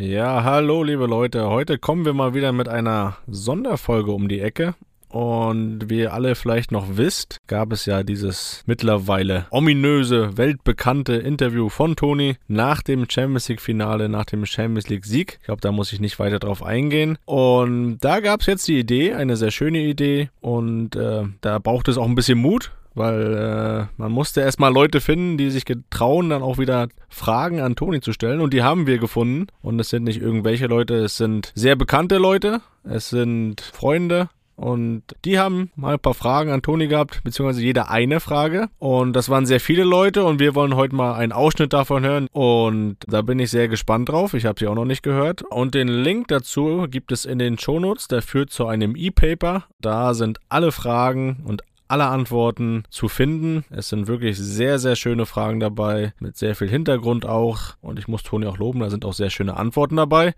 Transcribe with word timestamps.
Ja, 0.00 0.44
hallo 0.44 0.82
liebe 0.82 1.04
Leute. 1.04 1.50
Heute 1.50 1.76
kommen 1.76 2.06
wir 2.06 2.14
mal 2.14 2.32
wieder 2.32 2.52
mit 2.52 2.70
einer 2.70 3.18
Sonderfolge 3.26 4.12
um 4.12 4.30
die 4.30 4.40
Ecke. 4.40 4.74
Und 5.10 5.90
wie 5.90 5.98
ihr 5.98 6.14
alle 6.14 6.36
vielleicht 6.36 6.72
noch 6.72 6.96
wisst, 6.96 7.36
gab 7.48 7.70
es 7.70 7.84
ja 7.84 8.02
dieses 8.02 8.62
mittlerweile 8.64 9.44
ominöse, 9.50 10.38
weltbekannte 10.38 11.16
Interview 11.16 11.68
von 11.68 11.96
Toni 11.96 12.36
nach 12.48 12.80
dem 12.80 13.10
Champions 13.10 13.50
League 13.50 13.60
Finale, 13.60 14.08
nach 14.08 14.24
dem 14.24 14.46
Champions 14.46 14.88
League 14.88 15.04
Sieg. 15.04 15.36
Ich 15.40 15.46
glaube, 15.46 15.60
da 15.60 15.70
muss 15.70 15.92
ich 15.92 16.00
nicht 16.00 16.18
weiter 16.18 16.38
drauf 16.38 16.62
eingehen. 16.62 17.18
Und 17.26 17.98
da 17.98 18.20
gab 18.20 18.40
es 18.40 18.46
jetzt 18.46 18.68
die 18.68 18.78
Idee, 18.78 19.12
eine 19.12 19.36
sehr 19.36 19.50
schöne 19.50 19.80
Idee. 19.80 20.30
Und 20.40 20.96
äh, 20.96 21.24
da 21.42 21.58
braucht 21.58 21.88
es 21.88 21.98
auch 21.98 22.06
ein 22.06 22.14
bisschen 22.14 22.38
Mut, 22.38 22.72
weil 22.94 23.34
äh, 23.34 23.86
man 23.96 24.12
musste 24.12 24.40
erstmal 24.40 24.72
Leute 24.72 25.00
finden, 25.00 25.38
die 25.38 25.50
sich 25.50 25.64
getrauen, 25.64 26.30
dann 26.30 26.42
auch 26.42 26.58
wieder 26.58 26.88
Fragen 27.08 27.60
an 27.60 27.76
Toni 27.76 28.00
zu 28.00 28.12
stellen. 28.12 28.40
Und 28.40 28.52
die 28.52 28.62
haben 28.62 28.86
wir 28.86 28.98
gefunden. 28.98 29.46
Und 29.62 29.80
es 29.80 29.90
sind 29.90 30.04
nicht 30.04 30.20
irgendwelche 30.20 30.66
Leute, 30.66 30.96
es 30.96 31.16
sind 31.16 31.52
sehr 31.54 31.76
bekannte 31.76 32.18
Leute, 32.18 32.60
es 32.84 33.10
sind 33.10 33.60
Freunde, 33.60 34.28
und 34.60 35.04
die 35.24 35.38
haben 35.38 35.70
mal 35.74 35.94
ein 35.94 36.00
paar 36.00 36.12
Fragen 36.12 36.50
an 36.50 36.60
Toni 36.60 36.86
gehabt, 36.86 37.24
beziehungsweise 37.24 37.62
jeder 37.62 37.90
eine 37.90 38.20
Frage. 38.20 38.68
Und 38.78 39.14
das 39.14 39.30
waren 39.30 39.46
sehr 39.46 39.58
viele 39.58 39.84
Leute 39.84 40.22
und 40.22 40.38
wir 40.38 40.54
wollen 40.54 40.76
heute 40.76 40.94
mal 40.94 41.14
einen 41.14 41.32
Ausschnitt 41.32 41.72
davon 41.72 42.04
hören. 42.04 42.26
Und 42.30 42.98
da 43.06 43.22
bin 43.22 43.38
ich 43.38 43.50
sehr 43.50 43.68
gespannt 43.68 44.10
drauf. 44.10 44.34
Ich 44.34 44.44
habe 44.44 44.60
sie 44.60 44.66
auch 44.66 44.74
noch 44.74 44.84
nicht 44.84 45.02
gehört. 45.02 45.40
Und 45.40 45.74
den 45.74 45.88
Link 45.88 46.28
dazu 46.28 46.86
gibt 46.90 47.10
es 47.10 47.24
in 47.24 47.38
den 47.38 47.58
Shownotes. 47.58 48.08
Der 48.08 48.20
führt 48.20 48.50
zu 48.50 48.66
einem 48.66 48.96
E-Paper. 48.96 49.64
Da 49.80 50.12
sind 50.12 50.40
alle 50.50 50.72
Fragen 50.72 51.42
und 51.46 51.62
alle 51.90 52.06
Antworten 52.06 52.84
zu 52.88 53.08
finden. 53.08 53.64
Es 53.70 53.88
sind 53.88 54.06
wirklich 54.06 54.38
sehr, 54.38 54.78
sehr 54.78 54.96
schöne 54.96 55.26
Fragen 55.26 55.60
dabei, 55.60 56.12
mit 56.20 56.36
sehr 56.36 56.54
viel 56.54 56.68
Hintergrund 56.68 57.26
auch. 57.26 57.74
Und 57.80 57.98
ich 57.98 58.06
muss 58.06 58.22
Toni 58.22 58.46
auch 58.46 58.58
loben, 58.58 58.80
da 58.80 58.90
sind 58.90 59.04
auch 59.04 59.12
sehr 59.12 59.30
schöne 59.30 59.56
Antworten 59.56 59.96
dabei. 59.96 60.34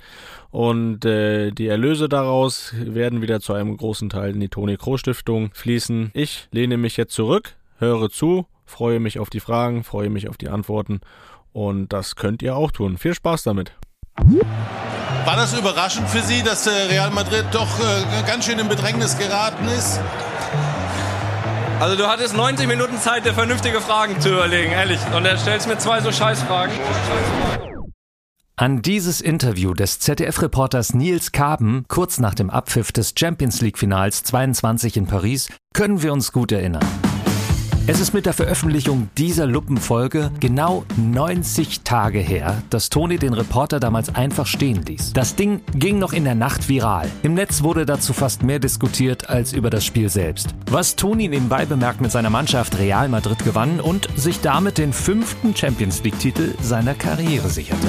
Und 0.51 1.05
äh, 1.05 1.51
die 1.51 1.67
Erlöse 1.67 2.09
daraus 2.09 2.75
werden 2.79 3.23
wieder 3.23 3.41
zu 3.41 3.53
einem 3.53 3.77
großen 3.77 4.09
Teil 4.09 4.33
in 4.35 4.41
die 4.41 4.49
Toni 4.49 4.77
Kroh 4.77 4.97
Stiftung 4.97 5.51
fließen. 5.53 6.11
Ich 6.15 6.49
lehne 6.53 6.77
mich 6.77 6.97
jetzt 6.97 7.15
zurück, 7.15 7.57
höre 7.79 8.09
zu, 8.09 8.47
freue 8.65 8.99
mich 8.99 9.19
auf 9.19 9.29
die 9.29 9.41
Fragen, 9.41 9.85
freue 9.85 10.11
mich 10.11 10.29
auf 10.29 10.39
die 10.39 10.49
Antworten. 10.49 11.01
Und 11.53 11.93
das 11.93 12.17
könnt 12.17 12.43
ihr 12.43 12.57
auch 12.57 12.71
tun. 12.71 12.97
Viel 12.97 13.15
Spaß 13.15 13.43
damit. 13.43 13.73
War 15.25 15.37
das 15.37 15.57
überraschend 15.57 16.09
für 16.09 16.23
Sie, 16.23 16.43
dass 16.43 16.67
äh, 16.67 16.71
Real 16.71 17.11
Madrid 17.11 17.45
doch 17.53 17.79
äh, 17.79 18.27
ganz 18.27 18.47
schön 18.47 18.59
in 18.59 18.69
Bedrängnis 18.69 19.19
geraten 19.19 19.67
ist? 19.69 20.01
Also 21.83 21.97
du 21.97 22.07
hattest 22.07 22.37
90 22.37 22.69
Minuten 22.69 22.97
Zeit, 23.01 23.25
dir 23.25 23.35
vernünftige 23.35 23.81
Fragen 23.81 24.21
zu 24.21 24.29
überlegen, 24.29 24.71
ehrlich. 24.71 25.01
Und 25.17 25.25
er 25.25 25.37
stellst 25.37 25.67
mir 25.67 25.79
zwei 25.79 26.01
so 26.01 26.13
Scheißfragen. 26.13 26.73
An 28.55 28.83
dieses 28.83 29.21
Interview 29.21 29.75
des 29.75 29.99
ZDF-Reporters 29.99 30.95
Nils 30.95 31.33
Kaben 31.33 31.85
kurz 31.89 32.21
nach 32.21 32.35
dem 32.35 32.51
Abpfiff 32.51 32.93
des 32.93 33.15
Champions 33.19 33.61
League-Finals 33.63 34.23
22 34.23 34.97
in 34.97 35.09
Paris 35.09 35.49
können 35.75 36.03
wir 36.03 36.13
uns 36.13 36.31
gut 36.31 36.53
erinnern. 36.53 36.87
Es 37.89 37.99
ist 37.99 38.15
mit 38.15 38.27
der 38.27 38.33
Veröffentlichung 38.33 39.09
dieser 39.19 39.45
Luppenfolge 39.45 40.31
genau 40.39 40.85
90 40.97 41.81
Tage 41.81 42.21
her, 42.21 42.63
dass 42.71 42.91
Toni 42.91 43.19
den 43.19 43.33
Reporter 43.35 43.81
damals 43.81 44.15
einfach 44.15 44.47
stehen 44.47 44.85
ließ. 44.85 45.15
Das 45.15 45.35
Ding 45.35 45.63
ging 45.75 45.99
noch 45.99 46.13
in 46.13 46.23
der 46.23 46.37
Nacht 46.37 46.69
viral. 46.69 47.11
Im 47.25 47.35
Netz 47.35 47.65
wurde 47.65 47.85
dazu 47.85 48.13
fast 48.13 48.45
mehr 48.45 48.61
diskutiert 48.61 49.29
als 49.29 49.53
über 49.53 49.69
das 49.69 49.85
Spiel 49.85 50.09
selbst. 50.09 50.55
Was 50.71 50.95
Toni 50.95 51.27
nebenbei 51.27 51.67
bemerkt 51.67 52.01
mit 52.01 52.13
seiner 52.13 52.31
Mannschaft 52.31 52.79
Real 52.79 53.09
Madrid 53.09 53.45
gewann 53.45 53.81
und 53.81 54.09
sich 54.15 54.41
damit 54.41 54.79
den 54.79 54.93
fünften 54.93 55.57
Champions 55.57 56.05
League-Titel 56.05 56.55
seiner 56.63 56.95
Karriere 56.95 57.49
sicherte. 57.49 57.89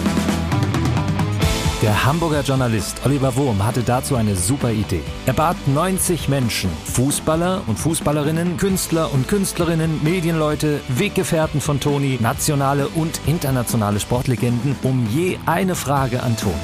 Der 1.84 2.06
Hamburger 2.06 2.44
Journalist 2.44 3.02
Oliver 3.06 3.36
Wurm 3.36 3.66
hatte 3.66 3.84
dazu 3.84 4.16
eine 4.16 4.38
super 4.38 4.72
Idee. 4.72 5.02
Er 5.26 5.34
bat 5.34 5.58
90 5.68 6.30
Menschen, 6.30 6.70
Fußballer 6.86 7.62
und 7.68 7.78
Fußballerinnen, 7.78 8.56
Künstler 8.56 9.14
und 9.14 9.28
Künstlerinnen, 9.28 10.02
Medienleute, 10.02 10.80
Weggefährten 10.88 11.60
von 11.60 11.82
Toni, 11.82 12.20
nationale 12.22 12.88
und 12.88 13.20
internationale 13.26 14.00
Sportlegenden, 14.00 14.78
um 14.84 15.06
je 15.14 15.38
eine 15.46 15.76
Frage 15.76 16.24
an 16.24 16.38
Toni. 16.38 16.56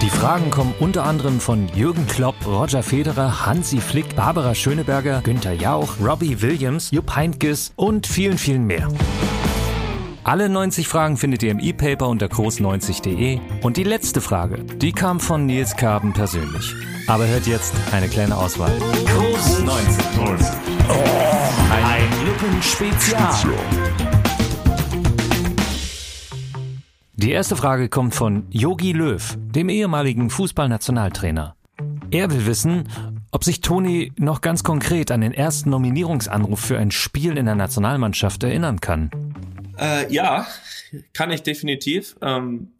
Die 0.00 0.08
Fragen 0.08 0.50
kommen 0.50 0.74
unter 0.80 1.04
anderem 1.04 1.40
von 1.40 1.68
Jürgen 1.74 2.06
Klopp, 2.06 2.36
Roger 2.46 2.82
Federer, 2.82 3.44
Hansi 3.44 3.82
Flick, 3.82 4.16
Barbara 4.16 4.54
Schöneberger, 4.54 5.20
Günther 5.20 5.52
Jauch, 5.52 5.96
Robbie 6.02 6.40
Williams, 6.40 6.90
Jupp 6.90 7.14
Heynckes 7.14 7.74
und 7.76 8.06
vielen, 8.06 8.38
vielen 8.38 8.66
mehr. 8.66 8.88
Alle 10.26 10.48
90 10.48 10.88
Fragen 10.88 11.18
findet 11.18 11.42
ihr 11.42 11.50
im 11.50 11.58
E-Paper 11.58 12.08
unter 12.08 12.28
groß90.de. 12.28 13.40
Und 13.60 13.76
die 13.76 13.84
letzte 13.84 14.22
Frage, 14.22 14.64
die 14.64 14.92
kam 14.92 15.20
von 15.20 15.44
Nils 15.44 15.76
Karben 15.76 16.14
persönlich. 16.14 16.74
Aber 17.06 17.28
hört 17.28 17.46
jetzt 17.46 17.74
eine 17.92 18.08
kleine 18.08 18.38
Auswahl. 18.38 18.72
Groß 19.04 19.64
90. 19.64 20.04
Oh, 20.18 20.94
ein, 21.70 21.84
ein 21.84 22.24
Lippenspezial. 22.24 23.52
Die 27.16 27.30
erste 27.30 27.54
Frage 27.54 27.90
kommt 27.90 28.14
von 28.14 28.46
Yogi 28.48 28.92
Löw, 28.92 29.36
dem 29.36 29.68
ehemaligen 29.68 30.30
Fußballnationaltrainer. 30.30 31.54
Er 32.10 32.30
will 32.30 32.46
wissen, 32.46 32.88
ob 33.30 33.44
sich 33.44 33.60
Toni 33.60 34.12
noch 34.16 34.40
ganz 34.40 34.64
konkret 34.64 35.10
an 35.10 35.20
den 35.20 35.34
ersten 35.34 35.68
Nominierungsanruf 35.68 36.60
für 36.60 36.78
ein 36.78 36.92
Spiel 36.92 37.36
in 37.36 37.44
der 37.44 37.56
Nationalmannschaft 37.56 38.42
erinnern 38.42 38.80
kann. 38.80 39.10
Äh, 39.78 40.12
ja, 40.12 40.46
kann 41.12 41.30
ich 41.30 41.42
definitiv. 41.42 42.16
Ähm, 42.22 42.72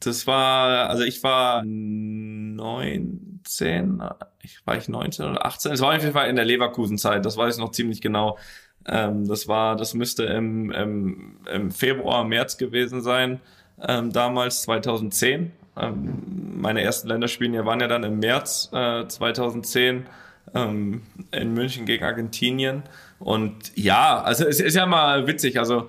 das 0.00 0.26
war, 0.26 0.90
also 0.90 1.04
ich 1.04 1.22
war 1.22 1.62
19, 1.64 4.02
ich 4.42 4.66
war 4.66 4.76
ich 4.76 4.88
19 4.88 5.26
oder 5.26 5.46
18. 5.46 5.72
Es 5.72 5.80
war 5.80 5.94
auf 5.94 6.02
jeden 6.02 6.12
Fall 6.12 6.28
in 6.28 6.36
der 6.36 6.44
Leverkusen-Zeit, 6.44 7.24
das 7.24 7.36
weiß 7.36 7.54
ich 7.54 7.60
noch 7.60 7.72
ziemlich 7.72 8.00
genau. 8.00 8.38
Ähm, 8.86 9.26
das 9.26 9.48
war, 9.48 9.76
das 9.76 9.94
müsste 9.94 10.24
im, 10.24 10.70
im, 10.70 11.38
im 11.52 11.70
Februar, 11.70 12.24
März 12.24 12.58
gewesen 12.58 13.00
sein, 13.00 13.40
ähm, 13.86 14.12
damals 14.12 14.62
2010. 14.62 15.52
Ähm, 15.76 16.60
meine 16.60 16.82
ersten 16.82 17.08
Länderspiele 17.08 17.64
waren 17.64 17.80
ja 17.80 17.88
dann 17.88 18.04
im 18.04 18.18
März 18.18 18.70
äh, 18.72 19.06
2010 19.08 20.06
ähm, 20.54 21.02
in 21.32 21.54
München 21.54 21.86
gegen 21.86 22.04
Argentinien. 22.04 22.82
Und 23.18 23.72
ja, 23.74 24.20
also 24.22 24.44
es 24.46 24.60
ist 24.60 24.74
ja 24.74 24.86
mal 24.86 25.26
witzig. 25.26 25.58
Also 25.58 25.88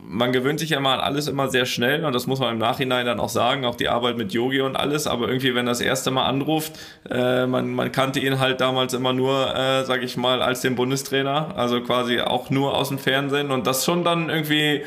man 0.00 0.32
gewöhnt 0.32 0.60
sich 0.60 0.70
ja 0.70 0.80
mal 0.80 0.94
an 0.94 1.00
alles 1.00 1.28
immer 1.28 1.48
sehr 1.48 1.66
schnell 1.66 2.04
und 2.04 2.12
das 2.12 2.26
muss 2.26 2.40
man 2.40 2.52
im 2.52 2.58
Nachhinein 2.58 3.06
dann 3.06 3.20
auch 3.20 3.28
sagen, 3.28 3.64
auch 3.64 3.74
die 3.74 3.88
Arbeit 3.88 4.16
mit 4.16 4.32
Yogi 4.32 4.60
und 4.60 4.76
alles, 4.76 5.06
aber 5.06 5.28
irgendwie, 5.28 5.54
wenn 5.54 5.66
das 5.66 5.80
erste 5.80 6.10
Mal 6.10 6.26
anruft, 6.26 6.78
äh, 7.10 7.46
man, 7.46 7.72
man 7.74 7.92
kannte 7.92 8.20
ihn 8.20 8.38
halt 8.38 8.60
damals 8.60 8.94
immer 8.94 9.12
nur, 9.12 9.54
äh, 9.54 9.84
sag 9.84 10.02
ich 10.02 10.16
mal, 10.16 10.42
als 10.42 10.60
den 10.60 10.74
Bundestrainer, 10.74 11.56
also 11.56 11.80
quasi 11.80 12.20
auch 12.20 12.50
nur 12.50 12.76
aus 12.76 12.88
dem 12.88 12.98
Fernsehen 12.98 13.50
und 13.50 13.66
das 13.66 13.84
schon 13.84 14.04
dann 14.04 14.28
irgendwie 14.28 14.82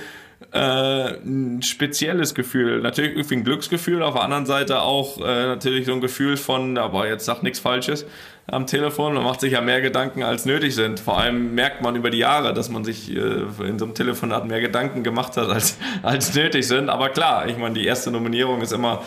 äh, 0.52 1.18
ein 1.18 1.62
spezielles 1.62 2.36
Gefühl. 2.36 2.82
Natürlich 2.82 3.12
irgendwie 3.12 3.36
ein 3.36 3.44
Glücksgefühl, 3.44 4.04
auf 4.04 4.14
der 4.14 4.24
anderen 4.24 4.46
Seite 4.46 4.82
auch 4.82 5.20
äh, 5.20 5.46
natürlich 5.48 5.86
so 5.86 5.94
ein 5.94 6.02
Gefühl 6.02 6.38
von, 6.38 6.78
aber 6.78 7.08
jetzt 7.08 7.26
sag 7.26 7.42
nichts 7.44 7.60
Falsches 7.60 8.06
am 8.48 8.68
Telefon. 8.68 9.14
Man 9.14 9.24
macht 9.24 9.42
sich 9.42 9.54
ja 9.54 9.62
mehr 9.62 9.82
Gedanken, 9.82 10.24
als 10.24 10.46
nötig 10.46 10.76
sind. 10.76 11.00
Vor 11.00 11.18
allem 11.18 11.56
merkt 11.56 11.82
man 11.82 11.96
über 11.96 12.10
die 12.10 12.20
Jahre, 12.20 12.54
dass 12.54 12.70
man 12.70 12.84
sich 12.84 13.16
äh, 13.16 13.20
in 13.68 13.80
so 13.80 13.86
einem 13.86 13.94
Telefonat 13.94 14.48
mehr 14.48 14.62
Gedanken 14.62 15.04
gemacht 15.04 15.38
hat, 15.38 15.50
als, 15.50 15.78
als 16.04 16.34
nötig 16.36 16.68
sind. 16.68 16.90
Aber 16.90 17.10
klar, 17.10 17.48
ich 17.48 17.58
meine, 17.58 17.76
die 17.76 17.86
erste 17.86 18.12
Nominierung 18.12 18.62
ist 18.62 18.72
immer 18.74 19.04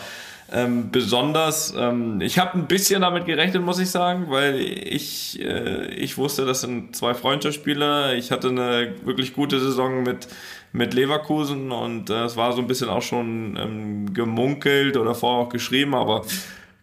ähm, 0.51 0.91
besonders. 0.91 1.73
Ähm, 1.77 2.21
ich 2.21 2.39
habe 2.39 2.57
ein 2.57 2.67
bisschen 2.67 3.01
damit 3.01 3.25
gerechnet, 3.25 3.63
muss 3.63 3.79
ich 3.79 3.89
sagen, 3.89 4.25
weil 4.29 4.59
ich, 4.59 5.39
äh, 5.41 5.85
ich 5.93 6.17
wusste, 6.17 6.45
das 6.45 6.61
sind 6.61 6.95
zwei 6.95 7.13
Freundschaftsspiele. 7.13 8.15
Ich 8.15 8.31
hatte 8.31 8.49
eine 8.49 8.93
wirklich 9.05 9.33
gute 9.33 9.59
Saison 9.59 10.03
mit 10.03 10.27
mit 10.71 10.93
Leverkusen 10.93 11.71
und 11.71 12.09
äh, 12.09 12.25
es 12.25 12.37
war 12.37 12.53
so 12.53 12.61
ein 12.61 12.67
bisschen 12.67 12.89
auch 12.89 13.01
schon 13.01 13.57
ähm, 13.59 14.13
gemunkelt 14.13 14.97
oder 14.97 15.15
vorher 15.15 15.45
auch 15.45 15.49
geschrieben, 15.49 15.95
aber 15.95 16.23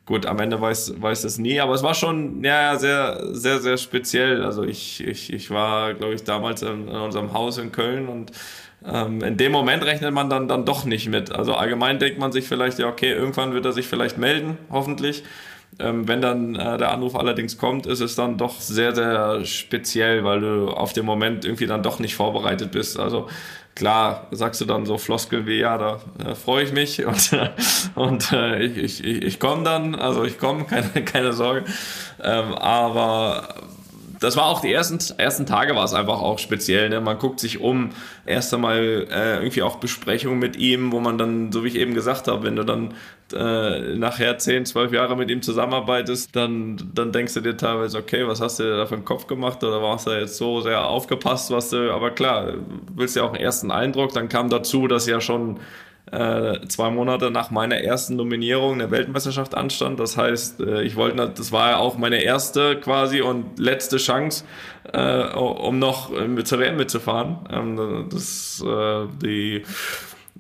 gut, 0.06 0.25
am 0.25 0.38
Ende 0.38 0.61
weiß, 0.61 0.94
weiß 1.03 1.25
es 1.25 1.38
nie, 1.38 1.61
aber 1.61 1.75
es 1.75 1.82
war 1.82 1.94
schon 1.94 2.43
ja, 2.43 2.76
sehr, 2.79 3.35
sehr, 3.35 3.58
sehr 3.58 3.76
speziell. 3.76 4.43
Also 4.44 4.62
ich, 4.62 5.06
ich, 5.06 5.32
ich 5.32 5.50
war, 5.50 5.94
glaube 5.94 6.14
ich, 6.14 6.25
damals 6.25 6.62
in, 6.62 6.88
in 6.88 6.97
unserem 6.97 7.32
Haus 7.32 7.58
in 7.58 7.73
Köln 7.73 8.08
und 8.08 8.31
ähm, 8.87 9.23
in 9.23 9.37
dem 9.37 9.50
Moment 9.50 9.85
rechnet 9.85 10.14
man 10.14 10.31
dann, 10.31 10.47
dann 10.47 10.64
doch 10.64 10.85
nicht 10.85 11.08
mit. 11.08 11.32
Also 11.32 11.55
allgemein 11.55 11.99
denkt 11.99 12.19
man 12.19 12.31
sich 12.31 12.47
vielleicht, 12.47 12.79
ja, 12.79 12.87
okay, 12.87 13.12
irgendwann 13.12 13.53
wird 13.53 13.64
er 13.64 13.73
sich 13.73 13.88
vielleicht 13.88 14.17
melden, 14.17 14.56
hoffentlich. 14.70 15.25
Ähm, 15.81 16.06
wenn 16.06 16.23
dann 16.23 16.55
äh, 16.55 16.79
der 16.79 16.93
Anruf 16.93 17.17
allerdings 17.17 17.59
kommt, 17.59 17.87
ist 17.87 18.00
es 18.00 18.14
dann 18.14 18.38
doch 18.38 18.61
sehr, 18.61 18.94
sehr 18.94 19.44
speziell, 19.44 20.25
weil 20.25 20.41
du 20.41 20.69
auf 20.69 20.93
dem 20.93 21.05
Moment 21.05 21.44
irgendwie 21.44 21.67
dann 21.67 21.82
doch 21.82 21.99
nicht 21.99 22.14
vorbereitet 22.14 22.70
bist. 22.70 22.99
Also 22.99 23.29
klar 23.76 24.26
sagst 24.32 24.61
du 24.61 24.64
dann 24.64 24.87
so 24.87 24.99
Floskel 24.99 25.46
wie, 25.46 25.61
ja, 25.61 25.78
da 25.78 26.00
äh, 26.19 26.34
freue 26.34 26.64
ich 26.64 26.73
mich 26.73 27.06
und, 27.06 27.31
und 27.94 28.32
äh, 28.32 28.64
ich, 28.64 29.05
ich, 29.05 29.23
ich 29.23 29.38
komme 29.38 29.62
dann, 29.62 29.94
also 29.94 30.25
ich 30.25 30.38
komme, 30.38 30.64
keine, 30.69 31.05
keine 31.05 31.32
Sorge. 31.32 31.64
Ähm, 32.20 32.55
aber 32.55 33.55
das 34.20 34.36
war 34.36 34.46
auch 34.46 34.60
die 34.60 34.72
ersten, 34.72 34.98
ersten 35.18 35.46
Tage 35.46 35.74
war 35.74 35.84
es 35.84 35.94
einfach 35.94 36.20
auch 36.20 36.38
speziell. 36.38 36.88
Ne? 36.88 37.00
Man 37.00 37.18
guckt 37.18 37.40
sich 37.40 37.60
um, 37.60 37.90
erst 38.24 38.52
einmal 38.54 39.06
äh, 39.10 39.36
irgendwie 39.36 39.62
auch 39.62 39.76
Besprechungen 39.76 40.38
mit 40.38 40.56
ihm, 40.56 40.92
wo 40.92 41.00
man 41.00 41.18
dann, 41.18 41.52
so 41.52 41.64
wie 41.64 41.68
ich 41.68 41.76
eben 41.76 41.94
gesagt 41.94 42.28
habe, 42.28 42.44
wenn 42.44 42.56
du 42.56 42.64
dann 42.64 42.94
äh, 43.34 43.96
nachher 43.96 44.38
10, 44.38 44.66
12 44.66 44.92
Jahre 44.92 45.16
mit 45.16 45.30
ihm 45.30 45.42
zusammenarbeitest, 45.42 46.34
dann, 46.34 46.76
dann 46.94 47.12
denkst 47.12 47.34
du 47.34 47.40
dir 47.40 47.56
teilweise, 47.56 47.98
okay, 47.98 48.26
was 48.26 48.40
hast 48.40 48.60
du 48.60 48.76
da 48.76 48.86
für 48.86 48.94
einen 48.94 49.04
Kopf 49.04 49.26
gemacht 49.26 49.62
oder 49.64 49.82
warst 49.82 50.06
du 50.06 50.12
jetzt 50.12 50.36
so 50.36 50.60
sehr 50.60 50.86
aufgepasst, 50.86 51.50
was 51.50 51.70
du, 51.70 51.92
aber 51.92 52.10
klar, 52.10 52.54
willst 52.94 53.16
ja 53.16 53.24
auch 53.24 53.32
einen 53.32 53.42
ersten 53.42 53.70
Eindruck, 53.70 54.12
dann 54.12 54.28
kam 54.28 54.48
dazu, 54.48 54.86
dass 54.86 55.06
ja 55.06 55.20
schon 55.20 55.58
äh, 56.12 56.67
zwei 56.69 56.91
Monate 56.91 57.31
nach 57.31 57.50
meiner 57.50 57.79
ersten 57.79 58.17
Nominierung 58.17 58.75
eine 58.75 58.91
Weltmeisterschaft 58.91 59.55
anstand. 59.56 59.99
Das 59.99 60.17
heißt, 60.17 60.61
äh, 60.61 60.82
ich 60.82 60.97
wollte, 60.97 61.32
das 61.35 61.50
war 61.53 61.70
ja 61.70 61.76
auch 61.79 61.99
meine 61.99 62.23
erste 62.23 62.76
quasi 62.76 63.20
und 63.20 63.58
letzte 63.58 63.97
Chance, 63.97 64.44
äh, 64.93 65.25
um 65.35 65.79
noch 65.79 66.11
mit 66.11 66.47
zur 66.47 66.61
WM 66.61 66.76
mitzufahren. 66.76 67.38
Ähm, 67.50 68.06
das, 68.11 68.62
äh, 68.64 69.06
die 69.20 69.64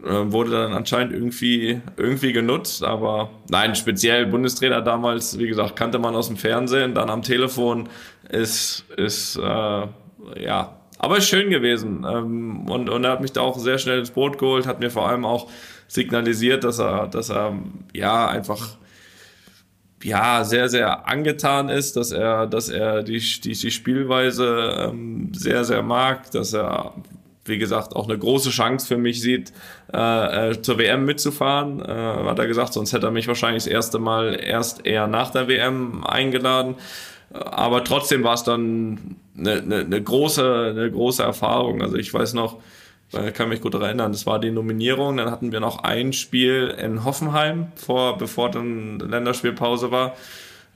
äh, 0.04 0.30
wurde 0.30 0.50
dann 0.50 0.72
anscheinend 0.72 1.12
irgendwie, 1.14 1.80
irgendwie 1.96 2.32
genutzt, 2.32 2.84
aber 2.84 3.30
nein, 3.48 3.74
speziell 3.74 4.26
Bundestrainer 4.26 4.82
damals, 4.82 5.38
wie 5.38 5.48
gesagt, 5.48 5.74
kannte 5.74 5.98
man 5.98 6.14
aus 6.14 6.28
dem 6.28 6.36
Fernsehen, 6.36 6.94
dann 6.94 7.08
am 7.08 7.22
Telefon 7.22 7.88
ist, 8.28 8.84
ist, 8.96 9.36
äh, 9.36 9.40
ja, 9.40 10.76
aber 10.98 11.18
ist 11.18 11.28
schön 11.28 11.50
gewesen. 11.50 12.06
Ähm, 12.08 12.68
und, 12.68 12.88
und 12.88 13.04
er 13.04 13.12
hat 13.12 13.20
mich 13.20 13.32
da 13.32 13.42
auch 13.42 13.58
sehr 13.58 13.78
schnell 13.78 13.98
ins 13.98 14.10
Boot 14.10 14.38
geholt, 14.38 14.66
hat 14.66 14.80
mir 14.80 14.90
vor 14.90 15.08
allem 15.08 15.24
auch 15.24 15.50
signalisiert, 15.88 16.64
dass 16.64 16.78
er, 16.78 17.06
dass 17.06 17.30
er, 17.30 17.58
ja, 17.92 18.28
einfach, 18.28 18.76
ja, 20.02 20.44
sehr, 20.44 20.68
sehr 20.68 21.08
angetan 21.08 21.68
ist, 21.68 21.96
dass 21.96 22.12
er, 22.12 22.46
dass 22.46 22.68
er 22.68 23.02
die, 23.02 23.18
die, 23.18 23.52
die 23.52 23.70
Spielweise 23.70 24.88
ähm, 24.90 25.32
sehr, 25.34 25.64
sehr 25.64 25.82
mag, 25.82 26.30
dass 26.30 26.52
er 26.52 26.94
wie 27.48 27.58
gesagt, 27.58 27.94
auch 27.94 28.08
eine 28.08 28.18
große 28.18 28.50
Chance 28.50 28.86
für 28.86 28.96
mich 28.96 29.20
sieht, 29.20 29.52
äh, 29.92 30.50
äh 30.50 30.62
zur 30.62 30.78
WM 30.78 31.04
mitzufahren. 31.04 31.80
Äh, 31.80 31.84
hat 31.86 32.38
er 32.38 32.46
gesagt, 32.46 32.72
sonst 32.72 32.92
hätte 32.92 33.06
er 33.06 33.12
mich 33.12 33.28
wahrscheinlich 33.28 33.64
das 33.64 33.72
erste 33.72 33.98
Mal 33.98 34.38
erst 34.42 34.84
eher 34.86 35.06
nach 35.06 35.30
der 35.30 35.48
WM 35.48 36.04
eingeladen. 36.04 36.76
Aber 37.32 37.84
trotzdem 37.84 38.24
war 38.24 38.34
es 38.34 38.44
dann 38.44 39.16
eine, 39.36 39.52
eine, 39.54 39.76
eine, 39.80 40.02
große, 40.02 40.74
eine 40.76 40.90
große 40.90 41.22
Erfahrung. 41.22 41.82
Also 41.82 41.96
ich 41.96 42.12
weiß 42.12 42.34
noch, 42.34 42.58
kann 43.34 43.48
mich 43.48 43.60
gut 43.60 43.74
erinnern, 43.74 44.12
das 44.12 44.26
war 44.26 44.40
die 44.40 44.50
Nominierung. 44.50 45.16
Dann 45.16 45.30
hatten 45.30 45.52
wir 45.52 45.60
noch 45.60 45.82
ein 45.84 46.12
Spiel 46.12 46.74
in 46.78 47.04
Hoffenheim, 47.04 47.68
vor, 47.76 48.18
bevor 48.18 48.50
dann 48.50 48.98
Länderspielpause 48.98 49.90
war. 49.90 50.14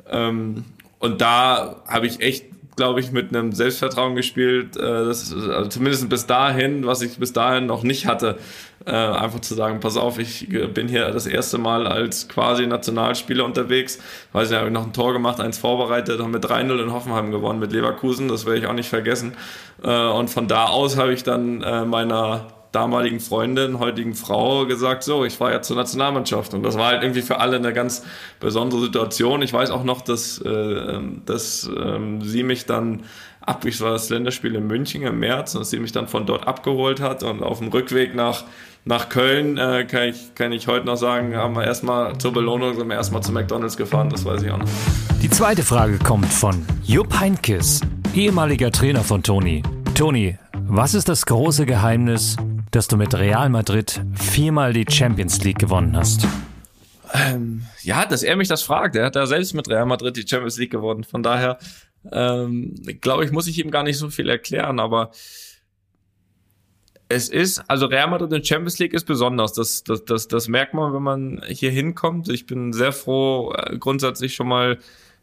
Ähm, 0.09 0.65
und 0.99 1.21
da 1.21 1.83
habe 1.87 2.07
ich 2.07 2.21
echt 2.21 2.45
glaube 2.81 3.01
ich, 3.01 3.13
mit 3.13 3.29
einem 3.29 3.53
Selbstvertrauen 3.53 4.17
gespielt, 4.17 4.75
äh, 4.79 4.81
das, 4.81 5.35
also 5.35 5.69
zumindest 5.69 6.09
bis 6.09 6.25
dahin, 6.25 6.87
was 6.87 7.03
ich 7.03 7.19
bis 7.19 7.35
dahin 7.35 7.67
noch 7.67 7.83
nicht 7.83 8.07
hatte. 8.07 8.39
Äh, 8.87 8.93
einfach 8.93 9.41
zu 9.41 9.55
sagen, 9.55 9.81
pass 9.81 9.99
auf, 9.99 10.19
ich 10.19 10.49
bin 10.73 10.89
hier 10.89 11.11
das 11.11 11.27
erste 11.27 11.59
Mal 11.59 11.87
als 11.87 12.27
quasi 12.27 12.67
Nationalspieler 12.67 13.45
unterwegs. 13.45 13.99
Weiß 14.33 14.49
nicht, 14.49 14.59
habe 14.59 14.69
ich 14.69 14.73
noch 14.73 14.87
ein 14.87 14.95
Tor 14.95 15.13
gemacht, 15.13 15.41
eins 15.41 15.59
vorbereitet, 15.59 16.23
haben 16.23 16.31
mit 16.31 16.47
3-0 16.47 16.83
in 16.83 16.91
Hoffenheim 16.91 17.31
gewonnen 17.31 17.59
mit 17.61 17.73
Leverkusen, 17.73 18.29
das 18.29 18.47
werde 18.47 18.61
ich 18.61 18.67
auch 18.67 18.73
nicht 18.73 18.89
vergessen. 18.89 19.35
Äh, 19.83 20.09
und 20.09 20.31
von 20.31 20.49
da 20.49 20.65
aus 20.65 20.97
habe 20.97 21.13
ich 21.13 21.23
dann 21.23 21.63
äh, 21.63 21.85
meiner 21.85 22.47
damaligen 22.73 23.21
Freundin, 23.21 23.79
heutigen 23.79 24.15
Frau 24.15 24.67
gesagt, 24.67 25.03
so, 25.03 25.25
ich 25.25 25.37
fahre 25.37 25.55
jetzt 25.55 25.67
zur 25.69 25.77
Nationalmannschaft. 25.77 26.55
Und 26.55 26.63
das 26.63 26.79
war 26.79 26.89
halt 26.89 27.03
irgendwie 27.03 27.23
für 27.23 27.39
alle 27.41 27.57
eine 27.57 27.73
ganz 27.73 28.05
besondere 28.39 28.81
Situation. 28.81 29.43
Ich 29.43 29.53
weiß 29.53 29.71
auch 29.71 29.85
noch, 29.85 30.03
dass, 30.03 30.41
äh, 30.45 30.49
ähm, 30.49 31.23
dass 31.27 31.69
ähm, 31.77 32.23
sie 32.23 32.43
mich 32.43 32.67
dann 32.67 33.03
ab, 33.41 33.65
ich 33.65 33.81
war 33.81 33.93
das 33.93 34.11
Länderspiel 34.11 34.55
in 34.55 34.67
München 34.67 35.03
im 35.03 35.19
März, 35.19 35.53
dass 35.53 35.71
sie 35.71 35.79
mich 35.79 35.93
dann 35.93 36.07
von 36.07 36.27
dort 36.27 36.47
abgeholt 36.47 37.01
hat 37.01 37.23
und 37.23 37.43
auf 37.43 37.59
dem 37.59 37.69
Rückweg 37.69 38.15
nach 38.15 38.45
nach 38.85 39.09
Köln 39.09 39.59
äh, 39.59 39.85
kann, 39.85 40.09
ich, 40.09 40.35
kann 40.35 40.53
ich 40.53 40.67
heute 40.67 40.87
noch 40.87 40.97
sagen, 40.97 41.37
haben 41.37 41.55
wir 41.55 41.65
erstmal 41.65 42.17
zur 42.19 42.33
Belohnung 42.33 42.75
sind 42.75 42.89
wir 42.89 42.97
erstmal 42.97 43.23
zu 43.23 43.33
McDonalds 43.33 43.77
gefahren, 43.77 44.09
das 44.09 44.25
weiß 44.25 44.43
ich 44.43 44.51
auch 44.51 44.59
noch. 44.59 44.69
Die 45.21 45.29
zweite 45.29 45.63
Frage 45.63 45.99
kommt 45.99 46.33
von 46.33 46.65
Jupp 46.85 47.19
Heinkes, 47.21 47.81
ehemaliger 48.15 48.73
Trainer 48.73 49.03
von 49.03 49.23
Toni. 49.23 49.63
Toni, 49.95 50.39
was 50.73 50.95
ist 50.95 51.09
das 51.09 51.27
große 51.27 51.67
Geheimnis 51.67 52.37
dass 52.71 52.87
du 52.87 52.97
mit 52.97 53.15
Real 53.15 53.49
Madrid 53.49 54.01
viermal 54.15 54.73
die 54.73 54.87
Champions 54.89 55.43
League 55.43 55.59
gewonnen 55.59 55.97
hast? 55.97 56.27
Ähm, 57.13 57.63
ja, 57.83 58.07
dass 58.07 58.23
er 58.23 58.37
mich 58.37 58.47
das 58.47 58.63
fragt. 58.63 58.95
Er 58.95 59.07
hat 59.07 59.17
ja 59.17 59.27
selbst 59.27 59.55
mit 59.55 59.69
Real 59.69 59.87
Madrid 59.87 60.17
die 60.17 60.27
Champions 60.27 60.57
League 60.59 60.71
gewonnen. 60.71 61.03
Von 61.03 61.25
daher, 61.25 61.59
ähm, 62.13 62.77
glaube 63.01 63.25
ich, 63.25 63.33
muss 63.33 63.49
ich 63.49 63.59
ihm 63.59 63.73
gar 63.73 63.83
nicht 63.83 63.99
so 63.99 64.09
viel 64.11 64.29
erklären, 64.29 64.79
aber 64.79 65.11
es 67.09 67.29
ist, 67.29 67.69
also 67.69 67.87
Real 67.87 68.09
Madrid 68.09 68.33
in 68.33 68.45
Champions 68.45 68.79
League 68.79 68.95
ist 68.95 69.05
besonders. 69.05 69.53
Das, 69.53 69.83
das, 69.83 70.05
das, 70.05 70.29
das 70.29 70.47
merkt 70.47 70.75
man, 70.75 70.95
wenn 70.95 71.03
man 71.03 71.43
hier 71.49 71.73
hinkommt. 71.73 72.29
Ich 72.29 72.47
bin 72.47 72.73
sehr 72.73 72.93
froh, 72.93 73.53
äh, 73.53 73.77
grundsätzlich 73.79 74.35
schon 74.37 74.47
mal 74.47 74.79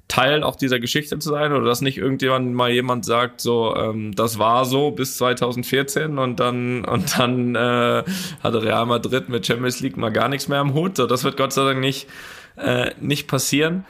Teil 0.07 0.43
auch 0.43 0.55
dieser 0.55 0.79
Geschichte 0.79 1.19
zu 1.19 1.29
sein 1.29 1.51
oder 1.51 1.65
dass 1.65 1.81
nicht 1.81 1.97
irgendjemand 1.97 2.53
mal 2.53 2.71
jemand 2.71 3.03
sagt, 3.03 3.41
so, 3.41 3.75
ähm, 3.75 4.15
das 4.15 4.39
war 4.39 4.65
so 4.65 4.91
bis 4.91 5.17
2014 5.17 6.17
und 6.17 6.39
dann, 6.39 6.85
und 6.85 7.19
dann 7.19 7.55
äh, 7.55 8.03
hatte 8.41 8.63
Real 8.63 8.85
Madrid 8.85 9.27
mit 9.27 9.45
Champions 9.45 9.81
League 9.81 9.97
mal 9.97 10.11
gar 10.11 10.29
nichts 10.29 10.47
mehr 10.47 10.59
am 10.59 10.73
Hut. 10.73 10.95
So, 10.95 11.07
das 11.07 11.23
wird 11.23 11.35
Gott 11.35 11.51
sei 11.51 11.65
Dank 11.65 11.81
nicht, 11.81 12.07
äh, 12.55 12.91
nicht 13.01 13.27
passieren. 13.27 13.85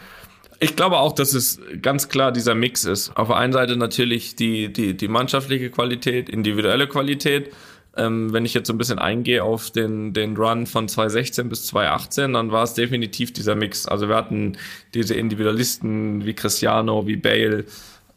Ich 0.59 0.75
glaube 0.75 0.97
auch, 0.97 1.13
dass 1.13 1.33
es 1.33 1.61
ganz 1.83 2.09
klar 2.09 2.31
dieser 2.31 2.55
Mix 2.55 2.83
ist. 2.83 3.15
Auf 3.15 3.27
der 3.27 3.37
einen 3.37 3.53
Seite 3.53 3.77
natürlich 3.77 4.35
die, 4.35 4.73
die, 4.73 4.97
die 4.97 5.07
mannschaftliche 5.07 5.69
Qualität, 5.69 6.29
individuelle 6.29 6.87
Qualität 6.87 7.51
ähm, 7.97 8.31
wenn 8.33 8.45
ich 8.45 8.53
jetzt 8.53 8.67
so 8.67 8.73
ein 8.73 8.77
bisschen 8.77 8.99
eingehe 8.99 9.43
auf 9.43 9.71
den, 9.71 10.13
den 10.13 10.35
Run 10.37 10.65
von 10.65 10.87
2016 10.87 11.49
bis 11.49 11.65
2018, 11.67 12.33
dann 12.33 12.51
war 12.51 12.63
es 12.63 12.73
definitiv 12.73 13.33
dieser 13.33 13.55
Mix. 13.55 13.87
Also 13.87 14.07
wir 14.07 14.15
hatten 14.15 14.57
diese 14.93 15.15
Individualisten 15.15 16.25
wie 16.25 16.33
Cristiano, 16.33 17.07
wie 17.07 17.15
Bale, 17.15 17.65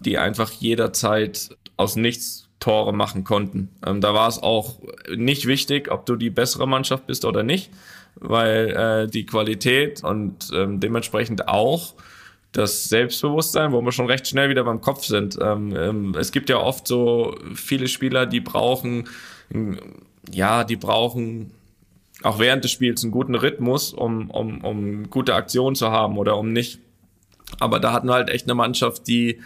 die 0.01 0.19
einfach 0.19 0.51
jederzeit 0.53 1.57
aus 1.77 1.97
nichts 1.97 2.49
Tore 2.61 2.93
machen 2.93 3.25
konnten. 3.25 3.71
Ähm, 3.87 4.01
da 4.01 4.15
war 4.15 4.29
es 4.29 4.39
auch 4.39 4.79
nicht 5.15 5.47
wichtig, 5.47 5.91
ob 5.91 6.07
du 6.07 6.17
die 6.17 6.31
bessere 6.31 6.69
Mannschaft 6.69 7.07
bist 7.07 7.25
oder 7.25 7.43
nicht, 7.43 7.71
weil 8.17 8.69
äh, 8.71 9.11
die 9.11 9.25
Qualität 9.25 10.05
und 10.05 10.51
ähm, 10.55 10.79
dementsprechend 10.79 11.49
auch 11.49 11.95
das 12.53 12.85
Selbstbewusstsein, 12.85 13.73
wo 13.73 13.81
wir 13.81 13.93
schon 13.93 14.07
recht 14.07 14.27
schnell 14.27 14.51
wieder 14.51 14.65
beim 14.65 14.81
Kopf 14.81 15.05
sind. 15.05 15.39
Ähm, 15.41 15.75
ähm, 15.77 16.15
es 16.19 16.33
gibt 16.33 16.51
ja 16.51 16.59
oft 16.59 16.87
so 16.87 17.37
viele 17.55 17.89
Spieler, 17.89 18.27
die 18.27 18.41
brauchen 18.41 19.09
ja, 20.31 20.65
die 20.65 20.77
brauchen 20.77 21.53
auch 22.23 22.39
während 22.39 22.65
des 22.65 22.71
Spiels 22.71 23.03
einen 23.03 23.13
guten 23.13 23.35
Rhythmus, 23.35 23.93
um, 23.93 24.31
um, 24.31 24.63
um 24.63 25.11
gute 25.11 25.35
Aktionen 25.35 25.75
zu 25.75 25.91
haben 25.91 26.19
oder 26.19 26.37
um 26.37 26.53
nicht. 26.53 26.81
Aber 27.59 27.81
da 27.81 27.93
hatten 27.93 28.09
wir 28.09 28.15
halt 28.15 28.31
echt 28.31 28.47
eine 28.47 28.55
Mannschaft, 28.55 29.07
die 29.07 29.41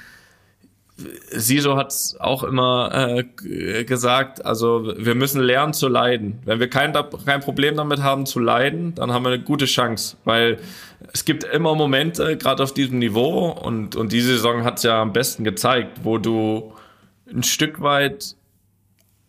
Siso 0.97 1.77
hat 1.77 1.89
es 1.89 2.17
auch 2.21 2.45
immer 2.45 3.17
äh, 3.43 3.85
gesagt, 3.85 4.45
also 4.45 4.95
wir 4.97 5.17
müssen 5.17 5.41
lernen 5.41 5.73
zu 5.73 5.89
leiden. 5.89 6.39
Wenn 6.45 6.61
wir 6.61 6.71
kein, 6.71 6.93
kein 7.27 7.41
Problem 7.41 7.77
damit 7.77 8.01
haben 8.01 8.27
zu 8.27 8.39
leiden, 8.39 8.95
dann 8.95 9.13
haben 9.13 9.25
wir 9.25 9.33
eine 9.33 9.43
gute 9.43 9.65
Chance, 9.65 10.17
weil 10.25 10.59
es 11.13 11.25
gibt 11.25 11.43
immer 11.43 11.75
Momente, 11.75 12.37
gerade 12.37 12.63
auf 12.63 12.73
diesem 12.73 13.01
Niveau, 13.01 13.49
und, 13.51 13.97
und 13.97 14.13
diese 14.13 14.35
Saison 14.35 14.63
hat 14.63 14.77
es 14.77 14.85
ja 14.85 15.03
am 15.03 15.13
besten 15.13 15.43
gezeigt, 15.43 16.01
wo 16.05 16.19
du 16.19 16.73
ein 17.29 17.43
Stück 17.43 17.81
weit 17.81 18.37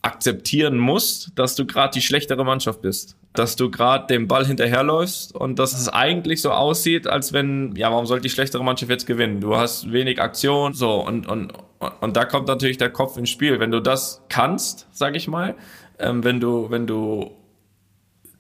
akzeptieren 0.05 0.77
musst, 0.77 1.31
dass 1.35 1.55
du 1.55 1.65
gerade 1.65 1.93
die 1.95 2.01
schlechtere 2.01 2.45
Mannschaft 2.45 2.81
bist. 2.81 3.17
Dass 3.33 3.55
du 3.55 3.71
gerade 3.71 4.05
dem 4.07 4.27
Ball 4.27 4.45
hinterherläufst 4.45 5.35
und 5.35 5.57
dass 5.57 5.73
es 5.73 5.89
eigentlich 5.89 6.41
so 6.41 6.51
aussieht, 6.51 7.07
als 7.07 7.33
wenn, 7.33 7.75
ja, 7.75 7.91
warum 7.91 8.05
soll 8.05 8.21
die 8.21 8.29
schlechtere 8.29 8.63
Mannschaft 8.63 8.91
jetzt 8.91 9.07
gewinnen? 9.07 9.41
Du 9.41 9.57
hast 9.57 9.91
wenig 9.91 10.21
Aktion, 10.21 10.73
so, 10.73 11.03
und, 11.03 11.27
und, 11.27 11.53
und 12.01 12.15
da 12.15 12.23
kommt 12.25 12.47
natürlich 12.47 12.77
der 12.77 12.91
Kopf 12.91 13.17
ins 13.17 13.31
Spiel. 13.31 13.59
Wenn 13.59 13.71
du 13.71 13.81
das 13.81 14.21
kannst, 14.29 14.87
sag 14.91 15.15
ich 15.15 15.27
mal, 15.27 15.55
ähm, 15.97 16.23
wenn 16.23 16.39
du, 16.39 16.69
wenn 16.69 16.85
du 16.85 17.31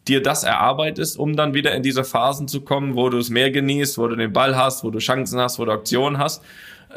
dir 0.07 0.21
das 0.21 0.43
erarbeitest, 0.43 1.17
um 1.17 1.35
dann 1.35 1.55
wieder 1.55 1.73
in 1.73 1.81
diese 1.81 2.03
Phasen 2.03 2.47
zu 2.47 2.61
kommen, 2.61 2.95
wo 2.95 3.09
du 3.09 3.17
es 3.17 3.31
mehr 3.31 3.49
genießt, 3.49 3.97
wo 3.97 4.07
du 4.07 4.15
den 4.15 4.31
Ball 4.31 4.55
hast, 4.55 4.83
wo 4.83 4.91
du 4.91 4.99
Chancen 4.99 5.39
hast, 5.39 5.57
wo 5.57 5.65
du 5.65 5.71
Aktionen 5.71 6.19
hast 6.19 6.43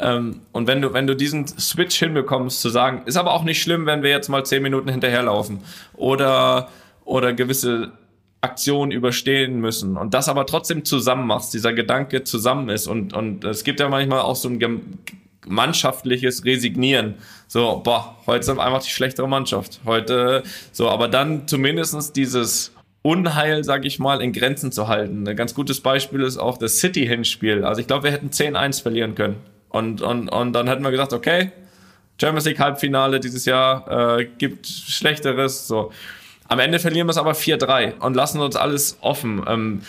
und 0.01 0.67
wenn 0.67 0.81
du, 0.81 0.93
wenn 0.93 1.07
du 1.07 1.15
diesen 1.15 1.47
Switch 1.47 1.97
hinbekommst, 1.97 2.61
zu 2.61 2.69
sagen, 2.69 3.01
ist 3.05 3.17
aber 3.17 3.33
auch 3.33 3.43
nicht 3.43 3.61
schlimm, 3.61 3.85
wenn 3.85 4.03
wir 4.03 4.09
jetzt 4.09 4.29
mal 4.29 4.45
zehn 4.45 4.63
Minuten 4.63 4.89
hinterherlaufen 4.89 5.59
oder, 5.93 6.69
oder 7.03 7.33
gewisse 7.33 7.91
Aktionen 8.41 8.91
überstehen 8.91 9.59
müssen 9.59 9.97
und 9.97 10.13
das 10.13 10.29
aber 10.29 10.45
trotzdem 10.45 10.85
zusammen 10.85 11.27
machst, 11.27 11.53
dieser 11.53 11.73
Gedanke 11.73 12.23
zusammen 12.23 12.69
ist 12.69 12.87
und, 12.87 13.13
und 13.13 13.43
es 13.43 13.65
gibt 13.65 13.81
ja 13.81 13.89
manchmal 13.89 14.21
auch 14.21 14.37
so 14.37 14.47
ein 14.47 14.99
mannschaftliches 15.45 16.45
Resignieren. 16.45 17.15
So, 17.47 17.81
boah, 17.83 18.15
heute 18.27 18.45
sind 18.45 18.57
wir 18.57 18.63
einfach 18.63 18.83
die 18.83 18.91
schlechtere 18.91 19.27
Mannschaft. 19.27 19.81
Heute, 19.85 20.43
so, 20.71 20.89
aber 20.89 21.07
dann 21.07 21.47
zumindestens 21.47 22.13
dieses 22.13 22.71
Unheil, 23.01 23.63
sag 23.63 23.85
ich 23.85 23.99
mal, 23.99 24.21
in 24.21 24.33
Grenzen 24.33 24.71
zu 24.71 24.87
halten. 24.87 25.27
Ein 25.27 25.35
ganz 25.35 25.53
gutes 25.53 25.81
Beispiel 25.81 26.21
ist 26.21 26.37
auch 26.37 26.57
das 26.57 26.77
City-Hinspiel. 26.77 27.63
Also 27.63 27.81
ich 27.81 27.87
glaube, 27.87 28.03
wir 28.03 28.11
hätten 28.11 28.29
10-1 28.29 28.81
verlieren 28.81 29.15
können. 29.15 29.37
Und, 29.69 30.01
und, 30.01 30.29
und 30.29 30.53
dann 30.53 30.67
hätten 30.67 30.83
wir 30.83 30.91
gesagt, 30.91 31.13
okay, 31.13 31.51
Champions 32.19 32.45
League 32.45 32.59
Halbfinale 32.59 33.19
dieses 33.19 33.45
Jahr, 33.45 34.19
äh, 34.19 34.25
gibt 34.37 34.67
Schlechteres, 34.67 35.67
so. 35.67 35.91
Am 36.47 36.59
Ende 36.59 36.79
verlieren 36.79 37.07
wir 37.07 37.11
es 37.11 37.17
aber 37.17 37.33
4-3 37.33 37.99
und 37.99 38.15
lassen 38.15 38.41
uns 38.41 38.55
alles 38.55 38.97
offen, 39.01 39.43
ähm, 39.47 39.81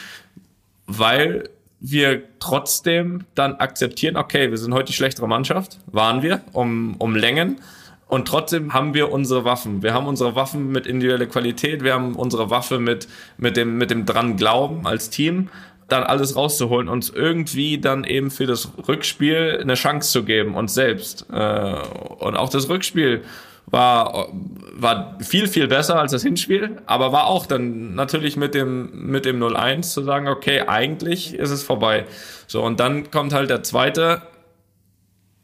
weil 0.87 1.49
wir 1.81 2.23
trotzdem 2.39 3.25
dann 3.35 3.55
akzeptieren, 3.55 4.17
okay, 4.17 4.51
wir 4.51 4.59
sind 4.59 4.75
heute 4.75 4.87
die 4.87 4.93
schlechtere 4.93 5.27
Mannschaft, 5.27 5.79
waren 5.87 6.23
wir, 6.23 6.43
um, 6.53 6.97
um 6.99 7.17
Längen. 7.17 7.61
Und 8.07 8.27
trotzdem 8.27 8.75
haben 8.75 8.93
wir 8.93 9.13
unsere 9.13 9.45
Waffen. 9.45 9.83
Wir 9.83 9.95
haben 9.95 10.07
unsere 10.07 10.35
Waffen 10.35 10.73
mit 10.73 10.87
individueller 10.87 11.27
Qualität, 11.27 11.83
wir 11.85 11.95
haben 11.95 12.17
unsere 12.17 12.51
Waffe 12.51 12.79
mit, 12.79 13.09
mit, 13.39 13.57
dem, 13.57 13.79
mit 13.79 13.91
dem 13.91 14.05
dran 14.05 14.37
Glauben 14.37 14.87
als 14.87 15.11
Team, 15.11 15.49
dann 15.93 16.03
alles 16.03 16.37
rauszuholen, 16.37 16.89
uns 16.89 17.11
irgendwie 17.11 17.79
dann 17.79 18.05
eben 18.05 18.31
für 18.31 18.47
das 18.47 18.71
Rückspiel 18.89 19.59
eine 19.61 19.75
Chance 19.75 20.11
zu 20.11 20.25
geben, 20.25 20.55
uns 20.55 20.75
selbst. 20.75 21.27
Äh, 21.33 21.75
und 22.19 22.37
auch 22.37 22.49
das 22.49 22.69
Rückspiel 22.69 23.23
war, 23.67 24.29
war 24.75 25.19
viel, 25.21 25.47
viel 25.47 25.69
besser 25.69 25.99
als 25.99 26.13
das 26.13 26.23
Hinspiel, 26.23 26.79
aber 26.87 27.13
war 27.13 27.27
auch 27.27 27.47
dann 27.47 27.95
natürlich 27.95 28.37
mit 28.37 28.55
dem, 28.55 29.11
mit 29.11 29.25
dem 29.25 29.41
0-1 29.43 29.83
zu 29.83 30.03
sagen, 30.03 30.29
okay, 30.29 30.63
eigentlich 30.67 31.35
ist 31.35 31.51
es 31.51 31.63
vorbei. 31.63 32.07
So, 32.47 32.63
und 32.63 32.81
dann 32.81 33.11
kommt 33.11 33.33
halt 33.33 33.51
der 33.51 33.63
zweite 33.63 34.23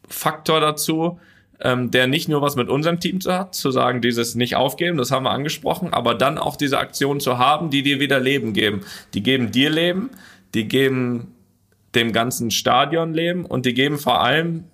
Faktor 0.09 0.59
dazu, 0.59 1.19
ähm, 1.59 1.91
der 1.91 2.07
nicht 2.07 2.29
nur 2.29 2.41
was 2.41 2.55
mit 2.55 2.69
unserem 2.69 2.99
Team 2.99 3.21
zu 3.21 3.33
hat, 3.33 3.55
zu 3.55 3.71
sagen, 3.71 4.01
dieses 4.01 4.35
nicht 4.35 4.55
aufgeben, 4.55 4.97
das 4.97 5.11
haben 5.11 5.23
wir 5.23 5.31
angesprochen, 5.31 5.93
aber 5.93 6.13
dann 6.13 6.37
auch 6.37 6.55
diese 6.55 6.79
Aktion 6.79 7.19
zu 7.19 7.37
haben, 7.37 7.69
die 7.69 7.81
dir 7.81 7.99
wieder 7.99 8.19
Leben 8.19 8.53
geben. 8.53 8.81
Die 9.13 9.23
geben 9.23 9.51
dir 9.51 9.69
Leben, 9.69 10.09
die 10.53 10.67
geben 10.67 11.35
dem 11.95 12.11
ganzen 12.11 12.51
Stadion 12.51 13.13
Leben 13.13 13.45
und 13.45 13.65
die 13.65 13.73
geben 13.73 13.97
vor 13.97 14.21
allem 14.21 14.65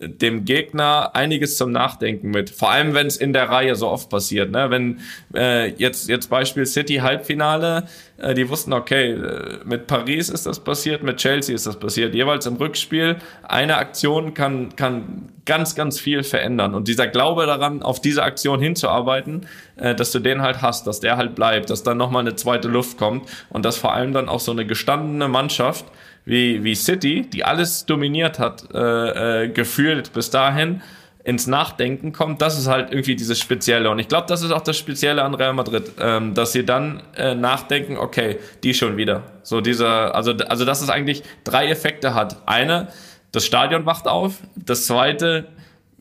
dem 0.00 0.44
Gegner 0.44 1.10
einiges 1.14 1.56
zum 1.56 1.72
Nachdenken 1.72 2.30
mit. 2.30 2.50
Vor 2.50 2.70
allem, 2.70 2.94
wenn 2.94 3.08
es 3.08 3.16
in 3.16 3.32
der 3.32 3.48
Reihe 3.48 3.74
so 3.74 3.88
oft 3.88 4.08
passiert. 4.08 4.52
Ne? 4.52 4.70
Wenn 4.70 5.00
äh, 5.34 5.70
jetzt 5.72 6.08
jetzt 6.08 6.30
Beispiel 6.30 6.66
City 6.66 6.96
Halbfinale, 6.96 7.84
äh, 8.16 8.32
die 8.34 8.48
wussten, 8.48 8.72
okay, 8.72 9.12
äh, 9.12 9.58
mit 9.64 9.88
Paris 9.88 10.28
ist 10.28 10.46
das 10.46 10.60
passiert, 10.60 11.02
mit 11.02 11.16
Chelsea 11.16 11.52
ist 11.52 11.66
das 11.66 11.76
passiert. 11.76 12.14
Jeweils 12.14 12.46
im 12.46 12.54
Rückspiel 12.54 13.16
eine 13.42 13.76
Aktion 13.76 14.34
kann 14.34 14.76
kann 14.76 15.30
ganz 15.44 15.74
ganz 15.74 15.98
viel 15.98 16.22
verändern. 16.22 16.74
Und 16.74 16.86
dieser 16.86 17.08
Glaube 17.08 17.46
daran, 17.46 17.82
auf 17.82 18.00
diese 18.00 18.22
Aktion 18.22 18.60
hinzuarbeiten, 18.60 19.48
äh, 19.74 19.96
dass 19.96 20.12
du 20.12 20.20
den 20.20 20.42
halt 20.42 20.62
hast, 20.62 20.86
dass 20.86 21.00
der 21.00 21.16
halt 21.16 21.34
bleibt, 21.34 21.70
dass 21.70 21.82
dann 21.82 21.96
nochmal 21.96 22.20
eine 22.20 22.36
zweite 22.36 22.68
Luft 22.68 22.98
kommt 22.98 23.28
und 23.50 23.64
dass 23.64 23.76
vor 23.76 23.94
allem 23.94 24.12
dann 24.12 24.28
auch 24.28 24.40
so 24.40 24.52
eine 24.52 24.64
gestandene 24.64 25.26
Mannschaft 25.26 25.86
wie, 26.28 26.62
wie 26.62 26.74
City, 26.74 27.22
die 27.22 27.44
alles 27.44 27.86
dominiert 27.86 28.38
hat, 28.38 28.64
äh, 28.74 29.44
äh, 29.44 29.48
gefühlt 29.48 30.12
bis 30.12 30.28
dahin, 30.28 30.82
ins 31.24 31.46
Nachdenken 31.46 32.12
kommt, 32.12 32.42
das 32.42 32.58
ist 32.58 32.68
halt 32.68 32.90
irgendwie 32.90 33.16
dieses 33.16 33.38
Spezielle. 33.38 33.90
Und 33.90 33.98
ich 33.98 34.08
glaube, 34.08 34.26
das 34.28 34.42
ist 34.42 34.50
auch 34.50 34.60
das 34.60 34.76
Spezielle 34.76 35.22
an 35.22 35.34
Real 35.34 35.54
Madrid, 35.54 35.92
ähm, 36.00 36.34
dass 36.34 36.52
sie 36.52 36.64
dann 36.64 37.02
äh, 37.16 37.34
nachdenken, 37.34 37.96
okay, 37.96 38.38
die 38.62 38.74
schon 38.74 38.96
wieder. 38.96 39.22
So 39.42 39.60
dieser, 39.60 40.14
also, 40.14 40.32
also 40.32 40.64
dass 40.64 40.82
es 40.82 40.90
eigentlich 40.90 41.22
drei 41.44 41.68
Effekte 41.68 42.14
hat. 42.14 42.36
Eine, 42.46 42.88
das 43.32 43.46
Stadion 43.46 43.84
wacht 43.86 44.06
auf. 44.06 44.36
Das 44.54 44.86
zweite, 44.86 45.48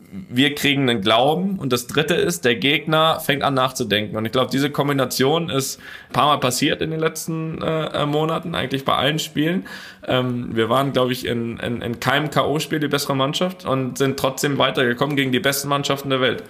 wir 0.09 0.55
kriegen 0.55 0.89
einen 0.89 1.01
Glauben 1.01 1.59
und 1.59 1.73
das 1.73 1.85
dritte 1.87 2.13
ist, 2.13 2.45
der 2.45 2.55
Gegner 2.55 3.19
fängt 3.19 3.43
an 3.43 3.53
nachzudenken. 3.53 4.15
Und 4.15 4.25
ich 4.25 4.31
glaube, 4.31 4.49
diese 4.49 4.69
Kombination 4.69 5.49
ist 5.49 5.79
ein 6.09 6.13
paar 6.13 6.27
Mal 6.27 6.37
passiert 6.39 6.81
in 6.81 6.91
den 6.91 6.99
letzten 6.99 7.61
äh, 7.61 8.05
Monaten, 8.05 8.55
eigentlich 8.55 8.85
bei 8.85 8.93
allen 8.93 9.19
Spielen. 9.19 9.65
Ähm, 10.07 10.55
wir 10.55 10.69
waren, 10.69 10.93
glaube 10.93 11.11
ich, 11.11 11.25
in, 11.25 11.57
in, 11.57 11.81
in 11.81 11.99
keinem 11.99 12.29
K.O.-Spiel 12.29 12.79
die 12.79 12.87
bessere 12.87 13.15
Mannschaft 13.15 13.65
und 13.65 13.97
sind 13.97 14.17
trotzdem 14.17 14.57
weitergekommen 14.57 15.17
gegen 15.17 15.33
die 15.33 15.41
besten 15.41 15.67
Mannschaften 15.67 16.09
der 16.09 16.21
Welt. 16.21 16.43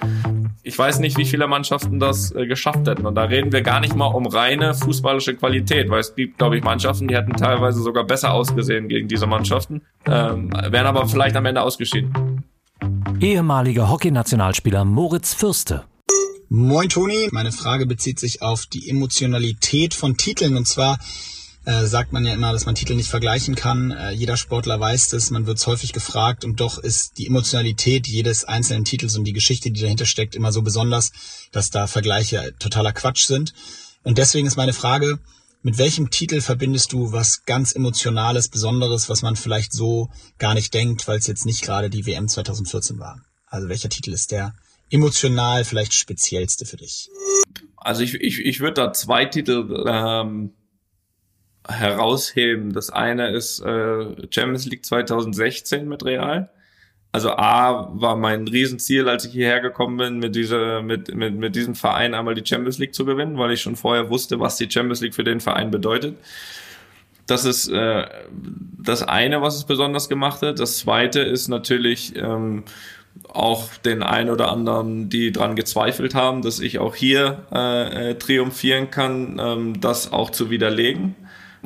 Ich 0.61 0.77
weiß 0.77 0.99
nicht, 0.99 1.17
wie 1.17 1.25
viele 1.25 1.47
Mannschaften 1.47 1.99
das 1.99 2.35
äh, 2.35 2.45
geschafft 2.45 2.87
hätten. 2.87 3.07
Und 3.07 3.15
da 3.15 3.23
reden 3.23 3.51
wir 3.51 3.61
gar 3.63 3.79
nicht 3.79 3.95
mal 3.95 4.07
um 4.07 4.27
reine 4.27 4.75
fußballische 4.75 5.35
Qualität, 5.35 5.89
weil 5.89 6.01
es 6.01 6.13
gibt, 6.13 6.37
glaube 6.37 6.57
ich, 6.57 6.63
Mannschaften, 6.63 7.07
die 7.07 7.15
hätten 7.15 7.33
teilweise 7.33 7.81
sogar 7.81 8.03
besser 8.03 8.33
ausgesehen 8.33 8.87
gegen 8.87 9.07
diese 9.07 9.25
Mannschaften, 9.25 9.81
ähm, 10.05 10.51
wären 10.69 10.85
aber 10.85 11.07
vielleicht 11.07 11.35
am 11.35 11.45
Ende 11.45 11.63
ausgeschieden. 11.63 12.43
Ehemaliger 13.21 13.89
Hockeynationalspieler 13.89 14.85
Moritz 14.85 15.33
Fürste. 15.33 15.85
Moin 16.49 16.89
Toni, 16.89 17.29
meine 17.31 17.51
Frage 17.51 17.85
bezieht 17.85 18.19
sich 18.19 18.41
auf 18.41 18.65
die 18.65 18.89
Emotionalität 18.89 19.93
von 19.93 20.17
Titeln 20.17 20.55
und 20.55 20.67
zwar 20.67 20.99
äh, 21.65 21.85
sagt 21.85 22.13
man 22.13 22.25
ja 22.25 22.33
immer, 22.33 22.53
dass 22.53 22.65
man 22.65 22.75
Titel 22.75 22.95
nicht 22.95 23.09
vergleichen 23.09 23.55
kann. 23.55 23.91
Äh, 23.91 24.11
jeder 24.11 24.37
Sportler 24.37 24.79
weiß 24.79 25.09
das, 25.09 25.31
man 25.31 25.45
wird 25.45 25.65
häufig 25.67 25.91
gefragt 25.91 26.45
und 26.45 26.61
doch 26.61 26.77
ist 26.77 27.17
die 27.17 27.27
Emotionalität 27.27 28.07
jedes 28.07 28.45
einzelnen 28.45 28.85
Titels 28.85 29.17
und 29.17 29.25
die 29.25 29.33
Geschichte, 29.33 29.71
die 29.71 29.81
dahinter 29.81 30.05
steckt, 30.05 30.35
immer 30.35 30.53
so 30.53 30.61
besonders, 30.61 31.11
dass 31.51 31.69
da 31.69 31.87
Vergleiche 31.87 32.53
totaler 32.59 32.93
Quatsch 32.93 33.25
sind. 33.25 33.53
Und 34.03 34.17
deswegen 34.17 34.47
ist 34.47 34.55
meine 34.55 34.73
Frage, 34.73 35.19
mit 35.61 35.77
welchem 35.77 36.09
Titel 36.09 36.41
verbindest 36.41 36.93
du 36.93 37.11
was 37.11 37.43
ganz 37.45 37.75
Emotionales, 37.75 38.49
Besonderes, 38.49 39.09
was 39.09 39.21
man 39.21 39.35
vielleicht 39.35 39.73
so 39.73 40.09
gar 40.37 40.53
nicht 40.53 40.73
denkt, 40.73 41.07
weil 41.07 41.17
es 41.17 41.27
jetzt 41.27 41.45
nicht 41.45 41.63
gerade 41.63 41.89
die 41.89 42.05
WM 42.05 42.27
2014 42.27 42.99
war? 42.99 43.21
Also 43.47 43.69
welcher 43.69 43.89
Titel 43.89 44.11
ist 44.13 44.31
der 44.31 44.53
emotional 44.89 45.65
vielleicht 45.65 45.93
speziellste 45.93 46.65
für 46.65 46.77
dich? 46.77 47.09
Also 47.75 48.03
ich, 48.03 48.15
ich, 48.15 48.39
ich 48.39 48.59
würde 48.59 48.75
da 48.75 48.93
zwei 48.93 49.25
Titel 49.25 49.85
ähm, 49.87 50.53
herausheben. 51.67 52.73
Das 52.73 52.89
eine 52.89 53.31
ist 53.31 53.59
äh, 53.59 54.27
Champions 54.29 54.65
League 54.65 54.85
2016 54.85 55.87
mit 55.87 56.03
Real 56.03 56.49
also 57.11 57.31
A 57.31 57.89
war 57.93 58.15
mein 58.15 58.47
Riesenziel, 58.47 59.07
als 59.07 59.25
ich 59.25 59.31
hierher 59.31 59.59
gekommen 59.59 59.97
bin, 59.97 60.19
mit 60.19 60.35
dieser, 60.35 60.81
mit, 60.81 61.13
mit, 61.15 61.35
mit 61.35 61.55
diesem 61.55 61.75
Verein 61.75 62.13
einmal 62.13 62.35
die 62.35 62.45
Champions 62.45 62.77
League 62.77 62.93
zu 62.93 63.05
gewinnen, 63.05 63.37
weil 63.37 63.51
ich 63.51 63.61
schon 63.61 63.75
vorher 63.75 64.09
wusste, 64.09 64.39
was 64.39 64.57
die 64.57 64.69
Champions 64.69 65.01
League 65.01 65.15
für 65.15 65.23
den 65.23 65.39
Verein 65.39 65.71
bedeutet. 65.71 66.17
Das 67.25 67.43
ist 67.43 67.69
äh, 67.69 68.05
das 68.77 69.03
eine, 69.03 69.41
was 69.41 69.55
es 69.55 69.63
besonders 69.65 70.09
gemacht 70.09 70.41
hat. 70.41 70.59
Das 70.59 70.77
zweite 70.77 71.21
ist 71.21 71.47
natürlich 71.47 72.15
ähm, 72.15 72.63
auch 73.29 73.67
den 73.83 74.03
ein 74.03 74.29
oder 74.29 74.51
anderen, 74.51 75.09
die 75.09 75.31
dran 75.31 75.55
gezweifelt 75.55 76.13
haben, 76.13 76.41
dass 76.41 76.59
ich 76.59 76.79
auch 76.79 76.95
hier 76.95 77.45
äh, 77.51 78.11
äh 78.11 78.15
triumphieren 78.15 78.91
kann, 78.91 79.39
ähm, 79.41 79.81
das 79.81 80.13
auch 80.13 80.29
zu 80.29 80.49
widerlegen 80.49 81.15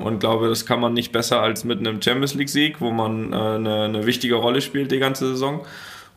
und 0.01 0.19
glaube, 0.19 0.49
das 0.49 0.65
kann 0.65 0.79
man 0.79 0.93
nicht 0.93 1.11
besser 1.11 1.41
als 1.41 1.63
mit 1.63 1.79
einem 1.79 2.01
Champions 2.01 2.33
League-Sieg, 2.33 2.81
wo 2.81 2.91
man 2.91 3.33
äh, 3.33 3.35
eine, 3.35 3.83
eine, 3.83 4.05
wichtige 4.05 4.35
Rolle 4.35 4.61
spielt 4.61 4.91
die 4.91 4.99
ganze 4.99 5.29
Saison. 5.29 5.65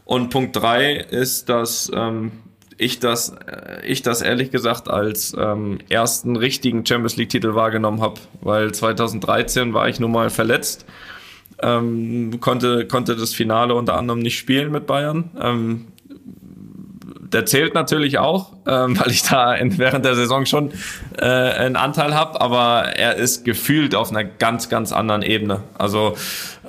Und 0.05 0.31
Punkt 0.31 0.57
drei 0.57 0.95
ist, 0.97 1.49
dass 1.49 1.91
ähm, 1.95 2.33
ich 2.76 3.00
das, 3.00 3.31
äh, 3.47 3.87
ich 3.87 4.03
das 4.03 4.23
ehrlich 4.23 4.50
gesagt 4.50 4.88
als 4.88 5.35
ähm, 5.38 5.79
ersten 5.88 6.37
richtigen 6.37 6.85
Champions 6.85 7.17
League-Titel 7.17 7.55
wahrgenommen 7.55 8.00
habe, 8.00 8.21
weil 8.41 8.73
2013 8.73 9.75
war 9.75 9.88
ich 9.88 10.00
nun 10.00 10.12
mal 10.12 10.31
verletzt. 10.31 10.87
Ähm, 11.62 12.41
konnte, 12.41 12.87
konnte 12.87 13.17
das 13.17 13.33
Finale 13.33 13.75
unter 13.75 13.97
anderem 13.97 14.21
nicht 14.21 14.38
spielen 14.38 14.73
mit 14.73 14.87
Bayern. 14.87 15.31
Ähm, 15.41 15.87
der 17.33 17.47
zählt 17.47 17.75
natürlich 17.75 18.19
auch, 18.19 18.52
ähm, 18.66 18.99
weil 18.99 19.11
ich 19.11 19.23
da 19.23 19.54
in, 19.54 19.78
während 19.78 20.04
der 20.04 20.14
Saison 20.14 20.47
schon 20.47 20.73
äh, 21.19 21.25
einen 21.25 21.76
Anteil 21.76 22.14
habe, 22.14 22.40
aber 22.40 22.97
er 22.97 23.16
ist 23.16 23.45
gefühlt 23.45 23.95
auf 23.95 24.11
einer 24.11 24.25
ganz, 24.25 24.69
ganz 24.69 24.93
anderen 24.93 25.23
Ebene. 25.23 25.61
Also 25.76 26.16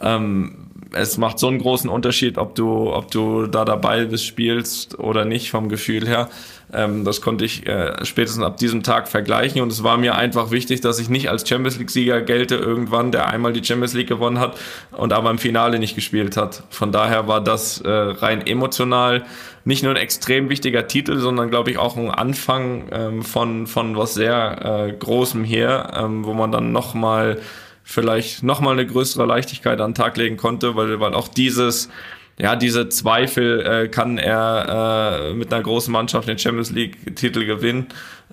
ähm, 0.01 0.65
es 0.93 1.17
macht 1.17 1.39
so 1.39 1.47
einen 1.47 1.59
großen 1.59 1.89
Unterschied, 1.89 2.37
ob 2.37 2.55
du, 2.55 2.93
ob 2.93 3.11
du 3.11 3.47
da 3.47 3.65
dabei 3.65 4.05
bist, 4.05 4.25
spielst 4.25 4.97
oder 4.97 5.25
nicht 5.25 5.51
vom 5.51 5.69
Gefühl 5.69 6.07
her. 6.07 6.29
Ähm, 6.73 7.05
das 7.05 7.21
konnte 7.21 7.45
ich 7.45 7.65
äh, 7.67 8.03
spätestens 8.05 8.43
ab 8.43 8.57
diesem 8.57 8.83
Tag 8.83 9.07
vergleichen 9.07 9.61
und 9.61 9.71
es 9.71 9.83
war 9.83 9.97
mir 9.97 10.15
einfach 10.15 10.51
wichtig, 10.51 10.81
dass 10.81 10.99
ich 10.99 11.09
nicht 11.09 11.29
als 11.29 11.47
Champions 11.47 11.77
League-Sieger 11.77 12.21
gelte 12.21 12.55
irgendwann, 12.55 13.11
der 13.11 13.27
einmal 13.27 13.53
die 13.53 13.63
Champions 13.63 13.93
League 13.93 14.09
gewonnen 14.09 14.39
hat 14.39 14.57
und 14.91 15.13
aber 15.13 15.29
im 15.29 15.37
Finale 15.37 15.79
nicht 15.79 15.95
gespielt 15.95 16.37
hat. 16.37 16.63
Von 16.69 16.91
daher 16.91 17.27
war 17.27 17.41
das 17.41 17.81
äh, 17.81 17.89
rein 17.89 18.45
emotional 18.45 19.23
nicht 19.65 19.83
nur 19.83 19.93
ein 19.93 19.97
extrem 19.97 20.49
wichtiger 20.49 20.87
Titel, 20.87 21.17
sondern 21.17 21.49
glaube 21.49 21.71
ich 21.71 21.77
auch 21.77 21.97
ein 21.97 22.11
Anfang 22.11 22.87
ähm, 22.91 23.23
von, 23.23 23.65
von 23.65 23.97
was 23.97 24.13
sehr 24.13 24.87
äh, 24.87 24.93
Großem 24.93 25.43
hier, 25.43 25.91
ähm, 25.95 26.23
wo 26.23 26.33
man 26.33 26.51
dann 26.51 26.71
nochmal 26.71 27.39
vielleicht 27.83 28.43
nochmal 28.43 28.73
eine 28.73 28.85
größere 28.85 29.25
Leichtigkeit 29.25 29.81
an 29.81 29.91
den 29.91 29.95
Tag 29.95 30.17
legen 30.17 30.37
konnte, 30.37 30.75
weil, 30.75 30.99
weil 30.99 31.13
auch 31.13 31.27
dieses 31.27 31.89
ja, 32.37 32.55
diese 32.55 32.89
Zweifel, 32.89 33.61
äh, 33.61 33.87
kann 33.87 34.17
er 34.17 35.29
äh, 35.29 35.33
mit 35.33 35.53
einer 35.53 35.63
großen 35.63 35.91
Mannschaft 35.91 36.27
den 36.27 36.37
Champions 36.37 36.71
League-Titel 36.71 37.45
gewinnen, 37.45 37.87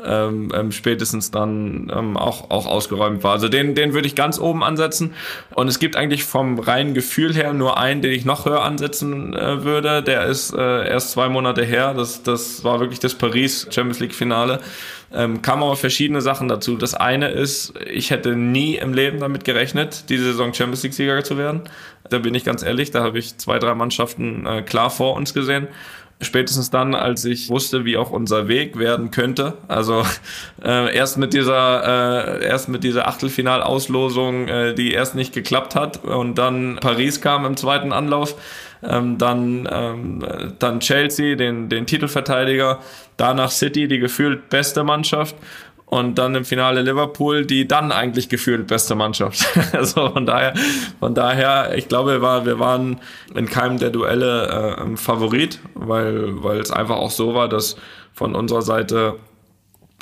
ähm, 0.05 0.51
ähm, 0.55 0.73
spätestens 0.73 1.31
dann 1.31 1.93
ähm, 1.95 2.17
auch, 2.17 2.51
auch 2.51 2.67
ausgeräumt 2.67 3.23
war. 3.23 3.33
Also 3.33 3.49
den, 3.49 3.75
den 3.75 3.93
würde 3.93 4.07
ich 4.07 4.15
ganz 4.15 4.39
oben 4.39 4.65
ansetzen. 4.65 5.15
Und 5.55 5.69
es 5.69 5.79
gibt 5.79 5.97
eigentlich 5.97 6.25
vom 6.25 6.59
reinen 6.59 6.95
Gefühl 6.95 7.35
her 7.35 7.53
nur 7.53 7.79
einen, 7.79 8.01
den 8.01 8.13
ich 8.13 8.25
noch 8.25 8.47
höher 8.47 8.63
ansetzen 8.63 9.35
äh, 9.35 9.65
würde. 9.65 10.03
Der 10.03 10.25
ist 10.25 10.55
äh, 10.55 10.89
erst 10.89 11.13
zwei 11.13 11.29
Monate 11.29 11.65
her. 11.65 11.95
Das, 11.95 12.23
das 12.23 12.65
war 12.65 12.81
wirklich 12.81 13.01
das 13.01 13.15
Paris 13.15 13.69
Champions 13.71 14.01
League 14.01 14.15
Finale. 14.15 14.61
Ähm, 15.15 15.43
kam 15.43 15.63
aber 15.63 15.77
verschiedene 15.77 16.23
Sachen 16.23 16.49
dazu. 16.49 16.77
Das 16.77 16.95
eine 16.95 17.29
ist, 17.29 17.75
ich 17.87 18.11
hätte 18.11 18.35
nie 18.35 18.77
im 18.77 18.95
Leben 18.95 19.21
damit 19.21 19.45
gerechnet, 19.45 20.09
diese 20.09 20.25
Saison 20.25 20.55
Champions 20.55 20.83
League 20.85 20.95
Sieger 20.95 21.23
zu 21.23 21.37
werden. 21.37 21.61
Da 22.09 22.19
bin 22.19 22.35
ich 22.35 22.45
ganz 22.45 22.63
ehrlich, 22.63 22.91
da 22.91 23.03
habe 23.03 23.19
ich 23.19 23.37
zwei, 23.37 23.59
drei 23.59 23.75
Mannschaften 23.75 24.47
äh, 24.47 24.63
klar 24.63 24.89
vor 24.91 25.15
uns 25.15 25.35
gesehen. 25.35 25.69
Spätestens 26.23 26.71
dann, 26.71 26.95
als 26.95 27.25
ich 27.25 27.49
wusste, 27.49 27.85
wie 27.85 27.97
auch 27.97 28.11
unser 28.11 28.49
Weg 28.49 28.79
werden 28.79 29.11
könnte. 29.11 29.55
Also 29.69 30.05
äh, 30.65 30.95
erst 30.95 31.19
mit 31.19 31.35
dieser 31.35 32.39
äh, 32.41 32.45
erst 32.47 32.69
mit 32.69 32.85
dieser 32.85 33.09
Achtelfinalauslosung, 33.09 34.49
äh, 34.49 34.75
die 34.75 34.93
erst 34.93 35.15
nicht 35.15 35.33
geklappt 35.35 35.75
hat 35.75 36.05
und 36.05 36.39
dann 36.39 36.79
Paris 36.81 37.21
kam 37.21 37.45
im 37.45 37.57
zweiten 37.57 37.93
Anlauf, 37.93 38.37
ähm, 38.83 39.19
dann 39.19 39.69
ähm, 39.71 40.25
dann 40.59 40.81
Chelsea, 40.81 41.37
den 41.37 41.69
den 41.69 41.87
Titelverteidiger, 41.87 42.81
danach 43.17 43.51
City, 43.51 43.89
die 43.89 43.99
gefühlt 43.99 44.49
beste 44.49 44.85
Mannschaft 44.85 45.37
und 45.87 46.17
dann 46.17 46.35
im 46.35 46.45
Finale 46.45 46.83
Liverpool, 46.83 47.45
die 47.45 47.69
dann 47.69 47.93
eigentlich 47.93 48.29
gefühlt 48.29 48.67
beste 48.67 48.95
Mannschaft. 48.95 49.47
also 49.73 50.11
von 50.11 50.27
daher, 50.27 50.55
von 51.01 51.15
daher, 51.15 51.77
ich 51.77 51.89
glaube, 51.89 52.23
war, 52.23 52.47
wir 52.47 52.59
waren 52.59 53.01
in 53.35 53.47
keinem 53.47 53.79
der 53.79 53.91
Duelle 53.91 54.77
äh, 54.79 54.97
Favorit, 54.97 55.61
weil, 55.75 56.43
weil 56.43 56.61
es 56.61 56.71
einfach 56.71 56.97
auch 56.97 57.11
so 57.11 57.35
war, 57.35 57.49
dass 57.49 57.77
von 58.15 58.35
unserer 58.35 58.63
Seite, 58.63 59.19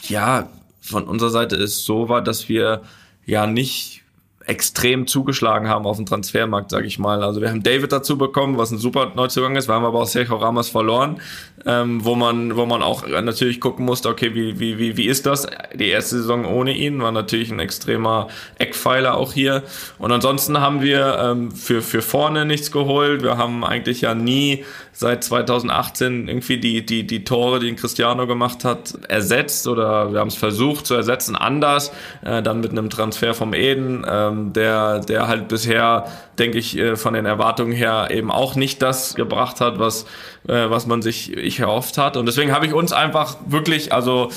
ja, 0.02 0.48
von 0.80 1.04
unserer 1.04 1.30
Seite 1.30 1.56
es 1.56 1.84
so 1.84 2.08
war, 2.08 2.22
dass 2.22 2.48
wir 2.48 2.82
ja 3.26 3.46
nicht 3.46 4.02
extrem 4.46 5.06
zugeschlagen 5.06 5.68
haben 5.68 5.84
auf 5.84 5.98
dem 5.98 6.06
Transfermarkt, 6.06 6.70
sage 6.70 6.86
ich 6.86 6.98
mal. 6.98 7.22
Also 7.22 7.42
wir 7.42 7.50
haben 7.50 7.62
David 7.62 7.92
dazu 7.92 8.16
bekommen, 8.16 8.56
was 8.56 8.70
ein 8.70 8.78
super 8.78 9.12
Neuzugang 9.14 9.54
ist. 9.54 9.68
Wir 9.68 9.74
haben 9.74 9.84
aber 9.84 10.00
auch 10.00 10.06
Sergio 10.06 10.36
Ramos 10.36 10.70
verloren, 10.70 11.20
ähm, 11.66 12.04
wo 12.04 12.14
man, 12.14 12.56
wo 12.56 12.64
man 12.64 12.82
auch 12.82 13.06
natürlich 13.06 13.60
gucken 13.60 13.84
musste, 13.84 14.08
okay, 14.08 14.34
wie, 14.34 14.58
wie, 14.58 14.78
wie, 14.78 14.96
wie 14.96 15.06
ist 15.06 15.26
das? 15.26 15.46
Die 15.74 15.88
erste 15.88 16.16
Saison 16.16 16.46
ohne 16.46 16.74
ihn 16.74 17.02
war 17.02 17.12
natürlich 17.12 17.50
ein 17.50 17.60
extremer 17.60 18.28
Eckpfeiler 18.58 19.16
auch 19.18 19.34
hier. 19.34 19.62
Und 19.98 20.10
ansonsten 20.10 20.58
haben 20.58 20.80
wir 20.80 21.18
ähm, 21.20 21.50
für, 21.50 21.82
für 21.82 22.00
vorne 22.00 22.46
nichts 22.46 22.72
geholt. 22.72 23.22
Wir 23.22 23.36
haben 23.36 23.62
eigentlich 23.62 24.00
ja 24.00 24.14
nie 24.14 24.64
seit 24.92 25.22
2018 25.22 26.28
irgendwie 26.28 26.58
die, 26.58 26.84
die, 26.84 27.06
die 27.06 27.24
Tore, 27.24 27.58
die 27.58 27.74
Cristiano 27.74 28.26
gemacht 28.26 28.64
hat, 28.64 28.98
ersetzt 29.08 29.68
oder 29.68 30.12
wir 30.12 30.20
haben 30.20 30.28
es 30.28 30.34
versucht 30.34 30.86
zu 30.86 30.94
ersetzen 30.94 31.36
anders, 31.36 31.92
äh, 32.22 32.42
dann 32.42 32.60
mit 32.60 32.70
einem 32.70 32.90
Transfer 32.90 33.34
vom 33.34 33.54
Eden. 33.54 34.04
Ähm, 34.30 34.52
der, 34.52 35.00
der 35.00 35.28
halt 35.28 35.48
bisher, 35.48 36.06
denke 36.38 36.58
ich, 36.58 36.76
äh, 36.76 36.96
von 36.96 37.14
den 37.14 37.26
Erwartungen 37.26 37.72
her 37.72 38.08
eben 38.10 38.30
auch 38.30 38.54
nicht 38.54 38.82
das 38.82 39.14
gebracht 39.14 39.60
hat, 39.60 39.78
was, 39.78 40.04
äh, 40.48 40.70
was 40.70 40.86
man 40.86 41.02
sich 41.02 41.36
ich 41.36 41.60
erhofft 41.60 41.98
hat. 41.98 42.16
Und 42.16 42.26
deswegen 42.26 42.52
habe 42.52 42.66
ich 42.66 42.72
uns 42.72 42.92
einfach 42.92 43.36
wirklich, 43.46 43.92
also 43.92 44.30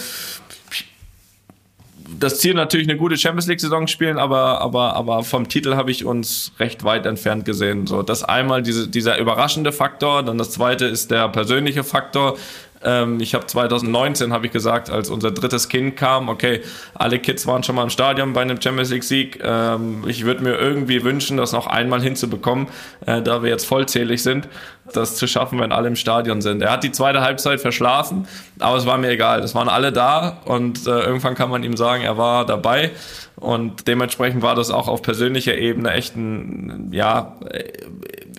das 2.20 2.40
Ziel 2.40 2.54
natürlich 2.54 2.88
eine 2.88 2.98
gute 2.98 3.18
Champions 3.18 3.48
League 3.48 3.60
Saison 3.60 3.88
spielen, 3.88 4.18
aber 4.18 4.62
aber 4.62 4.96
aber 4.96 5.24
vom 5.24 5.50
Titel 5.50 5.76
habe 5.76 5.90
ich 5.90 6.06
uns 6.06 6.52
recht 6.60 6.84
weit 6.84 7.06
entfernt 7.06 7.44
gesehen. 7.44 7.88
So, 7.88 8.04
das 8.04 8.24
einmal 8.24 8.62
diese, 8.62 8.88
dieser 8.88 9.18
überraschende 9.18 9.72
Faktor, 9.72 10.24
dann 10.24 10.38
das 10.38 10.52
zweite 10.52 10.86
ist 10.86 11.12
der 11.12 11.28
persönliche 11.30 11.84
Faktor. 11.84 12.38
Ähm, 12.84 13.20
ich 13.20 13.34
habe 13.34 13.46
2019 13.46 14.34
habe 14.34 14.46
ich 14.46 14.52
gesagt, 14.52 14.90
als 14.90 15.10
unser 15.10 15.32
drittes 15.32 15.70
Kind 15.70 15.96
kam, 15.96 16.30
okay, 16.30 16.62
alle 16.94 17.20
Kids 17.20 17.48
waren 17.48 17.64
schon 17.64 17.76
mal 17.76 17.84
im 17.84 17.90
Stadion 17.90 18.34
bei 18.34 18.42
einem 18.42 18.62
Champions 18.62 18.92
League 18.92 19.04
Sieg. 19.04 19.40
Ähm, 19.44 20.04
ich 20.08 20.26
würde 20.26 20.44
mir 20.44 20.58
irgendwie 20.58 21.04
wünschen, 21.04 21.38
das 21.38 21.52
noch 21.52 21.68
einmal 21.68 22.02
hinzubekommen, 22.02 22.68
äh, 23.06 23.22
da 23.22 23.44
wir 23.44 23.50
jetzt 23.50 23.66
vollzählig 23.66 24.24
sind, 24.24 24.48
das 24.92 25.16
zu 25.16 25.28
schaffen, 25.28 25.60
wenn 25.60 25.72
alle 25.72 25.88
im 25.88 25.96
Stadion 25.96 26.42
sind. 26.42 26.62
Er 26.62 26.72
hat 26.72 26.84
die 26.84 26.92
zweite 26.92 27.22
Halbzeit 27.22 27.62
verschlafen, 27.62 28.28
aber 28.60 28.78
es 28.78 28.86
war 28.86 28.98
mir 28.98 29.10
egal. 29.10 29.42
Es 29.42 29.56
waren 29.56 29.70
alle 29.70 29.92
da 29.92 30.40
und 30.46 30.86
äh, 30.88 31.00
irgendwann 31.02 31.36
kann 31.36 31.50
man 31.50 31.64
ihm 31.64 31.78
sagen, 31.78 32.04
er 32.04 32.18
war 32.18 32.46
dabei. 32.46 32.92
Und 33.36 33.88
dementsprechend 33.88 34.42
war 34.42 34.56
das 34.56 34.70
auch 34.70 34.88
auf 34.88 35.02
persönlicher 35.02 35.58
Ebene 35.58 35.92
echt 35.92 36.16
ein, 36.16 36.90
ja, 36.92 37.36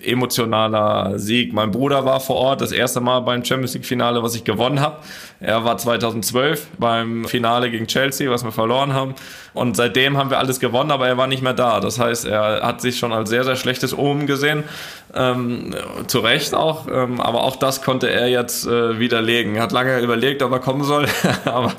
emotionaler 0.05 1.19
Sieg. 1.19 1.53
Mein 1.53 1.71
Bruder 1.71 2.05
war 2.05 2.19
vor 2.19 2.37
Ort, 2.37 2.61
das 2.61 2.71
erste 2.71 3.01
Mal 3.01 3.19
beim 3.21 3.43
Champions 3.43 3.73
League 3.73 3.85
Finale, 3.85 4.21
was 4.23 4.34
ich 4.35 4.43
gewonnen 4.43 4.79
habe. 4.81 4.97
Er 5.39 5.65
war 5.65 5.77
2012 5.77 6.67
beim 6.77 7.25
Finale 7.25 7.69
gegen 7.69 7.87
Chelsea, 7.87 8.31
was 8.31 8.43
wir 8.43 8.51
verloren 8.51 8.93
haben. 8.93 9.15
Und 9.53 9.75
seitdem 9.75 10.17
haben 10.17 10.29
wir 10.29 10.39
alles 10.39 10.59
gewonnen, 10.59 10.91
aber 10.91 11.07
er 11.07 11.17
war 11.17 11.27
nicht 11.27 11.41
mehr 11.41 11.53
da. 11.53 11.79
Das 11.79 11.99
heißt, 11.99 12.25
er 12.25 12.61
hat 12.61 12.81
sich 12.81 12.97
schon 12.97 13.13
als 13.13 13.29
sehr, 13.29 13.43
sehr 13.43 13.55
schlechtes 13.55 13.97
Omen 13.97 14.27
gesehen. 14.27 14.63
Ähm, 15.13 15.73
zu 16.07 16.19
Recht 16.19 16.53
auch. 16.53 16.87
Ähm, 16.87 17.21
aber 17.21 17.43
auch 17.43 17.55
das 17.55 17.81
konnte 17.81 18.09
er 18.09 18.27
jetzt 18.27 18.65
äh, 18.65 18.99
widerlegen. 18.99 19.55
Er 19.55 19.63
hat 19.63 19.71
lange 19.71 19.99
überlegt, 19.99 20.41
ob 20.41 20.51
er 20.51 20.59
kommen 20.59 20.83
soll. 20.83 21.05
aber, 21.45 21.73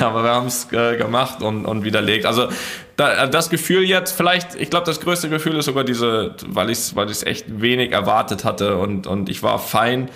aber 0.00 0.22
wir 0.24 0.30
haben 0.30 0.46
es 0.46 0.72
äh, 0.72 0.96
gemacht 0.96 1.42
und, 1.42 1.64
und 1.64 1.84
widerlegt. 1.84 2.26
Also 2.26 2.48
da, 2.96 3.26
das 3.26 3.50
Gefühl 3.50 3.84
jetzt, 3.84 4.16
vielleicht, 4.16 4.54
ich 4.54 4.70
glaube, 4.70 4.86
das 4.86 5.00
größte 5.00 5.28
Gefühl 5.28 5.56
ist 5.56 5.66
sogar 5.66 5.84
diese, 5.84 6.34
weil 6.46 6.70
ich 6.70 6.78
es 6.78 6.96
weil 6.96 7.10
echt 7.24 7.60
wenig 7.60 7.92
erwartet 7.92 8.44
hatte 8.44 8.76
und, 8.76 9.06
und 9.06 9.28
ich 9.28 9.42
war 9.42 9.58
fein 9.58 10.08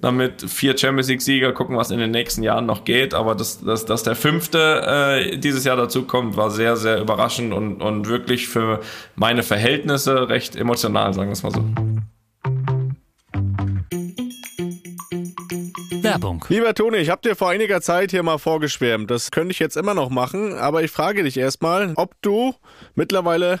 damit 0.00 0.42
vier 0.42 0.76
Champions 0.76 1.08
League 1.08 1.22
Sieger 1.22 1.52
gucken, 1.52 1.76
was 1.76 1.90
in 1.90 1.98
den 1.98 2.10
nächsten 2.10 2.42
Jahren 2.42 2.66
noch 2.66 2.84
geht. 2.84 3.14
Aber 3.14 3.34
dass, 3.34 3.60
dass, 3.60 3.84
dass 3.84 4.02
der 4.02 4.16
fünfte 4.16 4.82
äh, 4.86 5.38
dieses 5.38 5.64
Jahr 5.64 5.76
dazu 5.76 6.04
kommt, 6.04 6.36
war 6.36 6.50
sehr, 6.50 6.76
sehr 6.76 7.00
überraschend 7.00 7.52
und, 7.52 7.82
und 7.82 8.08
wirklich 8.08 8.48
für 8.48 8.80
meine 9.14 9.42
Verhältnisse 9.42 10.28
recht 10.28 10.56
emotional, 10.56 11.14
sagen 11.14 11.28
wir 11.28 11.32
es 11.32 11.42
mal 11.42 11.52
so. 11.52 11.64
Werbung. 16.02 16.44
Lieber 16.48 16.72
Toni, 16.72 16.98
ich 16.98 17.10
habe 17.10 17.20
dir 17.22 17.34
vor 17.34 17.50
einiger 17.50 17.80
Zeit 17.80 18.12
hier 18.12 18.22
mal 18.22 18.38
vorgeschwärmt. 18.38 19.10
Das 19.10 19.30
könnte 19.30 19.50
ich 19.50 19.58
jetzt 19.58 19.76
immer 19.76 19.92
noch 19.92 20.08
machen, 20.08 20.54
aber 20.54 20.82
ich 20.82 20.90
frage 20.90 21.24
dich 21.24 21.36
erstmal, 21.36 21.92
ob 21.96 22.14
du 22.22 22.54
mittlerweile 22.94 23.60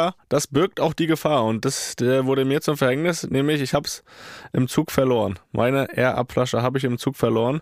das 0.29 0.47
birgt 0.47 0.79
auch 0.79 0.93
die 0.93 1.07
Gefahr 1.07 1.45
und 1.45 1.65
das 1.65 1.95
wurde 1.99 2.45
mir 2.45 2.61
zum 2.61 2.77
Verhängnis, 2.77 3.29
nämlich 3.29 3.61
ich 3.61 3.73
habe 3.73 3.87
es 3.87 4.03
im 4.53 4.67
Zug 4.67 4.91
verloren. 4.91 5.39
Meine 5.51 5.87
Air-Up-Flasche 5.95 6.61
habe 6.61 6.77
ich 6.77 6.83
im 6.83 6.97
Zug 6.97 7.15
verloren. 7.15 7.61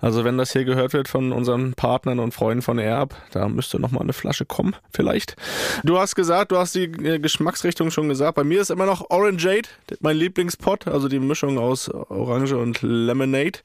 Also 0.00 0.24
wenn 0.24 0.38
das 0.38 0.52
hier 0.52 0.64
gehört 0.64 0.92
wird 0.92 1.08
von 1.08 1.32
unseren 1.32 1.74
Partnern 1.74 2.20
und 2.20 2.32
Freunden 2.32 2.62
von 2.62 2.78
Air-Up, 2.78 3.16
da 3.32 3.48
müsste 3.48 3.80
noch 3.80 3.90
mal 3.90 4.00
eine 4.00 4.12
Flasche 4.12 4.44
kommen, 4.46 4.76
vielleicht. 4.92 5.34
Du 5.82 5.98
hast 5.98 6.14
gesagt, 6.14 6.52
du 6.52 6.56
hast 6.58 6.74
die 6.76 6.84
äh, 6.84 7.18
Geschmacksrichtung 7.18 7.90
schon 7.90 8.08
gesagt. 8.08 8.36
Bei 8.36 8.44
mir 8.44 8.60
ist 8.60 8.70
immer 8.70 8.86
noch 8.86 9.10
Orangeade, 9.10 9.68
mein 10.00 10.16
Lieblingspot, 10.16 10.86
also 10.86 11.08
die 11.08 11.18
Mischung 11.18 11.58
aus 11.58 11.88
Orange 11.88 12.56
und 12.56 12.80
Lemonade. 12.82 13.58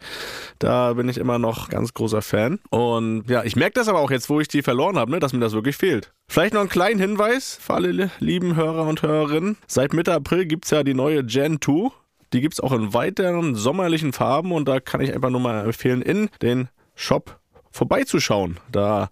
Da 0.60 0.94
bin 0.94 1.08
ich 1.10 1.18
immer 1.18 1.38
noch 1.40 1.70
ganz 1.70 1.94
großer 1.94 2.22
Fan. 2.22 2.60
Und 2.70 3.30
ja, 3.30 3.44
ich 3.44 3.56
merke 3.56 3.74
das 3.76 3.88
aber 3.88 4.00
auch 4.00 4.12
jetzt, 4.12 4.30
wo 4.30 4.40
ich 4.40 4.48
die 4.48 4.64
verloren 4.64 4.98
habe, 4.98 5.12
ne, 5.12 5.20
dass 5.20 5.34
mir 5.34 5.40
das 5.40 5.54
wirklich 5.54 5.76
fehlt. 5.78 6.12
Vielleicht 6.28 6.54
noch 6.54 6.62
einen 6.62 6.70
kleinen 6.70 7.00
Hinweis 7.00 7.60
für 7.62 7.76
alle 7.76 7.92
li- 7.92 8.10
lieben 8.20 8.56
Hörer 8.56 8.88
und 8.88 9.02
Hörerinnen. 9.04 9.58
Seit 9.68 9.94
Mitte 9.94 10.14
April 10.14 10.46
gibt's 10.46 10.72
ja 10.72 10.84
die 10.84 10.94
neue 10.96 11.24
Gen 11.24 11.60
2. 11.62 11.92
Die 12.34 12.42
gibt's 12.42 12.60
auch 12.60 12.72
in 12.72 12.94
weiteren 12.94 13.56
sommerlichen 13.56 14.12
Farben 14.12 14.52
und 14.52 14.68
da 14.68 14.80
kann 14.80 15.02
ich 15.02 15.14
einfach 15.14 15.30
nur 15.30 15.40
mal 15.40 15.66
empfehlen, 15.66 16.02
in 16.02 16.30
den 16.42 16.70
Shop 16.96 17.40
vorbeizuschauen. 17.72 18.60
Da 18.72 19.10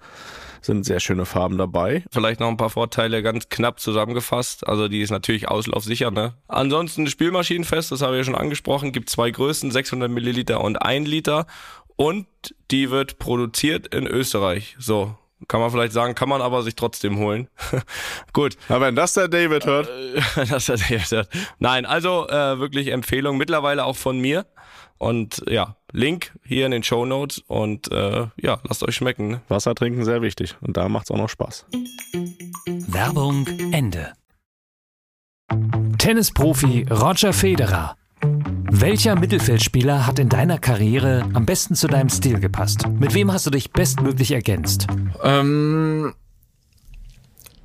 sind 0.62 0.86
sehr 0.86 0.99
schöne 0.99 1.25
Farben 1.25 1.57
dabei. 1.57 2.03
Vielleicht 2.12 2.39
noch 2.39 2.47
ein 2.47 2.57
paar 2.57 2.69
Vorteile 2.69 3.23
ganz 3.23 3.49
knapp 3.49 3.79
zusammengefasst. 3.79 4.67
Also 4.67 4.88
die 4.88 5.01
ist 5.01 5.10
natürlich 5.10 5.47
auslaufsicher. 5.47 6.12
Ne? 6.12 6.34
Ansonsten 6.47 7.07
Spielmaschinenfest, 7.07 7.91
das 7.91 8.01
habe 8.01 8.13
ich 8.13 8.19
ja 8.19 8.23
schon 8.25 8.36
angesprochen, 8.36 8.91
gibt 8.91 9.10
zwei 9.10 9.31
Größen, 9.31 9.71
600 9.71 10.10
Milliliter 10.10 10.62
und 10.62 10.81
1 10.81 11.07
Liter. 11.07 11.47
Und 11.95 12.27
die 12.69 12.89
wird 12.91 13.19
produziert 13.19 13.93
in 13.93 14.07
Österreich. 14.07 14.75
So, 14.79 15.15
kann 15.47 15.60
man 15.60 15.71
vielleicht 15.71 15.93
sagen, 15.93 16.15
kann 16.15 16.30
man 16.30 16.41
aber 16.41 16.63
sich 16.63 16.75
trotzdem 16.75 17.17
holen. 17.17 17.47
Gut, 18.34 18.58
Aber 18.69 18.88
wenn 18.88 18.95
das 18.95 19.13
der 19.13 19.27
David 19.27 19.65
hört, 19.65 19.89
das 20.49 20.69
hat 20.69 20.89
er 20.89 20.99
gesagt. 20.99 21.30
Nein, 21.60 21.86
also 21.86 22.27
äh, 22.27 22.60
wirklich 22.60 22.89
Empfehlung, 22.89 23.38
mittlerweile 23.38 23.86
auch 23.86 23.95
von 23.95 24.19
mir. 24.19 24.45
Und 24.97 25.43
ja, 25.49 25.77
Link 25.91 26.32
hier 26.43 26.65
in 26.65 26.71
den 26.71 26.84
Show 26.84 27.06
Notes 27.06 27.39
und 27.47 27.91
äh, 27.91 28.27
ja, 28.39 28.60
lasst 28.67 28.84
euch 28.84 28.95
schmecken. 28.95 29.30
Ne? 29.30 29.41
Wasser 29.47 29.73
trinken 29.73 30.06
sehr 30.06 30.21
wichtig 30.21 30.56
und 30.62 30.77
da 30.77 30.88
macht's 30.89 31.10
auch 31.10 31.17
noch 31.17 31.30
Spaß. 31.30 31.65
Werbung 32.88 33.47
Ende. 33.71 34.13
Tennisprofi 35.97 36.86
Roger 36.89 37.34
Federer. 37.34 37.95
Welcher 38.23 39.15
Mittelfeldspieler 39.15 40.07
hat 40.07 40.19
in 40.19 40.29
deiner 40.29 40.57
Karriere 40.57 41.23
am 41.34 41.45
besten 41.45 41.75
zu 41.75 41.88
deinem 41.88 42.10
Stil 42.10 42.39
gepasst? 42.39 42.88
Mit 42.88 43.13
wem 43.13 43.31
hast 43.31 43.45
du 43.45 43.49
dich 43.49 43.71
bestmöglich 43.71 44.31
ergänzt? 44.31 44.88
Ähm, 45.23 46.13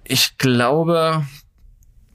ich 0.04 0.38
glaube, 0.38 1.26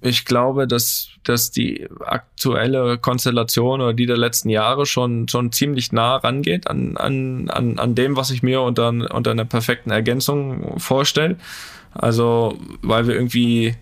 ich 0.02 0.26
glaube, 0.26 0.68
dass, 0.68 1.10
dass 1.24 1.52
die 1.52 1.88
aktuelle 2.00 2.98
Konstellation 2.98 3.82
oder 3.82 3.94
die 3.94 4.08
der 4.08 4.18
letzten 4.18 4.50
Jahre 4.50 4.86
schon, 4.86 5.28
schon 5.28 5.52
ziemlich 5.52 5.92
nah 5.92 6.16
rangeht 6.16 6.68
an, 6.68 6.98
an, 6.98 7.50
an, 7.50 7.78
an 7.78 7.96
dem, 7.96 8.16
was 8.16 8.32
ich 8.32 8.42
mir 8.42 8.62
unter, 8.62 8.90
unter 8.90 9.32
einer 9.32 9.46
perfekten 9.46 9.92
Ergänzung 9.92 10.80
vorstelle. 10.80 11.38
Also, 11.94 12.58
weil 12.82 13.08
wir 13.08 13.16
irgendwie 13.16 13.76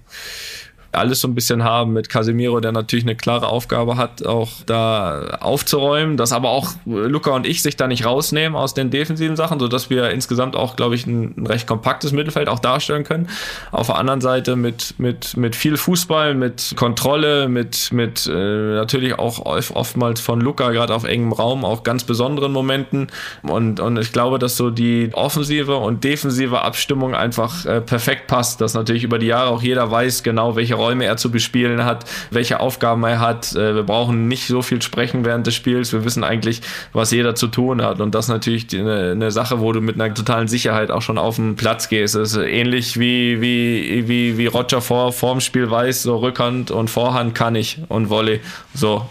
alles 0.91 1.21
so 1.21 1.27
ein 1.27 1.35
bisschen 1.35 1.63
haben 1.63 1.93
mit 1.93 2.09
Casemiro, 2.09 2.59
der 2.59 2.71
natürlich 2.71 3.05
eine 3.05 3.15
klare 3.15 3.47
Aufgabe 3.47 3.97
hat, 3.97 4.25
auch 4.25 4.49
da 4.65 5.37
aufzuräumen, 5.39 6.17
dass 6.17 6.31
aber 6.31 6.49
auch 6.49 6.71
Luca 6.85 7.31
und 7.31 7.45
ich 7.45 7.61
sich 7.61 7.75
da 7.77 7.87
nicht 7.87 8.05
rausnehmen 8.05 8.55
aus 8.57 8.73
den 8.73 8.89
defensiven 8.89 9.35
Sachen, 9.35 9.59
so 9.59 9.67
dass 9.67 9.89
wir 9.89 10.09
insgesamt 10.09 10.55
auch, 10.55 10.75
glaube 10.75 10.95
ich, 10.95 11.05
ein, 11.05 11.35
ein 11.37 11.47
recht 11.47 11.67
kompaktes 11.67 12.11
Mittelfeld 12.11 12.49
auch 12.49 12.59
darstellen 12.59 13.03
können. 13.03 13.29
Auf 13.71 13.87
der 13.87 13.97
anderen 13.97 14.21
Seite 14.21 14.55
mit, 14.55 14.95
mit, 14.97 15.37
mit 15.37 15.55
viel 15.55 15.77
Fußball, 15.77 16.33
mit 16.33 16.73
Kontrolle, 16.75 17.47
mit, 17.47 17.91
mit 17.91 18.25
äh, 18.27 18.31
natürlich 18.75 19.17
auch 19.19 19.45
oft- 19.45 19.75
oftmals 19.75 20.21
von 20.21 20.41
Luca, 20.41 20.71
gerade 20.71 20.95
auf 20.95 21.03
engem 21.03 21.33
Raum, 21.33 21.65
auch 21.65 21.83
ganz 21.83 22.03
besonderen 22.03 22.51
Momenten. 22.51 23.07
Und, 23.43 23.79
und 23.79 23.97
ich 23.97 24.11
glaube, 24.11 24.39
dass 24.39 24.57
so 24.57 24.69
die 24.69 25.11
offensive 25.13 25.75
und 25.77 26.03
defensive 26.03 26.61
Abstimmung 26.61 27.13
einfach 27.13 27.65
äh, 27.65 27.81
perfekt 27.81 28.27
passt, 28.27 28.61
dass 28.61 28.73
natürlich 28.73 29.03
über 29.03 29.19
die 29.19 29.27
Jahre 29.27 29.51
auch 29.51 29.61
jeder 29.61 29.91
weiß 29.91 30.23
genau, 30.23 30.55
welche 30.55 30.78
Räume 30.79 31.05
er 31.05 31.17
zu 31.17 31.29
bespielen 31.29 31.85
hat, 31.85 32.05
welche 32.31 32.59
Aufgaben 32.59 33.03
er 33.03 33.19
hat. 33.19 33.53
Äh, 33.55 33.75
wir 33.75 33.83
brauchen 33.83 34.27
nicht 34.27 34.47
so 34.47 34.61
viel 34.61 34.81
sprechen 34.81 35.25
während 35.25 35.45
des 35.45 35.55
Spiels. 35.55 35.93
Wir 35.93 36.05
wissen 36.05 36.23
eigentlich, 36.23 36.61
was 36.93 37.11
jeder 37.11 37.35
zu 37.35 37.47
tun 37.47 37.81
hat. 37.81 38.01
Und 38.01 38.15
das 38.15 38.25
ist 38.25 38.29
natürlich 38.29 38.67
eine, 38.73 39.11
eine 39.11 39.31
Sache, 39.31 39.59
wo 39.59 39.71
du 39.71 39.81
mit 39.81 39.99
einer 39.99 40.13
totalen 40.13 40.47
Sicherheit 40.47 40.91
auch 40.91 41.01
schon 41.01 41.17
auf 41.17 41.35
den 41.35 41.55
Platz 41.55 41.89
gehst. 41.89 42.15
Das 42.15 42.33
ist 42.33 42.37
ähnlich 42.37 42.99
wie, 42.99 43.41
wie, 43.41 44.07
wie, 44.07 44.37
wie 44.37 44.47
Roger 44.47 44.81
vor, 44.81 45.11
vorm 45.11 45.41
Spiel 45.41 45.69
weiß, 45.69 46.03
so 46.03 46.17
Rückhand 46.17 46.71
und 46.71 46.89
Vorhand 46.89 47.35
kann 47.35 47.55
ich 47.55 47.79
und 47.89 48.09
Volley. 48.09 48.39
So, 48.73 49.07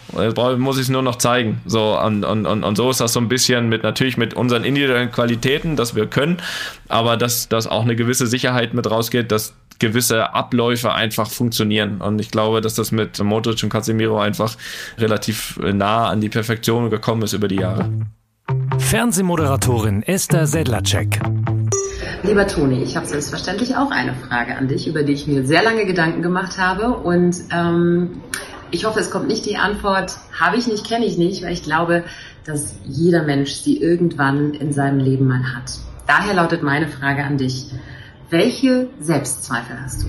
muss 0.58 0.76
ich 0.76 0.82
es 0.82 0.88
nur 0.88 1.02
noch 1.02 1.16
zeigen. 1.16 1.60
So, 1.66 1.98
und, 1.98 2.24
und, 2.24 2.46
und, 2.46 2.64
und 2.64 2.76
so 2.76 2.90
ist 2.90 3.00
das 3.00 3.12
so 3.12 3.20
ein 3.20 3.28
bisschen 3.28 3.68
mit 3.68 3.82
natürlich 3.82 4.16
mit 4.16 4.34
unseren 4.34 4.64
individuellen 4.64 5.10
Qualitäten, 5.10 5.76
dass 5.76 5.94
wir 5.94 6.06
können, 6.06 6.38
aber 6.88 7.16
dass, 7.16 7.48
dass 7.48 7.66
auch 7.66 7.82
eine 7.82 7.96
gewisse 7.96 8.26
Sicherheit 8.26 8.74
mit 8.74 8.90
rausgeht, 8.90 9.30
dass 9.30 9.54
gewisse 9.78 10.34
Abläufe 10.34 10.92
einfach 10.92 11.30
funktionieren. 11.30 12.00
Und 12.00 12.20
ich 12.20 12.30
glaube, 12.30 12.60
dass 12.60 12.74
das 12.74 12.92
mit 12.92 13.18
Modric 13.22 13.62
und 13.62 13.70
Casemiro 13.70 14.18
einfach 14.20 14.56
relativ 14.98 15.58
nah 15.58 16.08
an 16.08 16.20
die 16.20 16.28
Perfektion 16.28 16.90
gekommen 16.90 17.22
ist 17.22 17.32
über 17.32 17.48
die 17.48 17.56
Jahre. 17.56 17.90
Fernsehmoderatorin 18.78 20.02
Esther 20.02 20.46
Sedlacek. 20.46 21.20
Lieber 22.22 22.46
Toni, 22.46 22.82
ich 22.82 22.96
habe 22.96 23.06
selbstverständlich 23.06 23.76
auch 23.76 23.90
eine 23.90 24.14
Frage 24.14 24.56
an 24.56 24.68
dich, 24.68 24.88
über 24.88 25.02
die 25.02 25.12
ich 25.12 25.26
mir 25.26 25.46
sehr 25.46 25.62
lange 25.62 25.86
Gedanken 25.86 26.22
gemacht 26.22 26.58
habe. 26.58 26.96
Und 26.96 27.36
ähm, 27.52 28.22
ich 28.70 28.84
hoffe, 28.84 29.00
es 29.00 29.10
kommt 29.10 29.28
nicht 29.28 29.46
die 29.46 29.56
Antwort, 29.56 30.16
habe 30.38 30.56
ich 30.56 30.66
nicht, 30.66 30.86
kenne 30.86 31.06
ich 31.06 31.18
nicht, 31.18 31.42
weil 31.42 31.52
ich 31.52 31.62
glaube, 31.62 32.04
dass 32.44 32.76
jeder 32.84 33.22
Mensch 33.22 33.52
sie 33.52 33.80
irgendwann 33.80 34.54
in 34.54 34.72
seinem 34.72 34.98
Leben 34.98 35.26
mal 35.26 35.54
hat. 35.54 35.72
Daher 36.06 36.34
lautet 36.34 36.62
meine 36.62 36.88
Frage 36.88 37.24
an 37.24 37.36
dich. 37.36 37.66
Welche 38.30 38.88
Selbstzweifel 39.00 39.80
hast 39.82 40.02
du? 40.02 40.06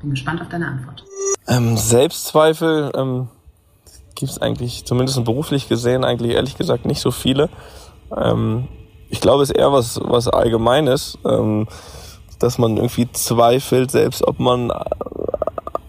Bin 0.00 0.10
gespannt 0.10 0.40
auf 0.40 0.48
deine 0.48 0.66
Antwort. 0.66 1.04
Ähm, 1.46 1.76
Selbstzweifel 1.76 2.90
ähm, 2.96 3.28
gibt 4.14 4.32
es 4.32 4.42
eigentlich, 4.42 4.84
zumindest 4.84 5.22
beruflich 5.24 5.68
gesehen, 5.68 6.04
eigentlich 6.04 6.32
ehrlich 6.32 6.56
gesagt 6.56 6.84
nicht 6.84 7.00
so 7.00 7.10
viele. 7.10 7.48
Ähm, 8.16 8.68
ich 9.08 9.20
glaube, 9.20 9.42
es 9.42 9.50
ist 9.50 9.56
eher 9.56 9.72
was, 9.72 10.00
was 10.02 10.28
Allgemeines, 10.28 11.18
ähm, 11.24 11.68
dass 12.40 12.58
man 12.58 12.76
irgendwie 12.76 13.10
zweifelt, 13.12 13.90
selbst 13.90 14.26
ob 14.26 14.40
man 14.40 14.70
äh, 14.70 14.74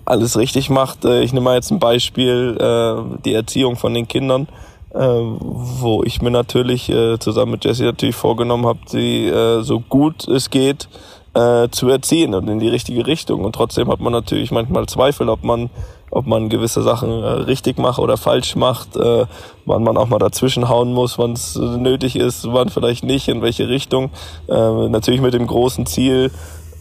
alles 0.05 0.37
richtig 0.37 0.69
macht. 0.69 1.03
Äh, 1.05 1.23
Ich 1.23 1.33
nehme 1.33 1.45
mal 1.45 1.55
jetzt 1.55 1.71
ein 1.71 1.79
Beispiel, 1.79 2.57
äh, 2.59 3.19
die 3.25 3.33
Erziehung 3.33 3.75
von 3.75 3.93
den 3.93 4.07
Kindern, 4.07 4.47
äh, 4.93 4.99
wo 4.99 6.03
ich 6.03 6.21
mir 6.21 6.31
natürlich 6.31 6.89
äh, 6.89 7.17
zusammen 7.17 7.53
mit 7.53 7.65
Jessie 7.65 7.83
natürlich 7.83 8.15
vorgenommen 8.15 8.67
habe, 8.67 8.79
sie 8.85 9.25
äh, 9.27 9.63
so 9.63 9.79
gut 9.79 10.27
es 10.27 10.51
geht 10.51 10.87
äh, 11.35 11.69
zu 11.69 11.89
erziehen 11.89 12.33
und 12.33 12.49
in 12.49 12.59
die 12.59 12.69
richtige 12.69 13.05
Richtung. 13.05 13.45
Und 13.45 13.53
trotzdem 13.53 13.89
hat 13.89 13.99
man 13.99 14.13
natürlich 14.13 14.51
manchmal 14.51 14.85
Zweifel, 14.87 15.29
ob 15.29 15.43
man 15.43 15.69
ob 16.11 16.27
man 16.27 16.47
gewisse 16.47 16.81
Sachen 16.81 17.09
äh, 17.09 17.27
richtig 17.27 17.77
macht 17.77 17.99
oder 17.99 18.15
falsch 18.15 18.55
macht, 18.55 18.95
äh, 18.95 19.25
wann 19.65 19.83
man 19.83 19.97
auch 19.97 20.07
mal 20.07 20.19
dazwischen 20.19 20.69
hauen 20.69 20.93
muss, 20.93 21.17
wann 21.17 21.33
es 21.33 21.55
nötig 21.55 22.15
ist, 22.15 22.47
wann 22.53 22.69
vielleicht 22.69 23.03
nicht, 23.03 23.27
in 23.27 23.41
welche 23.41 23.67
Richtung. 23.67 24.11
Äh, 24.47 24.87
natürlich 24.87 25.19
mit 25.19 25.33
dem 25.33 25.45
großen 25.45 25.85
Ziel, 25.85 26.31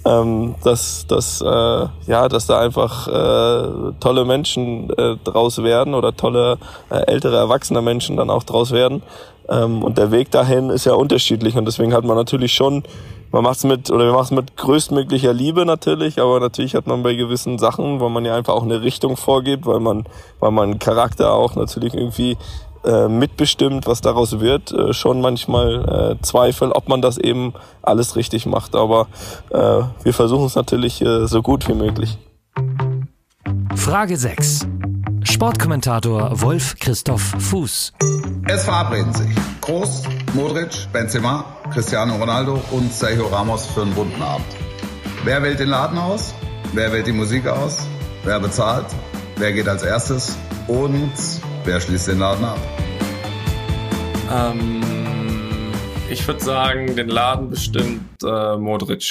ähm, 0.05 0.55
dass, 0.63 1.07
dass, 1.09 1.41
äh, 1.41 1.87
ja, 2.07 2.29
dass 2.29 2.47
da 2.47 2.61
einfach 2.61 3.09
äh, 3.09 3.93
tolle 3.99 4.25
Menschen 4.25 4.91
äh, 4.91 5.17
draus 5.25 5.63
werden 5.63 5.95
oder 5.95 6.15
tolle 6.15 6.59
äh, 6.91 6.99
ältere, 7.07 7.37
erwachsene 7.37 7.83
Menschen 7.83 8.17
dann 8.17 8.31
auch 8.31 8.45
draus 8.45 8.71
werden. 8.71 9.03
Ähm, 9.49 9.83
und 9.83 9.99
der 9.99 10.11
Weg 10.11 10.31
dahin 10.31 10.71
ist 10.71 10.85
ja 10.85 10.95
unterschiedlich 10.95 11.57
und 11.57 11.65
deswegen 11.65 11.93
hat 11.93 12.05
man 12.05 12.17
natürlich 12.17 12.53
schon 12.53 12.85
man 13.35 13.43
macht's 13.43 13.65
mit, 13.65 13.91
oder 13.91 14.05
wir 14.05 14.13
machen 14.13 14.27
es 14.27 14.31
mit 14.31 14.57
größtmöglicher 14.57 15.33
Liebe 15.33 15.67
natürlich, 15.67 16.21
aber 16.21 16.39
natürlich 16.39 16.77
hat 16.77 16.87
man 16.87 17.03
bei 17.03 17.15
gewissen 17.15 17.59
Sachen, 17.59 17.99
weil 17.99 18.11
man 18.11 18.25
ja 18.25 18.37
einfach 18.37 18.55
auch 18.55 18.63
eine 18.63 18.83
Richtung 18.83 19.17
vorgibt, 19.17 19.67
weil 19.67 19.81
man, 19.81 20.05
weil 20.39 20.53
man 20.53 20.79
Charakter 20.79 21.33
auch 21.33 21.57
natürlich 21.57 21.95
irgendwie 21.95 22.37
äh, 22.85 23.09
mitbestimmt, 23.09 23.89
was 23.89 24.01
daraus 24.01 24.39
wird, 24.39 24.71
äh, 24.71 24.93
schon 24.93 25.21
manchmal 25.21 26.17
äh, 26.17 26.23
Zweifel, 26.23 26.71
ob 26.71 26.89
man 26.89 27.03
das 27.03 27.19
eben 27.19 27.55
alles 27.83 28.15
richtig 28.15 28.47
macht. 28.47 28.77
Aber 28.77 29.09
äh, 29.51 29.83
wir 30.05 30.15
versuchen 30.15 30.47
es 30.47 30.55
natürlich 30.55 31.03
äh, 31.03 31.27
so 31.27 31.43
gut 31.43 31.67
wie 31.67 31.75
möglich. 31.75 32.17
Frage 33.75 34.17
6. 34.17 34.69
Sportkommentator 35.35 36.41
Wolf 36.43 36.77
Christoph 36.79 37.21
Fuß. 37.21 37.93
Es 38.47 38.63
verabreden 38.63 39.13
sich 39.13 39.35
Groß, 39.63 40.05
Modric, 40.33 40.87
Benzema, 40.93 41.45
Cristiano 41.73 42.15
Ronaldo 42.15 42.63
und 42.71 42.93
Sergio 42.93 43.27
Ramos 43.27 43.67
für 43.67 43.83
einen 43.83 43.93
bunten 43.95 44.23
Abend. 44.23 44.47
Wer 45.25 45.43
wählt 45.43 45.59
den 45.59 45.71
Laden 45.71 45.99
aus? 45.99 46.33
Wer 46.73 46.93
wählt 46.93 47.09
die 47.09 47.13
Musik 47.13 47.49
aus? 47.49 47.85
Wer 48.23 48.39
bezahlt? 48.39 48.87
Wer 49.35 49.53
geht 49.53 49.67
als 49.67 49.83
erstes? 49.83 50.39
Und 50.69 51.13
wer 51.65 51.81
schließt 51.81 52.07
den 52.07 52.21
Laden 52.21 52.45
ab? 52.45 52.59
Ähm, 54.33 54.85
ich 56.09 56.25
würde 56.29 56.45
sagen, 56.45 56.95
den 56.95 57.09
Laden 57.09 57.51
bestimmt 57.51 58.23
äh, 58.23 58.57
Modric. 58.57 59.11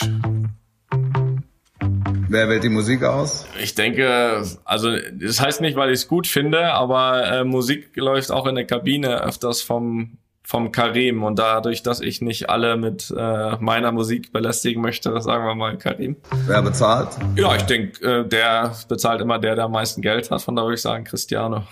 Wer 2.33 2.49
wählt 2.49 2.63
die 2.63 2.69
Musik 2.69 3.03
aus? 3.03 3.45
Ich 3.61 3.75
denke, 3.75 4.43
also 4.65 4.89
das 5.11 5.39
heißt 5.39 5.61
nicht, 5.61 5.77
weil 5.77 5.89
ich 5.89 5.99
es 5.99 6.07
gut 6.07 6.25
finde, 6.25 6.73
aber 6.73 7.27
äh, 7.31 7.43
Musik 7.43 7.95
läuft 7.95 8.31
auch 8.31 8.47
in 8.47 8.55
der 8.55 8.65
Kabine 8.65 9.21
öfters 9.21 9.61
vom 9.61 10.17
vom 10.41 10.71
Karim 10.71 11.23
und 11.23 11.37
dadurch, 11.37 11.83
dass 11.83 12.01
ich 12.01 12.21
nicht 12.21 12.49
alle 12.49 12.75
mit 12.75 13.13
äh, 13.15 13.55
meiner 13.59 13.91
Musik 13.91 14.33
belästigen 14.33 14.81
möchte, 14.81 15.21
sagen 15.21 15.45
wir 15.45 15.53
mal 15.53 15.77
Karim. 15.77 16.17
Wer 16.47 16.63
bezahlt? 16.63 17.09
Ja, 17.35 17.55
ich 17.55 17.61
denke, 17.61 18.03
äh, 18.03 18.27
der 18.27 18.75
bezahlt 18.89 19.21
immer 19.21 19.37
der, 19.37 19.53
der 19.53 19.65
am 19.65 19.71
meisten 19.71 20.01
Geld 20.01 20.31
hat. 20.31 20.41
Von 20.41 20.55
da 20.55 20.63
würde 20.63 20.73
ich 20.73 20.81
sagen, 20.81 21.03
Cristiano 21.03 21.67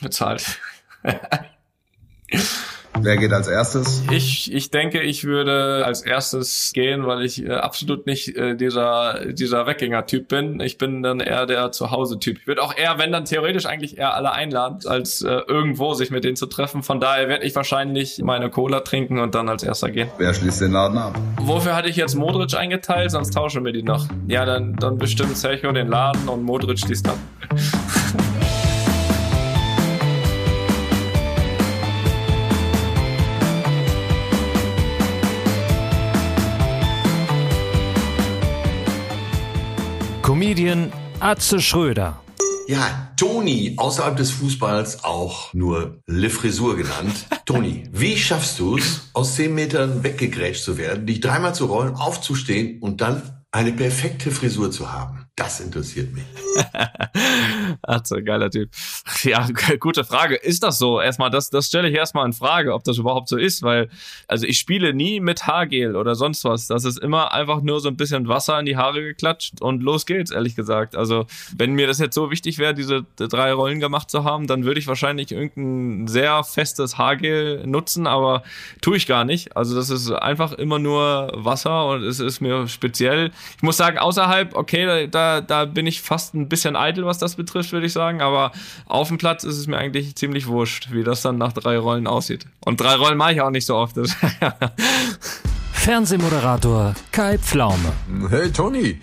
bezahlt. 0.00 0.58
Wer 3.00 3.16
geht 3.16 3.32
als 3.32 3.48
erstes? 3.48 4.02
Ich, 4.10 4.52
ich 4.52 4.70
denke, 4.70 5.00
ich 5.02 5.24
würde 5.24 5.84
als 5.84 6.02
erstes 6.02 6.72
gehen, 6.72 7.06
weil 7.06 7.24
ich 7.24 7.44
äh, 7.44 7.52
absolut 7.52 8.06
nicht 8.06 8.36
äh, 8.36 8.56
dieser, 8.56 9.32
dieser 9.32 9.66
Weggänger-Typ 9.66 10.28
bin. 10.28 10.60
Ich 10.60 10.78
bin 10.78 11.02
dann 11.02 11.20
eher 11.20 11.46
der 11.46 11.72
Zuhause-Typ. 11.72 12.38
Ich 12.38 12.46
würde 12.46 12.62
auch 12.62 12.76
eher, 12.76 12.98
wenn 12.98 13.12
dann 13.12 13.24
theoretisch 13.24 13.66
eigentlich 13.66 13.98
eher 13.98 14.14
alle 14.14 14.32
einladen, 14.32 14.80
als 14.86 15.22
äh, 15.22 15.40
irgendwo 15.46 15.94
sich 15.94 16.10
mit 16.10 16.24
denen 16.24 16.36
zu 16.36 16.46
treffen. 16.46 16.82
Von 16.82 17.00
daher 17.00 17.28
werde 17.28 17.44
ich 17.44 17.54
wahrscheinlich 17.54 18.20
meine 18.22 18.50
Cola 18.50 18.80
trinken 18.80 19.18
und 19.18 19.34
dann 19.34 19.48
als 19.48 19.62
erster 19.62 19.90
gehen. 19.90 20.08
Wer 20.18 20.34
schließt 20.34 20.60
den 20.60 20.72
Laden 20.72 20.98
ab? 20.98 21.18
Wofür 21.40 21.76
hatte 21.76 21.88
ich 21.88 21.96
jetzt 21.96 22.14
Modric 22.14 22.54
eingeteilt? 22.54 23.10
Sonst 23.10 23.30
tauschen 23.30 23.64
wir 23.64 23.72
die 23.72 23.82
noch. 23.82 24.06
Ja, 24.28 24.44
dann, 24.44 24.76
dann 24.76 24.98
bestimmt 24.98 25.36
Sergio 25.36 25.72
den 25.72 25.88
Laden 25.88 26.28
und 26.28 26.42
Modric 26.42 26.78
schließt 26.78 27.08
ab. 27.08 27.18
Comedian 40.46 40.92
Atze 41.18 41.60
Schröder. 41.60 42.20
Ja, 42.68 43.10
Toni, 43.16 43.74
außerhalb 43.76 44.16
des 44.16 44.30
Fußballs 44.30 45.02
auch 45.02 45.52
nur 45.52 45.98
Le 46.06 46.30
Frisur 46.30 46.76
genannt. 46.76 47.26
Toni, 47.46 47.88
wie 47.90 48.16
schaffst 48.16 48.60
du 48.60 48.76
es, 48.76 49.10
aus 49.12 49.34
zehn 49.34 49.56
Metern 49.56 50.04
weggegrätscht 50.04 50.62
zu 50.62 50.78
werden, 50.78 51.04
dich 51.04 51.18
dreimal 51.18 51.52
zu 51.52 51.66
rollen, 51.66 51.96
aufzustehen 51.96 52.80
und 52.80 53.00
dann 53.00 53.44
eine 53.50 53.72
perfekte 53.72 54.30
Frisur 54.30 54.70
zu 54.70 54.92
haben? 54.92 55.25
Das 55.36 55.60
interessiert 55.60 56.14
mich. 56.14 56.24
Atze, 57.82 58.22
geiler 58.22 58.50
Typ. 58.50 58.70
Ja, 59.22 59.46
gute 59.80 60.02
Frage. 60.02 60.34
Ist 60.34 60.62
das 60.62 60.78
so? 60.78 60.98
Erstmal, 60.98 61.28
das, 61.28 61.50
das 61.50 61.66
stelle 61.66 61.90
ich 61.90 61.94
erstmal 61.94 62.24
in 62.24 62.32
Frage, 62.32 62.72
ob 62.72 62.84
das 62.84 62.96
überhaupt 62.96 63.28
so 63.28 63.36
ist, 63.36 63.62
weil, 63.62 63.90
also 64.28 64.46
ich 64.46 64.58
spiele 64.58 64.94
nie 64.94 65.20
mit 65.20 65.46
Haargel 65.46 65.94
oder 65.94 66.14
sonst 66.14 66.42
was. 66.44 66.68
Das 66.68 66.86
ist 66.86 66.98
immer 66.98 67.34
einfach 67.34 67.60
nur 67.60 67.80
so 67.80 67.88
ein 67.88 67.98
bisschen 67.98 68.28
Wasser 68.28 68.58
in 68.58 68.64
die 68.64 68.78
Haare 68.78 69.02
geklatscht 69.02 69.60
und 69.60 69.82
los 69.82 70.06
geht's, 70.06 70.30
ehrlich 70.30 70.56
gesagt. 70.56 70.96
Also, 70.96 71.26
wenn 71.54 71.74
mir 71.74 71.86
das 71.86 71.98
jetzt 71.98 72.14
so 72.14 72.30
wichtig 72.30 72.56
wäre, 72.56 72.72
diese 72.72 73.04
drei 73.18 73.52
Rollen 73.52 73.78
gemacht 73.78 74.10
zu 74.10 74.24
haben, 74.24 74.46
dann 74.46 74.64
würde 74.64 74.80
ich 74.80 74.86
wahrscheinlich 74.86 75.32
irgendein 75.32 76.08
sehr 76.08 76.44
festes 76.44 76.96
Haargel 76.96 77.66
nutzen, 77.66 78.06
aber 78.06 78.42
tue 78.80 78.96
ich 78.96 79.06
gar 79.06 79.26
nicht. 79.26 79.54
Also, 79.54 79.76
das 79.76 79.90
ist 79.90 80.10
einfach 80.10 80.52
immer 80.52 80.78
nur 80.78 81.30
Wasser 81.34 81.88
und 81.88 82.04
es 82.04 82.20
ist 82.20 82.40
mir 82.40 82.68
speziell. 82.68 83.32
Ich 83.58 83.62
muss 83.62 83.76
sagen, 83.76 83.98
außerhalb, 83.98 84.56
okay, 84.56 85.08
da 85.10 85.25
da, 85.40 85.64
bin 85.64 85.86
ich 85.86 86.02
fast 86.02 86.34
ein 86.34 86.48
bisschen 86.48 86.76
eitel, 86.76 87.04
was 87.04 87.18
das 87.18 87.36
betrifft, 87.36 87.72
würde 87.72 87.86
ich 87.86 87.92
sagen. 87.92 88.20
Aber 88.20 88.52
auf 88.86 89.08
dem 89.08 89.18
Platz 89.18 89.44
ist 89.44 89.56
es 89.56 89.66
mir 89.66 89.78
eigentlich 89.78 90.16
ziemlich 90.16 90.46
wurscht, 90.46 90.88
wie 90.92 91.04
das 91.04 91.22
dann 91.22 91.38
nach 91.38 91.52
drei 91.52 91.78
Rollen 91.78 92.06
aussieht. 92.06 92.46
Und 92.64 92.80
drei 92.80 92.94
Rollen 92.94 93.16
mache 93.16 93.32
ich 93.32 93.40
auch 93.40 93.50
nicht 93.50 93.66
so 93.66 93.76
oft. 93.76 93.96
Fernsehmoderator 95.72 96.94
Kai 97.12 97.38
Pflaume. 97.38 97.92
Hey 98.28 98.50
Toni, 98.50 99.00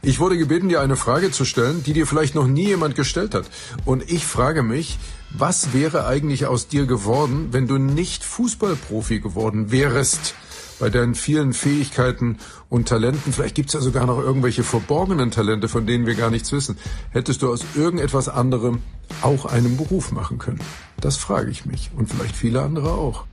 ich 0.00 0.18
wurde 0.18 0.38
gebeten, 0.38 0.70
dir 0.70 0.80
eine 0.80 0.96
Frage 0.96 1.30
zu 1.30 1.44
stellen, 1.44 1.82
die 1.82 1.92
dir 1.92 2.06
vielleicht 2.06 2.34
noch 2.34 2.46
nie 2.46 2.68
jemand 2.68 2.94
gestellt 2.94 3.34
hat. 3.34 3.50
Und 3.84 4.10
ich 4.10 4.24
frage 4.24 4.62
mich, 4.62 4.98
was 5.30 5.74
wäre 5.74 6.06
eigentlich 6.06 6.46
aus 6.46 6.68
dir 6.68 6.86
geworden, 6.86 7.48
wenn 7.50 7.66
du 7.66 7.76
nicht 7.76 8.24
Fußballprofi 8.24 9.20
geworden 9.20 9.70
wärst? 9.70 10.34
bei 10.82 10.90
deinen 10.90 11.14
vielen 11.14 11.52
Fähigkeiten 11.52 12.38
und 12.72 12.88
Talenten, 12.88 13.34
vielleicht 13.34 13.54
gibt's 13.54 13.74
ja 13.74 13.80
sogar 13.80 14.06
noch 14.06 14.18
irgendwelche 14.18 14.62
verborgenen 14.62 15.30
Talente, 15.30 15.68
von 15.68 15.86
denen 15.86 16.06
wir 16.06 16.14
gar 16.14 16.30
nichts 16.30 16.52
wissen, 16.52 16.78
hättest 17.10 17.42
du 17.42 17.52
aus 17.52 17.66
irgendetwas 17.74 18.30
anderem 18.30 18.80
auch 19.20 19.44
einen 19.44 19.76
Beruf 19.76 20.10
machen 20.10 20.38
können? 20.38 20.60
Das 20.98 21.18
frage 21.18 21.50
ich 21.50 21.66
mich 21.66 21.90
und 21.94 22.06
vielleicht 22.06 22.34
viele 22.34 22.62
andere 22.62 22.92
auch. 22.92 23.26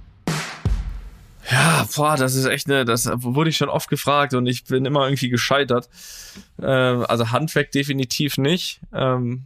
Ja, 1.49 1.88
boah, 1.95 2.17
das 2.17 2.36
ist 2.36 2.47
echt 2.47 2.67
eine, 2.67 2.84
das 2.84 3.10
wurde 3.15 3.49
ich 3.49 3.56
schon 3.56 3.69
oft 3.69 3.89
gefragt 3.89 4.34
und 4.34 4.45
ich 4.45 4.65
bin 4.65 4.84
immer 4.84 5.06
irgendwie 5.06 5.30
gescheitert. 5.30 5.89
Ähm, 6.62 7.06
also 7.08 7.32
Handwerk 7.32 7.71
definitiv 7.71 8.38
nicht. 8.38 8.82
Ähm, 8.93 9.45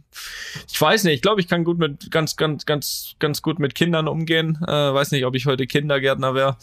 ich 0.68 0.78
weiß 0.78 1.04
nicht, 1.04 1.14
ich 1.14 1.22
glaube, 1.22 1.40
ich 1.40 1.46
kann 1.46 1.62
gut 1.62 1.78
mit 1.78 2.10
ganz, 2.10 2.34
ganz, 2.36 2.66
ganz, 2.66 3.14
ganz 3.20 3.42
gut 3.42 3.60
mit 3.60 3.76
Kindern 3.76 4.08
umgehen. 4.08 4.58
Äh, 4.66 4.72
weiß 4.72 5.12
nicht, 5.12 5.24
ob 5.24 5.36
ich 5.36 5.46
heute 5.46 5.68
Kindergärtner 5.68 6.34
wäre. 6.34 6.56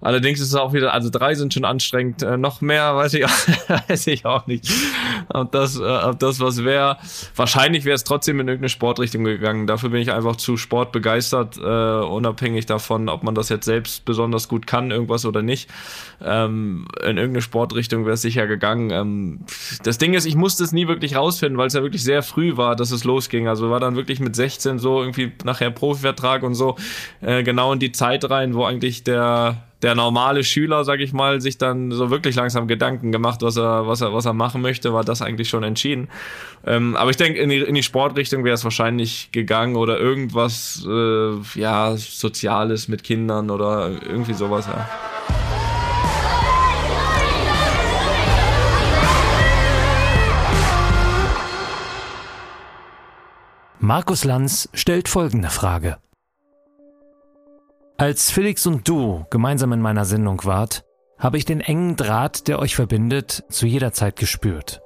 Allerdings 0.00 0.38
ist 0.40 0.48
es 0.48 0.54
auch 0.54 0.74
wieder, 0.74 0.92
also 0.92 1.08
drei 1.10 1.34
sind 1.34 1.54
schon 1.54 1.64
anstrengend. 1.64 2.22
Äh, 2.22 2.36
noch 2.36 2.60
mehr 2.60 2.94
weiß 2.94 3.14
ich, 3.14 3.22
weiß 3.88 4.06
ich 4.08 4.26
auch 4.26 4.46
nicht. 4.46 4.70
Ob 5.28 5.50
das, 5.52 5.78
äh, 5.78 5.82
ob 5.82 6.18
das 6.18 6.40
was 6.40 6.62
wäre. 6.62 6.98
Wahrscheinlich 7.34 7.84
wäre 7.84 7.94
es 7.94 8.04
trotzdem 8.04 8.38
in 8.40 8.48
irgendeine 8.48 8.68
Sportrichtung 8.68 9.24
gegangen. 9.24 9.66
Dafür 9.66 9.88
bin 9.88 10.02
ich 10.02 10.12
einfach 10.12 10.36
zu 10.36 10.56
sportbegeistert, 10.56 11.56
äh, 11.56 11.60
unabhängig 11.60 12.66
davon, 12.66 13.08
ob 13.08 13.22
man 13.22 13.34
das 13.34 13.48
jetzt 13.48 13.64
selbst 13.64 14.04
besonders 14.04 14.48
gut 14.48 14.66
kann, 14.66 14.90
irgendwas 14.90 15.24
oder 15.24 15.42
nicht. 15.42 15.70
Ähm, 16.22 16.86
in 17.00 17.16
irgendeine 17.16 17.42
Sportrichtung 17.42 18.04
wäre 18.04 18.14
es 18.14 18.22
sicher 18.22 18.46
gegangen. 18.46 18.90
Ähm, 18.90 19.40
das 19.84 19.98
Ding 19.98 20.12
ist, 20.14 20.26
ich 20.26 20.36
musste 20.36 20.64
es 20.64 20.72
nie 20.72 20.86
wirklich 20.86 21.16
rausfinden, 21.16 21.56
weil 21.56 21.68
es 21.68 21.74
ja 21.74 21.82
wirklich 21.82 22.04
sehr 22.04 22.22
früh 22.22 22.56
war, 22.56 22.76
dass 22.76 22.90
es 22.90 23.04
losging. 23.04 23.48
Also 23.48 23.70
war 23.70 23.80
dann 23.80 23.96
wirklich 23.96 24.20
mit 24.20 24.36
16 24.36 24.78
so 24.78 25.00
irgendwie 25.00 25.32
nachher 25.44 25.70
Profivertrag 25.70 26.42
und 26.42 26.54
so 26.54 26.76
äh, 27.22 27.42
genau 27.42 27.72
in 27.72 27.78
die 27.78 27.92
Zeit 27.92 28.28
rein, 28.28 28.54
wo 28.54 28.64
eigentlich 28.64 29.04
der 29.04 29.62
der 29.84 29.94
normale 29.94 30.44
Schüler, 30.44 30.82
sag 30.82 31.00
ich 31.00 31.12
mal, 31.12 31.42
sich 31.42 31.58
dann 31.58 31.90
so 31.90 32.08
wirklich 32.08 32.34
langsam 32.36 32.66
Gedanken 32.66 33.12
gemacht, 33.12 33.42
was 33.42 33.58
er, 33.58 33.86
was 33.86 34.00
er, 34.00 34.14
was 34.14 34.24
er 34.24 34.32
machen 34.32 34.62
möchte, 34.62 34.94
war 34.94 35.04
das 35.04 35.20
eigentlich 35.20 35.50
schon 35.50 35.62
entschieden. 35.62 36.08
Ähm, 36.66 36.96
aber 36.96 37.10
ich 37.10 37.18
denke, 37.18 37.38
in 37.38 37.50
die, 37.50 37.58
in 37.58 37.74
die 37.74 37.82
Sportrichtung 37.82 38.44
wäre 38.44 38.54
es 38.54 38.64
wahrscheinlich 38.64 39.28
gegangen 39.30 39.76
oder 39.76 40.00
irgendwas, 40.00 40.86
äh, 40.88 41.34
ja, 41.60 41.94
Soziales 41.98 42.88
mit 42.88 43.04
Kindern 43.04 43.50
oder 43.50 43.90
irgendwie 44.08 44.32
sowas, 44.32 44.66
ja. 44.66 44.88
Markus 53.80 54.24
Lanz 54.24 54.70
stellt 54.72 55.10
folgende 55.10 55.50
Frage. 55.50 55.98
Als 57.96 58.32
Felix 58.32 58.66
und 58.66 58.88
du 58.88 59.24
gemeinsam 59.30 59.72
in 59.72 59.80
meiner 59.80 60.04
Sendung 60.04 60.44
wart, 60.44 60.84
habe 61.16 61.38
ich 61.38 61.44
den 61.44 61.60
engen 61.60 61.94
Draht, 61.94 62.48
der 62.48 62.58
euch 62.58 62.74
verbindet, 62.74 63.44
zu 63.50 63.66
jeder 63.66 63.92
Zeit 63.92 64.16
gespürt. 64.16 64.82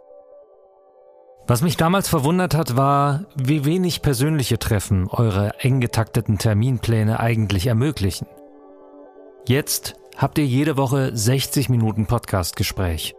Was 1.47 1.63
mich 1.63 1.79
damals 1.79 2.07
verwundert 2.07 2.55
hat, 2.55 2.77
war, 2.77 3.25
wie 3.35 3.65
wenig 3.65 4.03
persönliche 4.03 4.59
Treffen 4.59 5.09
eure 5.09 5.59
eng 5.61 5.81
getakteten 5.81 6.37
Terminpläne 6.37 7.19
eigentlich 7.19 7.67
ermöglichen. 7.67 8.27
Jetzt 9.47 9.95
habt 10.19 10.37
ihr 10.37 10.45
jede 10.45 10.77
Woche 10.77 11.17
60 11.17 11.71
Minuten 11.71 12.05
Podcastgespräch. 12.05 13.15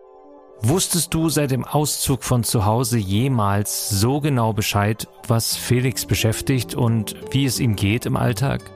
Wusstest 0.61 1.15
du 1.15 1.29
seit 1.29 1.49
dem 1.49 1.65
Auszug 1.65 2.23
von 2.23 2.43
zu 2.43 2.63
Hause 2.63 2.99
jemals 2.99 3.89
so 3.89 4.21
genau 4.21 4.53
Bescheid, 4.53 5.07
was 5.27 5.55
Felix 5.55 6.05
beschäftigt 6.05 6.75
und 6.75 7.15
wie 7.31 7.45
es 7.45 7.59
ihm 7.59 7.75
geht 7.75 8.05
im 8.05 8.17
Alltag? 8.17 8.69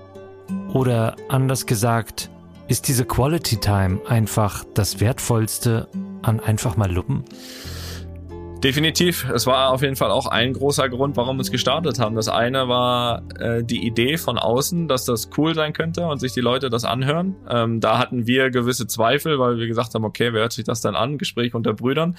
Oder 0.73 1.15
anders 1.29 1.65
gesagt, 1.65 2.29
ist 2.67 2.87
diese 2.87 3.05
Quality 3.05 3.57
Time 3.57 3.99
einfach 4.07 4.63
das 4.73 4.99
Wertvollste 4.99 5.87
an 6.21 6.39
einfach 6.39 6.77
mal 6.77 6.91
Luppen? 6.91 7.23
Definitiv. 8.63 9.29
Es 9.29 9.45
war 9.45 9.71
auf 9.71 9.81
jeden 9.81 9.97
Fall 9.97 10.09
auch 10.09 10.25
ein 10.25 10.53
großer 10.53 10.87
Grund, 10.87 11.17
warum 11.17 11.35
wir 11.35 11.41
es 11.41 11.51
gestartet 11.51 11.99
haben. 11.99 12.15
Das 12.15 12.29
eine 12.29 12.69
war 12.69 13.21
äh, 13.37 13.61
die 13.61 13.85
Idee 13.85 14.15
von 14.15 14.37
außen, 14.37 14.87
dass 14.87 15.03
das 15.03 15.29
cool 15.37 15.53
sein 15.53 15.73
könnte 15.73 16.07
und 16.07 16.19
sich 16.19 16.31
die 16.31 16.39
Leute 16.39 16.69
das 16.69 16.85
anhören. 16.85 17.35
Ähm, 17.49 17.81
da 17.81 17.97
hatten 17.99 18.25
wir 18.25 18.51
gewisse 18.51 18.87
Zweifel, 18.87 19.37
weil 19.37 19.57
wir 19.57 19.67
gesagt 19.67 19.93
haben, 19.95 20.05
okay, 20.05 20.31
wer 20.31 20.43
hört 20.43 20.53
sich 20.53 20.63
das 20.63 20.79
dann 20.79 20.95
an? 20.95 21.17
Gespräch 21.17 21.53
unter 21.53 21.73
Brüdern. 21.73 22.15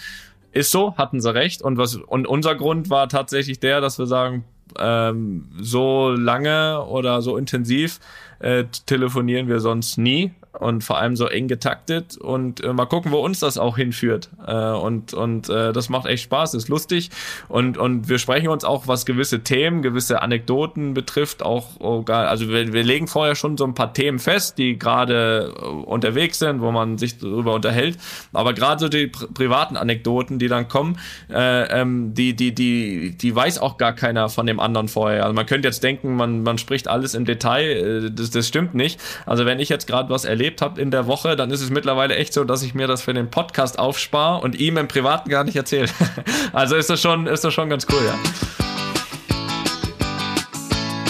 Ist 0.52 0.70
so, 0.70 0.94
hatten 0.98 1.18
sie 1.22 1.32
recht. 1.32 1.62
Und 1.62 1.78
was 1.78 1.96
und 1.96 2.26
unser 2.26 2.54
Grund 2.56 2.90
war 2.90 3.08
tatsächlich 3.08 3.58
der, 3.58 3.80
dass 3.80 3.98
wir 3.98 4.06
sagen, 4.06 4.44
ähm, 4.78 5.48
so 5.60 6.10
lange 6.10 6.84
oder 6.84 7.22
so 7.22 7.36
intensiv 7.36 8.00
äh, 8.40 8.64
telefonieren 8.86 9.48
wir 9.48 9.60
sonst 9.60 9.98
nie 9.98 10.32
und 10.58 10.84
vor 10.84 10.98
allem 10.98 11.16
so 11.16 11.26
eng 11.26 11.48
getaktet 11.48 12.16
und 12.16 12.62
äh, 12.62 12.72
mal 12.72 12.86
gucken, 12.86 13.10
wo 13.10 13.18
uns 13.18 13.40
das 13.40 13.58
auch 13.58 13.76
hinführt. 13.76 14.30
Äh, 14.46 14.54
und 14.54 15.12
und 15.12 15.48
äh, 15.48 15.72
das 15.72 15.88
macht 15.88 16.06
echt 16.06 16.24
Spaß, 16.24 16.54
ist 16.54 16.68
lustig 16.68 17.10
und 17.48 17.76
und 17.76 18.08
wir 18.08 18.18
sprechen 18.18 18.48
uns 18.48 18.64
auch, 18.64 18.86
was 18.86 19.04
gewisse 19.04 19.42
Themen, 19.42 19.82
gewisse 19.82 20.22
Anekdoten 20.22 20.94
betrifft, 20.94 21.42
auch 21.42 21.80
oh, 21.80 22.04
also 22.06 22.48
wir, 22.48 22.72
wir 22.72 22.84
legen 22.84 23.08
vorher 23.08 23.34
schon 23.34 23.56
so 23.56 23.64
ein 23.64 23.74
paar 23.74 23.92
Themen 23.92 24.18
fest, 24.18 24.58
die 24.58 24.78
gerade 24.78 25.52
äh, 25.56 25.66
unterwegs 25.66 26.38
sind, 26.38 26.60
wo 26.60 26.70
man 26.70 26.98
sich 26.98 27.18
darüber 27.18 27.54
unterhält. 27.54 27.98
Aber 28.32 28.52
gerade 28.54 28.80
so 28.80 28.88
die 28.88 29.08
pri 29.08 29.26
privaten 29.34 29.76
Anekdoten, 29.76 30.38
die 30.38 30.48
dann 30.48 30.68
kommen, 30.68 30.98
äh, 31.30 31.80
ähm, 31.80 32.14
die 32.14 32.34
die 32.34 32.54
die 32.54 33.16
die 33.16 33.34
weiß 33.34 33.58
auch 33.58 33.76
gar 33.76 33.92
keiner 33.92 34.28
von 34.28 34.46
dem 34.46 34.53
anderen 34.60 34.88
vorher. 34.88 35.24
Also 35.24 35.34
man 35.34 35.46
könnte 35.46 35.68
jetzt 35.68 35.82
denken, 35.82 36.16
man 36.16 36.42
man 36.42 36.58
spricht 36.58 36.88
alles 36.88 37.14
im 37.14 37.24
Detail, 37.24 37.64
äh, 38.06 38.10
das, 38.10 38.30
das 38.30 38.48
stimmt 38.48 38.74
nicht. 38.74 39.00
Also 39.26 39.46
wenn 39.46 39.60
ich 39.60 39.68
jetzt 39.68 39.86
gerade 39.86 40.10
was 40.10 40.24
erlebt 40.24 40.62
habe 40.62 40.80
in 40.80 40.90
der 40.90 41.06
Woche, 41.06 41.36
dann 41.36 41.50
ist 41.50 41.60
es 41.60 41.70
mittlerweile 41.70 42.16
echt 42.16 42.32
so, 42.32 42.44
dass 42.44 42.62
ich 42.62 42.74
mir 42.74 42.86
das 42.86 43.02
für 43.02 43.14
den 43.14 43.30
Podcast 43.30 43.78
aufspare 43.78 44.42
und 44.42 44.58
ihm 44.58 44.76
im 44.76 44.88
Privaten 44.88 45.30
gar 45.30 45.44
nicht 45.44 45.56
erzähle. 45.56 45.88
also 46.52 46.76
ist 46.76 46.90
das 46.90 47.00
schon, 47.00 47.26
ist 47.26 47.44
das 47.44 47.54
schon 47.54 47.70
ganz 47.70 47.86
cool, 47.92 48.02
ja. 48.04 48.14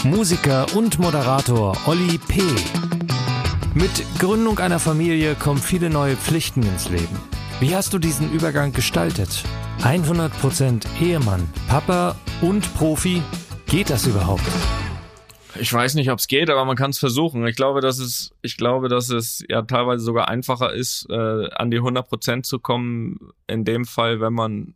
Musiker 0.05 0.67
und 0.75 0.99
Moderator 0.99 1.77
Olli 1.87 2.19
P. 2.19 2.43
Mit 3.75 3.91
Gründung 4.19 4.59
einer 4.59 4.79
Familie 4.79 5.35
kommen 5.35 5.61
viele 5.61 5.91
neue 5.91 6.15
Pflichten 6.15 6.63
ins 6.63 6.91
Leben. 6.91 7.19
Wie 7.59 7.75
hast 7.75 7.93
du 7.95 7.99
diesen 7.99 8.31
Übergang 8.31 8.73
gestaltet? 8.73 9.45
100% 9.81 10.85
Ehemann, 11.01 11.49
Papa 11.69 12.17
und 12.41 12.75
Profi? 12.75 13.23
Geht 13.67 13.91
das 13.91 14.07
überhaupt? 14.07 14.43
Ich 15.61 15.73
weiß 15.73 15.95
nicht, 15.95 16.11
ob 16.11 16.19
es 16.19 16.27
geht, 16.27 16.51
aber 16.51 16.65
man 16.65 16.77
kann 16.77 16.91
es 16.91 16.99
versuchen. 16.99 17.47
Ich 17.47 17.57
glaube, 17.57 17.81
dass 17.81 17.99
es, 17.99 18.33
ich 18.43 18.57
glaube, 18.57 18.89
dass 18.89 19.11
es 19.11 19.45
ja 19.49 19.63
teilweise 19.63 20.03
sogar 20.03 20.29
einfacher 20.29 20.73
ist, 20.73 21.07
äh, 21.11 21.49
an 21.51 21.71
die 21.71 21.79
100 21.79 22.09
Prozent 22.09 22.47
zu 22.47 22.59
kommen. 22.59 23.33
In 23.47 23.65
dem 23.65 23.85
Fall, 23.85 24.21
wenn 24.21 24.33
man 24.33 24.75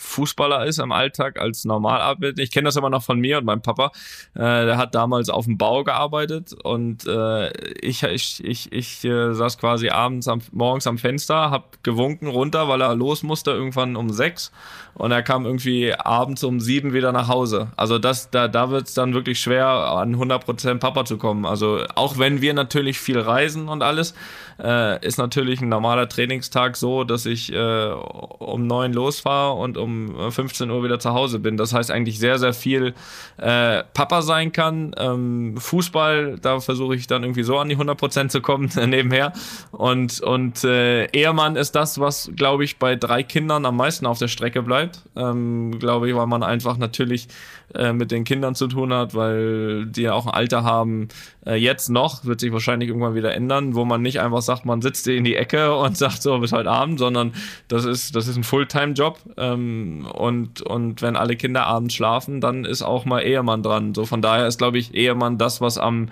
Fußballer 0.00 0.66
ist 0.66 0.78
im 0.78 0.92
Alltag 0.92 1.38
als 1.38 1.64
Normalarbeiter. 1.64 2.42
Ich 2.42 2.50
kenne 2.50 2.66
das 2.66 2.76
immer 2.76 2.90
noch 2.90 3.02
von 3.02 3.20
mir 3.20 3.38
und 3.38 3.44
meinem 3.44 3.62
Papa. 3.62 3.92
Äh, 4.34 4.40
der 4.40 4.78
hat 4.78 4.94
damals 4.94 5.28
auf 5.28 5.44
dem 5.44 5.58
Bau 5.58 5.84
gearbeitet 5.84 6.54
und 6.64 7.06
äh, 7.06 7.50
ich, 7.80 8.02
ich, 8.02 8.42
ich, 8.42 8.72
ich 8.72 9.04
äh, 9.04 9.34
saß 9.34 9.58
quasi 9.58 9.90
abends 9.90 10.26
am, 10.26 10.40
morgens 10.52 10.86
am 10.86 10.98
Fenster, 10.98 11.50
hab 11.50 11.82
gewunken 11.84 12.28
runter, 12.28 12.68
weil 12.68 12.80
er 12.80 12.94
los 12.94 13.22
musste 13.22 13.50
irgendwann 13.50 13.96
um 13.96 14.10
sechs 14.10 14.50
und 14.94 15.12
er 15.12 15.22
kam 15.22 15.44
irgendwie 15.44 15.94
abends 15.94 16.42
um 16.44 16.60
sieben 16.60 16.92
wieder 16.92 17.12
nach 17.12 17.28
Hause. 17.28 17.68
Also 17.76 17.98
das, 17.98 18.30
da, 18.30 18.48
da 18.48 18.70
wird 18.70 18.88
es 18.88 18.94
dann 18.94 19.14
wirklich 19.14 19.40
schwer, 19.40 19.66
an 19.66 20.16
100% 20.16 20.78
Papa 20.78 21.04
zu 21.04 21.18
kommen. 21.18 21.44
Also 21.44 21.84
auch 21.94 22.18
wenn 22.18 22.40
wir 22.40 22.54
natürlich 22.54 22.98
viel 22.98 23.18
reisen 23.18 23.68
und 23.68 23.82
alles, 23.82 24.14
äh, 24.62 25.04
ist 25.04 25.18
natürlich 25.18 25.60
ein 25.60 25.68
normaler 25.68 26.08
Trainingstag 26.08 26.76
so, 26.76 27.04
dass 27.04 27.26
ich 27.26 27.52
äh, 27.52 27.90
um 27.90 28.66
neun 28.66 28.92
losfahre 28.92 29.54
und 29.54 29.76
um 29.76 29.89
15 30.30 30.70
Uhr 30.70 30.82
wieder 30.84 30.98
zu 30.98 31.12
Hause 31.12 31.38
bin. 31.38 31.56
Das 31.56 31.72
heißt 31.72 31.90
eigentlich 31.90 32.18
sehr, 32.18 32.38
sehr 32.38 32.52
viel 32.52 32.94
äh, 33.36 33.82
Papa 33.94 34.22
sein 34.22 34.52
kann. 34.52 34.94
Ähm, 34.98 35.56
Fußball, 35.56 36.38
da 36.40 36.60
versuche 36.60 36.94
ich 36.94 37.06
dann 37.06 37.22
irgendwie 37.22 37.42
so 37.42 37.58
an 37.58 37.68
die 37.68 37.76
100% 37.76 38.28
zu 38.28 38.40
kommen 38.40 38.70
nebenher. 38.86 39.32
Und, 39.72 40.20
und 40.20 40.64
äh, 40.64 41.06
Ehemann 41.06 41.56
ist 41.56 41.72
das, 41.72 42.00
was, 42.00 42.30
glaube 42.34 42.64
ich, 42.64 42.78
bei 42.78 42.96
drei 42.96 43.22
Kindern 43.22 43.66
am 43.66 43.76
meisten 43.76 44.06
auf 44.06 44.18
der 44.18 44.28
Strecke 44.28 44.62
bleibt. 44.62 45.02
Ähm, 45.16 45.78
glaube 45.78 46.08
ich, 46.08 46.14
weil 46.14 46.26
man 46.26 46.42
einfach 46.42 46.76
natürlich 46.76 47.28
äh, 47.74 47.92
mit 47.92 48.10
den 48.10 48.24
Kindern 48.24 48.54
zu 48.54 48.66
tun 48.66 48.92
hat, 48.92 49.14
weil 49.14 49.86
die 49.86 50.02
ja 50.02 50.12
auch 50.12 50.26
ein 50.26 50.34
Alter 50.34 50.64
haben, 50.64 51.08
äh, 51.46 51.54
jetzt 51.54 51.88
noch, 51.88 52.24
wird 52.24 52.40
sich 52.40 52.52
wahrscheinlich 52.52 52.88
irgendwann 52.88 53.14
wieder 53.14 53.32
ändern, 53.32 53.74
wo 53.74 53.84
man 53.84 54.02
nicht 54.02 54.20
einfach 54.20 54.42
sagt, 54.42 54.64
man 54.64 54.82
sitzt 54.82 55.06
in 55.06 55.24
die 55.24 55.36
Ecke 55.36 55.74
und 55.76 55.96
sagt 55.96 56.22
so 56.22 56.36
bis 56.38 56.52
heute 56.52 56.70
Abend, 56.70 56.98
sondern 56.98 57.32
das 57.68 57.84
ist, 57.84 58.16
das 58.16 58.26
ist 58.26 58.36
ein 58.36 58.44
Fulltime-Job 58.44 59.18
ähm, 59.36 59.79
und, 60.06 60.62
und 60.62 61.02
wenn 61.02 61.16
alle 61.16 61.36
Kinder 61.36 61.66
abends 61.66 61.94
schlafen, 61.94 62.40
dann 62.40 62.64
ist 62.64 62.82
auch 62.82 63.04
mal 63.04 63.20
Ehemann 63.20 63.62
dran. 63.62 63.94
So 63.94 64.06
von 64.06 64.22
daher 64.22 64.46
ist, 64.46 64.58
glaube 64.58 64.78
ich, 64.78 64.94
Ehemann 64.94 65.38
das, 65.38 65.60
was 65.60 65.78
am 65.78 66.08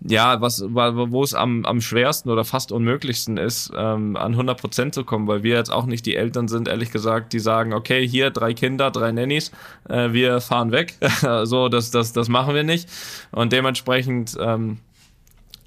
ja, 0.00 0.40
was, 0.40 0.62
wo 0.64 1.22
es 1.24 1.34
am, 1.34 1.64
am 1.64 1.80
schwersten 1.80 2.30
oder 2.30 2.44
fast 2.44 2.70
unmöglichsten 2.70 3.36
ist, 3.36 3.72
ähm, 3.76 4.16
an 4.16 4.32
100 4.32 4.60
Prozent 4.60 4.94
zu 4.94 5.04
kommen, 5.04 5.26
weil 5.26 5.42
wir 5.42 5.56
jetzt 5.56 5.72
auch 5.72 5.86
nicht 5.86 6.06
die 6.06 6.14
Eltern 6.14 6.46
sind, 6.46 6.68
ehrlich 6.68 6.92
gesagt, 6.92 7.32
die 7.32 7.40
sagen, 7.40 7.72
okay, 7.72 8.06
hier 8.06 8.30
drei 8.30 8.54
Kinder, 8.54 8.92
drei 8.92 9.10
Nannies, 9.10 9.50
äh, 9.88 10.12
wir 10.12 10.40
fahren 10.40 10.70
weg. 10.70 10.94
so, 11.42 11.68
das, 11.68 11.90
das, 11.90 12.12
das 12.12 12.28
machen 12.28 12.54
wir 12.54 12.62
nicht. 12.62 12.88
Und 13.32 13.52
dementsprechend, 13.52 14.36
ähm, 14.40 14.78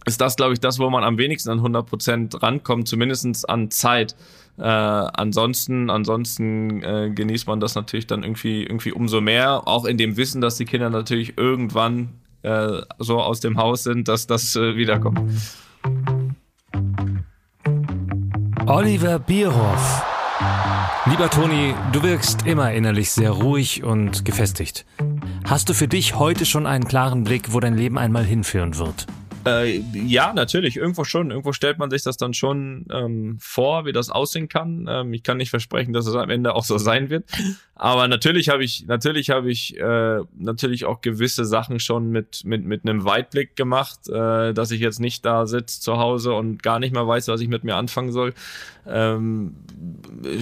ist 0.05 0.19
das, 0.19 0.35
glaube 0.35 0.53
ich, 0.53 0.59
das, 0.59 0.79
wo 0.79 0.89
man 0.89 1.03
am 1.03 1.17
wenigsten 1.17 1.49
an 1.51 1.59
100 1.59 1.85
Prozent 1.85 2.41
rankommt, 2.41 2.87
zumindestens 2.87 3.45
an 3.45 3.69
Zeit. 3.69 4.15
Äh, 4.57 4.63
ansonsten, 4.63 5.89
ansonsten 5.89 6.83
äh, 6.83 7.11
genießt 7.13 7.47
man 7.47 7.59
das 7.59 7.75
natürlich 7.75 8.07
dann 8.07 8.23
irgendwie, 8.23 8.63
irgendwie 8.63 8.91
umso 8.91 9.21
mehr, 9.21 9.67
auch 9.67 9.85
in 9.85 9.97
dem 9.97 10.17
Wissen, 10.17 10.41
dass 10.41 10.57
die 10.57 10.65
Kinder 10.65 10.89
natürlich 10.89 11.37
irgendwann 11.37 12.09
äh, 12.43 12.81
so 12.99 13.19
aus 13.19 13.39
dem 13.39 13.57
Haus 13.57 13.83
sind, 13.83 14.07
dass 14.07 14.27
das 14.27 14.55
äh, 14.55 14.75
wiederkommt. 14.75 15.19
Oliver 18.67 19.19
Bierhoff. 19.19 20.03
Lieber 21.05 21.29
Toni, 21.29 21.73
du 21.91 22.03
wirkst 22.03 22.45
immer 22.45 22.71
innerlich 22.71 23.11
sehr 23.11 23.31
ruhig 23.31 23.83
und 23.83 24.23
gefestigt. 24.23 24.85
Hast 25.45 25.67
du 25.67 25.73
für 25.73 25.87
dich 25.87 26.15
heute 26.15 26.45
schon 26.45 26.67
einen 26.67 26.85
klaren 26.85 27.23
Blick, 27.23 27.53
wo 27.53 27.59
dein 27.59 27.75
Leben 27.75 27.97
einmal 27.97 28.23
hinführen 28.23 28.77
wird? 28.77 29.07
Äh, 29.45 29.79
ja, 29.93 30.33
natürlich, 30.33 30.77
irgendwo 30.77 31.03
schon. 31.03 31.31
Irgendwo 31.31 31.53
stellt 31.53 31.79
man 31.79 31.89
sich 31.89 32.03
das 32.03 32.17
dann 32.17 32.33
schon 32.33 32.85
ähm, 32.91 33.37
vor, 33.39 33.85
wie 33.85 33.91
das 33.91 34.09
aussehen 34.09 34.49
kann. 34.49 34.87
Ähm, 34.89 35.13
ich 35.13 35.23
kann 35.23 35.37
nicht 35.37 35.49
versprechen, 35.49 35.93
dass 35.93 36.05
es 36.05 36.15
am 36.15 36.29
Ende 36.29 36.55
auch 36.55 36.63
so 36.63 36.77
sein 36.77 37.09
wird. 37.09 37.25
Aber 37.75 38.07
natürlich 38.07 38.49
habe 38.49 38.63
ich, 38.63 38.85
natürlich 38.85 39.31
habe 39.31 39.49
ich 39.49 39.77
äh, 39.79 40.19
natürlich 40.37 40.85
auch 40.85 41.01
gewisse 41.01 41.45
Sachen 41.45 41.79
schon 41.79 42.09
mit 42.11 42.43
mit 42.45 42.65
mit 42.65 42.87
einem 42.87 43.05
Weitblick 43.05 43.55
gemacht, 43.55 44.07
äh, 44.07 44.53
dass 44.53 44.69
ich 44.71 44.79
jetzt 44.79 44.99
nicht 44.99 45.25
da 45.25 45.47
sitze 45.47 45.81
zu 45.81 45.97
Hause 45.97 46.33
und 46.33 46.61
gar 46.61 46.79
nicht 46.79 46.93
mehr 46.93 47.07
weiß, 47.07 47.27
was 47.27 47.41
ich 47.41 47.47
mit 47.47 47.63
mir 47.63 47.75
anfangen 47.75 48.11
soll. 48.11 48.33
Ähm, 48.87 49.55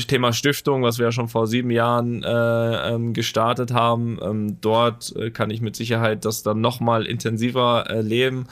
Thema 0.07 0.33
Stiftung, 0.33 0.83
was 0.83 0.97
wir 0.97 1.05
ja 1.05 1.11
schon 1.11 1.27
vor 1.27 1.47
sieben 1.47 1.71
Jahren 1.71 2.23
äh, 2.23 2.93
ähm, 2.93 3.13
gestartet 3.13 3.73
haben, 3.73 4.19
ähm, 4.21 4.57
dort 4.61 5.15
äh, 5.15 5.29
kann 5.31 5.49
ich 5.49 5.61
mit 5.61 5.75
Sicherheit 5.75 6.25
das 6.25 6.43
dann 6.43 6.61
noch 6.61 6.79
mal 6.79 7.05
intensiver 7.05 7.85
erleben. 7.87 8.47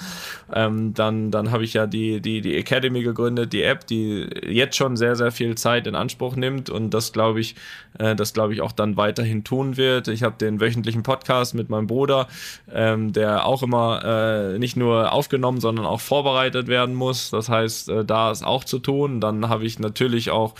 Ähm, 0.54 0.94
dann 0.94 1.32
dann 1.32 1.52
habe 1.52 1.64
ich 1.64 1.74
ja 1.74 1.88
die 1.88 2.22
die 2.22 2.42
die 2.42 2.56
Academy 2.56 3.04
gegründet, 3.04 3.54
die 3.54 3.64
App, 3.64 3.86
die 3.88 4.28
jetzt 4.48 4.76
schon 4.76 4.98
sehr 4.98 5.16
sehr 5.16 5.32
viel 5.32 5.56
Zeit 5.56 5.88
in 5.88 5.96
Anspruch 5.96 6.36
nimmt 6.36 6.70
und 6.70 6.94
das 6.94 7.12
glaube 7.12 7.40
ich, 7.40 7.56
äh, 8.00 8.16
das 8.16 8.34
glaube 8.34 8.54
ich 8.54 8.62
auch 8.62 8.72
dann 8.72 8.98
weiterhin 8.98 9.44
tun 9.44 9.78
wird. 9.78 10.08
Ich 10.08 10.24
habe 10.24 10.36
den 10.40 10.62
wöchentlichen 10.62 11.04
Podcast 11.04 11.56
mit 11.56 11.70
meinem 11.70 11.88
Bruder, 11.88 12.28
ähm, 12.74 13.14
der 13.14 13.46
auch 13.46 13.64
immer 13.64 14.04
äh, 14.04 14.60
nicht 14.60 14.78
nur 14.78 15.12
aufgenommen, 15.12 15.60
sondern 15.60 15.86
auch 15.86 16.02
vorbereitet 16.02 16.68
werden 16.68 16.96
muss. 16.96 17.30
Das 17.30 17.50
heißt, 17.50 17.90
äh, 17.90 18.06
da 18.06 18.32
ist 18.32 18.46
auch 18.46 18.64
zu 18.64 18.80
tun. 18.80 19.20
Dann 19.20 19.50
habe 19.50 19.66
ich 19.66 19.77
natürlich 19.80 20.32
auch 20.32 20.56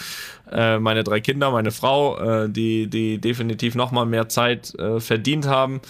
äh, 0.52 0.80
meine 0.80 1.04
drei 1.04 1.20
Kinder, 1.20 1.52
meine 1.52 1.72
Frau, 1.72 2.18
äh, 2.18 2.50
die, 2.50 2.88
die 2.88 3.20
definitiv 3.20 3.76
nochmal 3.76 4.06
mehr 4.06 4.30
Zeit 4.30 4.74
äh, 4.76 5.00
verdient 5.00 5.48
haben. 5.48 5.82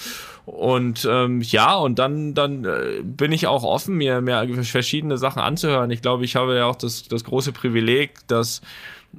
Und 0.46 1.06
ähm, 1.12 1.42
ja, 1.42 1.76
und 1.76 2.00
dann, 2.00 2.34
dann 2.34 2.64
äh, 2.64 3.02
bin 3.04 3.34
ich 3.34 3.48
auch 3.48 3.64
offen, 3.64 3.98
mir, 3.98 4.22
mir 4.22 4.48
verschiedene 4.64 5.18
Sachen 5.18 5.42
anzuhören. 5.42 5.92
Ich 5.92 6.02
glaube, 6.02 6.24
ich 6.24 6.38
habe 6.38 6.56
ja 6.56 6.66
auch 6.66 6.78
das, 6.78 7.08
das 7.10 7.26
große 7.26 7.52
Privileg, 7.52 8.26
dass 8.28 8.62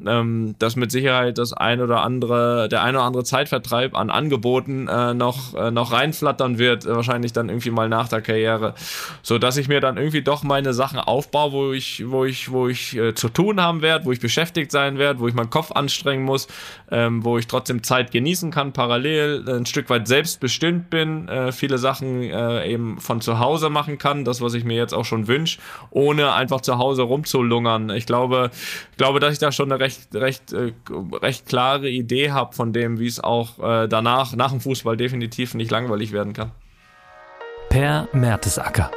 ähm, 0.07 0.55
dass 0.59 0.77
mit 0.77 0.91
Sicherheit 0.91 1.39
das 1.39 1.53
ein 1.53 1.81
oder 1.81 2.03
andere, 2.03 2.69
der 2.69 2.83
ein 2.83 2.95
oder 2.95 3.05
andere 3.05 3.25
Zeitvertreib 3.25 3.97
an 3.97 4.11
Angeboten 4.11 4.89
äh, 4.89 5.15
noch, 5.15 5.55
äh, 5.55 5.71
noch 5.71 5.93
reinflattern 5.93 6.59
wird, 6.59 6.87
äh, 6.87 6.95
wahrscheinlich 6.95 7.33
dann 7.33 7.49
irgendwie 7.49 7.71
mal 7.71 7.89
nach 7.89 8.09
der 8.09 8.21
Karriere, 8.21 8.75
so 9.23 9.39
dass 9.39 9.57
ich 9.57 9.69
mir 9.69 9.81
dann 9.81 9.97
irgendwie 9.97 10.23
doch 10.23 10.43
meine 10.43 10.75
Sachen 10.75 10.99
aufbaue, 10.99 11.53
wo 11.53 11.73
ich, 11.73 12.09
wo 12.09 12.25
ich, 12.25 12.51
wo 12.51 12.69
ich 12.69 12.97
äh, 12.97 13.15
zu 13.15 13.29
tun 13.29 13.61
haben 13.61 13.83
werde, 13.83 14.05
wo 14.05 14.13
ich 14.13 14.21
beschäftigt 14.21 14.71
sein 14.71 14.99
werde, 14.99 15.21
wo 15.21 15.29
ich 15.29 15.35
meinen 15.35 15.51
Kopf 15.51 15.73
anstrengen 15.73 16.25
muss, 16.25 16.49
ähm, 16.91 17.25
wo 17.25 17.39
ich 17.39 17.47
trotzdem 17.47 17.83
Zeit 17.83 18.11
genießen 18.11 18.51
kann, 18.51 18.73
parallel 18.73 19.45
ein 19.49 19.67
Stück 19.67 19.91
weit 19.91 20.09
selbstbestimmt 20.09 20.91
bin, 20.91 21.29
äh, 21.29 21.53
viele 21.53 21.79
Sachen 21.79 22.23
äh, 22.23 22.67
eben 22.71 23.01
von 23.01 23.21
zu 23.21 23.39
Hause 23.39 23.71
machen 23.71 23.99
kann, 23.99 24.25
das 24.25 24.41
was 24.41 24.55
ich 24.55 24.65
mir 24.65 24.77
jetzt 24.77 24.95
auch 24.95 25.05
schon 25.05 25.29
wünsche, 25.29 25.59
ohne 25.91 26.33
einfach 26.33 26.61
zu 26.61 26.79
Hause 26.79 27.03
rumzulungern. 27.03 27.91
Ich 27.91 28.07
glaube, 28.07 28.51
ich 28.91 28.97
glaube, 28.97 29.21
dass 29.21 29.33
ich 29.33 29.39
da 29.39 29.53
schon 29.53 29.71
eine 29.73 29.81
recht, 29.81 29.88
recht, 30.14 30.53
äh, 30.53 30.72
recht 31.22 31.47
klare 31.47 31.89
Idee 31.89 32.30
habe 32.30 32.55
von 32.55 32.72
dem, 32.72 32.99
wie 32.99 33.07
es 33.07 33.20
auch 33.20 33.59
äh, 33.59 33.89
danach, 33.89 34.34
nach 34.34 34.51
dem 34.51 34.61
Fußball 34.61 34.97
definitiv 34.97 35.55
nicht 35.55 35.70
langweilig 35.70 36.12
werden 36.12 36.32
kann. 36.32 36.53
Per 37.68 38.09
Mertesacker. 38.12 38.91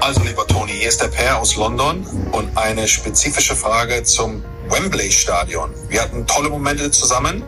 Also 0.00 0.22
lieber 0.22 0.46
Toni, 0.46 0.72
hier 0.72 0.88
ist 0.88 1.02
der 1.02 1.08
Per 1.08 1.38
aus 1.38 1.56
London 1.56 2.06
und 2.32 2.56
eine 2.56 2.86
spezifische 2.86 3.56
Frage 3.56 4.04
zum 4.04 4.44
Wembley 4.68 5.10
Stadion. 5.10 5.70
Wir 5.88 6.02
hatten 6.02 6.26
tolle 6.26 6.50
Momente 6.50 6.90
zusammen. 6.90 7.42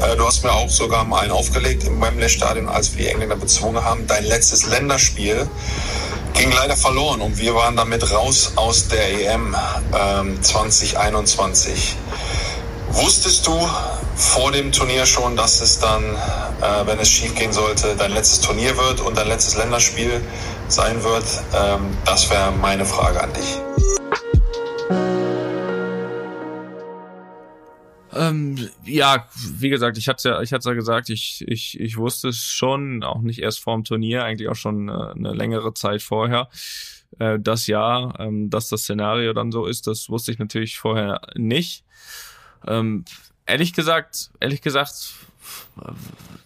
Äh, 0.00 0.16
du 0.16 0.26
hast 0.26 0.44
mir 0.44 0.52
auch 0.52 0.68
sogar 0.68 1.04
mal 1.04 1.20
einen 1.20 1.32
aufgelegt 1.32 1.84
im 1.84 2.00
Wembley 2.00 2.28
Stadion, 2.28 2.68
als 2.68 2.94
wir 2.94 3.04
die 3.04 3.10
Engländer 3.10 3.36
bezwungen 3.36 3.82
haben. 3.82 4.06
Dein 4.06 4.24
letztes 4.24 4.66
Länderspiel 4.66 5.48
ging 6.36 6.52
leider 6.52 6.76
verloren 6.76 7.20
und 7.20 7.38
wir 7.38 7.54
waren 7.54 7.76
damit 7.76 8.12
raus 8.12 8.52
aus 8.56 8.88
der 8.88 9.32
EM 9.32 9.56
ähm, 9.94 10.42
2021. 10.42 11.96
Wusstest 12.90 13.46
du 13.46 13.68
vor 14.14 14.52
dem 14.52 14.70
Turnier 14.70 15.06
schon, 15.06 15.36
dass 15.36 15.60
es 15.60 15.78
dann, 15.78 16.02
äh, 16.04 16.86
wenn 16.86 16.98
es 16.98 17.08
schief 17.08 17.34
gehen 17.34 17.52
sollte, 17.52 17.96
dein 17.96 18.12
letztes 18.12 18.40
Turnier 18.40 18.76
wird 18.76 19.00
und 19.00 19.16
dein 19.16 19.28
letztes 19.28 19.56
Länderspiel 19.56 20.20
sein 20.68 21.02
wird? 21.02 21.24
Ähm, 21.54 21.96
das 22.04 22.30
wäre 22.30 22.52
meine 22.52 22.84
Frage 22.84 23.22
an 23.22 23.32
dich. 23.32 23.65
Ähm, 28.18 28.68
ja, 28.84 29.26
wie 29.34 29.68
gesagt, 29.68 29.98
ich 29.98 30.08
hatte 30.08 30.28
ja, 30.28 30.42
ich 30.42 30.52
hatte 30.52 30.68
ja 30.68 30.74
gesagt, 30.74 31.08
ich, 31.08 31.44
ich, 31.46 31.78
ich 31.78 31.96
wusste 31.96 32.28
es 32.28 32.38
schon, 32.38 33.02
auch 33.02 33.20
nicht 33.20 33.40
erst 33.40 33.60
vorm 33.60 33.84
Turnier, 33.84 34.24
eigentlich 34.24 34.48
auch 34.48 34.56
schon 34.56 34.88
äh, 34.88 34.92
eine 34.92 35.32
längere 35.32 35.74
Zeit 35.74 36.02
vorher. 36.02 36.48
Äh, 37.18 37.38
das 37.40 37.66
Jahr, 37.66 38.18
ähm, 38.18 38.50
dass 38.50 38.68
das 38.68 38.82
Szenario 38.82 39.32
dann 39.32 39.52
so 39.52 39.66
ist, 39.66 39.86
das 39.86 40.08
wusste 40.08 40.32
ich 40.32 40.38
natürlich 40.38 40.78
vorher 40.78 41.20
nicht. 41.34 41.84
Ähm, 42.66 43.04
ehrlich 43.46 43.72
gesagt, 43.72 44.30
ehrlich 44.40 44.62
gesagt, 44.62 45.14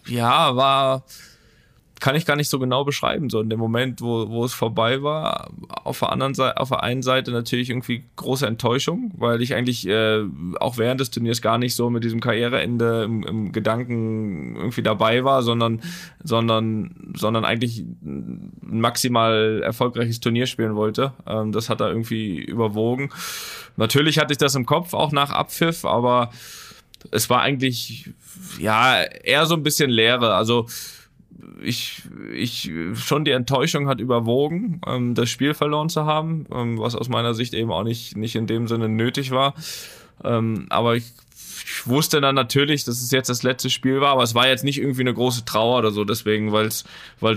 ja, 0.07 0.55
war 0.55 1.03
kann 2.01 2.15
ich 2.15 2.25
gar 2.25 2.35
nicht 2.35 2.49
so 2.49 2.57
genau 2.57 2.83
beschreiben. 2.83 3.29
So 3.29 3.41
in 3.41 3.49
dem 3.49 3.59
Moment, 3.59 4.01
wo, 4.01 4.27
wo 4.27 4.43
es 4.43 4.53
vorbei 4.53 5.03
war, 5.03 5.51
auf 5.83 5.99
der 5.99 6.11
anderen 6.11 6.33
Seite, 6.33 6.57
auf 6.57 6.69
der 6.69 6.81
einen 6.81 7.03
Seite 7.03 7.31
natürlich 7.31 7.69
irgendwie 7.69 8.03
große 8.15 8.45
Enttäuschung, 8.45 9.11
weil 9.17 9.41
ich 9.41 9.53
eigentlich 9.53 9.87
äh, 9.87 10.23
auch 10.59 10.79
während 10.79 10.99
des 10.99 11.11
Turniers 11.11 11.43
gar 11.43 11.59
nicht 11.59 11.75
so 11.75 11.91
mit 11.91 12.03
diesem 12.03 12.19
Karriereende 12.19 13.03
im, 13.03 13.23
im 13.23 13.51
Gedanken 13.51 14.55
irgendwie 14.55 14.81
dabei 14.81 15.23
war, 15.23 15.43
sondern, 15.43 15.79
sondern, 16.23 17.13
sondern 17.15 17.45
eigentlich 17.45 17.79
ein 17.79 18.51
maximal 18.61 19.61
erfolgreiches 19.63 20.19
Turnier 20.19 20.47
spielen 20.47 20.75
wollte. 20.75 21.13
Ähm, 21.27 21.51
das 21.51 21.69
hat 21.69 21.81
da 21.81 21.87
irgendwie 21.87 22.39
überwogen. 22.39 23.11
Natürlich 23.77 24.17
hatte 24.17 24.33
ich 24.33 24.39
das 24.39 24.55
im 24.55 24.65
Kopf, 24.65 24.95
auch 24.95 25.11
nach 25.11 25.29
Abpfiff, 25.29 25.85
aber 25.85 26.31
es 27.11 27.29
war 27.29 27.41
eigentlich 27.41 28.09
ja 28.59 29.03
eher 29.03 29.45
so 29.45 29.53
ein 29.53 29.61
bisschen 29.61 29.91
Leere. 29.91 30.33
Also 30.33 30.65
ich, 31.61 32.03
ich, 32.33 32.71
schon 32.95 33.25
die 33.25 33.31
Enttäuschung 33.31 33.87
hat 33.87 33.99
überwogen, 33.99 34.81
ähm, 34.87 35.15
das 35.15 35.29
Spiel 35.29 35.53
verloren 35.53 35.89
zu 35.89 36.05
haben, 36.05 36.45
ähm, 36.53 36.77
was 36.79 36.95
aus 36.95 37.09
meiner 37.09 37.33
Sicht 37.33 37.53
eben 37.53 37.71
auch 37.71 37.83
nicht, 37.83 38.17
nicht 38.17 38.35
in 38.35 38.47
dem 38.47 38.67
Sinne 38.67 38.89
nötig 38.89 39.31
war. 39.31 39.53
Ähm, 40.23 40.67
aber 40.69 40.95
ich 40.95 41.11
ich 41.71 41.87
wusste 41.87 42.19
dann 42.19 42.35
natürlich, 42.35 42.83
dass 42.83 43.01
es 43.01 43.11
jetzt 43.11 43.29
das 43.29 43.43
letzte 43.43 43.69
Spiel 43.69 44.01
war, 44.01 44.11
aber 44.11 44.23
es 44.23 44.35
war 44.35 44.47
jetzt 44.47 44.63
nicht 44.63 44.77
irgendwie 44.77 45.01
eine 45.01 45.13
große 45.13 45.45
Trauer 45.45 45.79
oder 45.79 45.91
so, 45.91 46.03
deswegen, 46.03 46.51
weil 46.51 46.67
es 46.67 46.83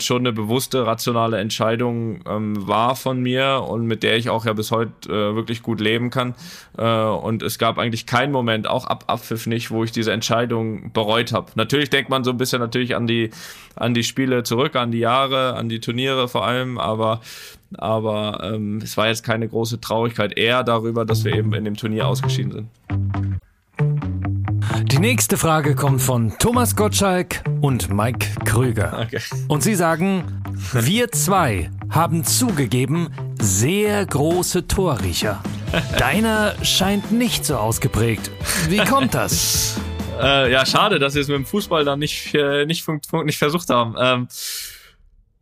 schon 0.00 0.22
eine 0.22 0.32
bewusste, 0.32 0.86
rationale 0.86 1.38
Entscheidung 1.38 2.20
ähm, 2.26 2.66
war 2.66 2.96
von 2.96 3.20
mir 3.22 3.64
und 3.68 3.86
mit 3.86 4.02
der 4.02 4.16
ich 4.16 4.30
auch 4.30 4.44
ja 4.44 4.52
bis 4.52 4.72
heute 4.72 5.08
äh, 5.08 5.34
wirklich 5.36 5.62
gut 5.62 5.80
leben 5.80 6.10
kann. 6.10 6.34
Äh, 6.76 6.84
und 6.84 7.42
es 7.42 7.58
gab 7.58 7.78
eigentlich 7.78 8.06
keinen 8.06 8.32
Moment, 8.32 8.66
auch 8.66 8.86
ab 8.86 9.04
Abpfiff 9.06 9.46
nicht, 9.46 9.70
wo 9.70 9.84
ich 9.84 9.92
diese 9.92 10.12
Entscheidung 10.12 10.92
bereut 10.92 11.32
habe. 11.32 11.52
Natürlich 11.54 11.90
denkt 11.90 12.10
man 12.10 12.24
so 12.24 12.30
ein 12.32 12.36
bisschen 12.36 12.58
natürlich 12.58 12.96
an 12.96 13.06
die, 13.06 13.30
an 13.76 13.94
die 13.94 14.04
Spiele 14.04 14.42
zurück, 14.42 14.74
an 14.74 14.90
die 14.90 14.98
Jahre, 14.98 15.54
an 15.54 15.68
die 15.68 15.78
Turniere 15.78 16.26
vor 16.28 16.44
allem, 16.44 16.78
aber 16.78 17.20
aber 17.76 18.38
ähm, 18.44 18.78
es 18.84 18.96
war 18.96 19.08
jetzt 19.08 19.24
keine 19.24 19.48
große 19.48 19.80
Traurigkeit, 19.80 20.38
eher 20.38 20.62
darüber, 20.62 21.04
dass 21.04 21.24
wir 21.24 21.34
eben 21.34 21.52
in 21.54 21.64
dem 21.64 21.76
Turnier 21.76 22.06
ausgeschieden 22.06 22.52
sind. 22.52 22.68
Die 24.94 25.00
nächste 25.00 25.36
Frage 25.36 25.74
kommt 25.74 26.00
von 26.00 26.38
Thomas 26.38 26.76
Gottschalk 26.76 27.42
und 27.60 27.92
Mike 27.92 28.28
Krüger. 28.44 29.00
Okay. 29.04 29.20
Und 29.48 29.64
sie 29.64 29.74
sagen, 29.74 30.40
wir 30.72 31.10
zwei 31.10 31.68
haben 31.90 32.22
zugegeben, 32.22 33.08
sehr 33.40 34.06
große 34.06 34.68
Torriecher. 34.68 35.42
Deiner 35.98 36.54
scheint 36.62 37.10
nicht 37.10 37.44
so 37.44 37.56
ausgeprägt. 37.56 38.30
Wie 38.68 38.78
kommt 38.78 39.14
das? 39.14 39.80
äh, 40.22 40.52
ja, 40.52 40.64
schade, 40.64 41.00
dass 41.00 41.14
sie 41.14 41.20
es 41.20 41.26
mit 41.26 41.38
dem 41.38 41.44
Fußball 41.44 41.84
dann 41.84 41.98
nicht, 41.98 42.32
äh, 42.32 42.64
nicht, 42.64 42.86
nicht 43.24 43.38
versucht 43.38 43.70
haben. 43.70 43.96
Ähm, 43.98 44.28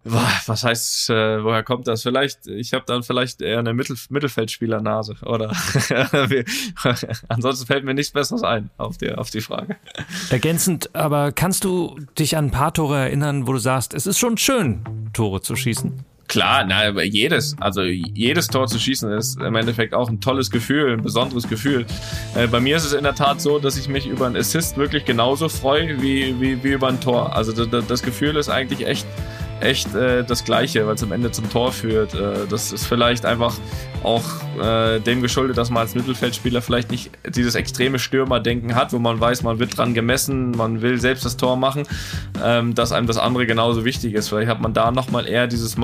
was 0.05 0.65
heißt, 0.65 1.11
äh, 1.11 1.45
woher 1.45 1.63
kommt 1.63 1.87
das? 1.87 2.03
Vielleicht, 2.03 2.47
ich 2.49 2.73
habe 2.73 2.85
dann 2.87 3.03
vielleicht 3.05 3.41
eher 3.41 3.61
eine 3.61 3.73
Mittel 3.73 3.97
Mittelfeldspielernase 4.09 5.17
oder 5.23 5.53
ansonsten 7.29 7.67
fällt 7.67 7.85
mir 7.85 7.95
nichts 7.95 8.13
Besseres 8.13 8.43
ein 8.43 8.71
auf 8.79 8.99
die, 8.99 9.13
auf 9.13 9.31
die 9.31 9.41
Frage. 9.41 9.77
Ergänzend, 10.31 10.95
aber 10.95 11.31
kannst 11.31 11.65
du 11.65 11.97
dich 12.19 12.37
an 12.37 12.47
ein 12.47 12.51
paar 12.51 12.75
Tore 12.75 12.99
erinnern, 12.99 13.47
wo 13.47 13.53
du 13.53 13.59
sagst, 13.59 13.95
es 13.95 14.07
ist 14.07 14.19
schon 14.19 14.39
schön, 14.39 14.83
Tore 15.13 15.41
zu 15.41 15.55
schießen? 15.55 16.05
Klar, 16.33 16.65
na, 16.67 16.89
jedes, 17.03 17.55
also 17.61 17.83
jedes 17.83 18.47
Tor 18.47 18.67
zu 18.67 18.79
schießen 18.79 19.13
ist 19.13 19.39
im 19.39 19.55
Endeffekt 19.55 19.93
auch 19.93 20.09
ein 20.09 20.21
tolles 20.21 20.51
Gefühl, 20.51 20.95
ein 20.95 21.03
besonderes 21.03 21.47
Gefühl. 21.47 21.85
Äh, 22.35 22.47
bei 22.47 22.59
mir 22.59 22.77
ist 22.77 22.87
es 22.87 22.95
in 22.95 23.05
der 23.05 23.15
Tat 23.15 23.41
so, 23.41 23.59
dass 23.59 23.77
ich 23.77 23.87
mich 23.87 24.07
über 24.07 24.27
einen 24.27 24.37
Assist 24.37 24.79
wirklich 24.79 25.05
genauso 25.05 25.51
freue 25.51 26.01
wie, 26.01 26.41
wie, 26.41 26.65
wie 26.65 26.73
über 26.73 26.89
ein 26.89 27.01
Tor. 27.01 27.37
Also 27.37 27.53
das, 27.53 27.87
das 27.87 28.03
Gefühl 28.03 28.37
ist 28.37 28.49
eigentlich 28.49 28.87
echt 28.87 29.07
echt 29.63 29.95
äh, 29.95 30.25
das 30.25 30.45
Gleiche, 30.45 30.87
weil 30.87 30.95
es 30.95 31.03
am 31.03 31.13
Ende 31.13 31.31
zum 31.31 31.49
Tor 31.51 31.73
führt. 31.73 32.15
Äh, 32.15 32.47
das 32.49 32.73
ist 32.73 32.87
vielleicht 32.87 33.25
einfach 33.25 33.55
auch 34.03 34.23
äh, 34.61 35.01
dem 35.01 35.23
geschuldet, 35.23 35.57
dass 35.57 35.71
man 35.71 35.83
als 35.83 35.95
Mittelfeldspieler 35.95 36.61
vielleicht 36.63 36.91
nicht 36.91 37.11
dieses 37.29 37.55
extreme 37.55 37.99
Stürmerdenken 37.99 38.75
hat, 38.75 38.93
wo 38.93 38.99
man 38.99 39.21
weiß, 39.21 39.43
man 39.43 39.59
wird 39.59 39.77
dran 39.77 39.95
gemessen, 39.95 40.51
man 40.53 40.83
will 40.83 41.01
selbst 41.01 41.25
das 41.25 41.37
Tor 41.37 41.57
machen, 41.57 41.85
ähm, 42.43 42.75
dass 42.75 42.93
einem 42.93 43.07
das 43.07 43.19
andere 43.19 43.47
genauso 43.47 43.85
wichtig 43.85 44.15
ist. 44.15 44.29
Vielleicht 44.29 44.49
hat 44.49 44.61
man 44.61 44.75
da 44.75 44.91
nochmal 44.91 45.27
eher 45.29 45.47
dieses 45.47 45.77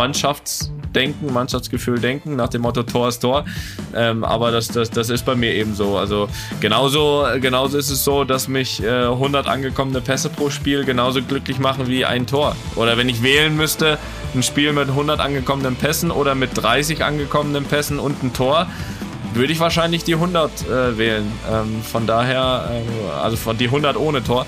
Mannschaftsdenken, 0.99 1.33
Mannschaftsgefühl 1.33 2.01
denken, 2.01 2.37
nach 2.37 2.49
dem 2.49 2.63
Motto 2.63 2.83
Tor 2.83 3.09
ist 3.09 3.21
Tor. 3.21 3.45
Ähm, 3.95 4.25
aber 4.25 4.51
das, 4.51 4.69
das, 4.69 4.91
das 4.91 5.11
ist 5.11 5.25
bei 5.25 5.35
mir 5.35 5.55
eben 5.55 5.75
so. 5.75 5.97
Also 5.97 6.29
genauso, 6.61 7.25
genauso 7.41 7.79
ist 7.79 7.91
es 7.91 8.05
so, 8.05 8.25
dass 8.25 8.49
mich 8.49 8.83
äh, 8.83 9.05
100 9.05 9.47
angekommene 9.47 10.01
Pässe 10.01 10.29
pro 10.29 10.51
Spiel 10.51 10.85
genauso 10.85 11.23
glücklich 11.23 11.59
machen 11.59 11.87
wie 11.87 12.05
ein 12.05 12.27
Tor. 12.27 12.57
Oder 12.75 12.97
wenn 12.97 13.09
ich 13.09 13.23
wählen 13.23 13.57
müsste, 13.57 13.99
ein 14.35 14.43
Spiel 14.43 14.73
mit 14.73 14.89
100 14.89 15.21
angekommenen 15.21 15.77
Pässen 15.77 16.11
oder 16.11 16.35
mit 16.35 16.51
30 16.55 17.05
angekommenen 17.05 17.65
Pässen 17.65 17.99
und 17.99 18.23
ein 18.23 18.33
Tor, 18.33 18.67
würde 19.35 19.53
ich 19.53 19.61
wahrscheinlich 19.61 20.05
die 20.05 20.15
100 20.15 20.51
äh, 20.51 20.99
wählen. 20.99 21.31
Ähm, 21.51 21.83
von 21.83 22.07
daher, 22.07 22.71
äh, 22.73 23.23
also 23.23 23.37
von 23.37 23.57
die 23.57 23.67
100 23.67 23.97
ohne 23.97 24.25
Tor. 24.25 24.47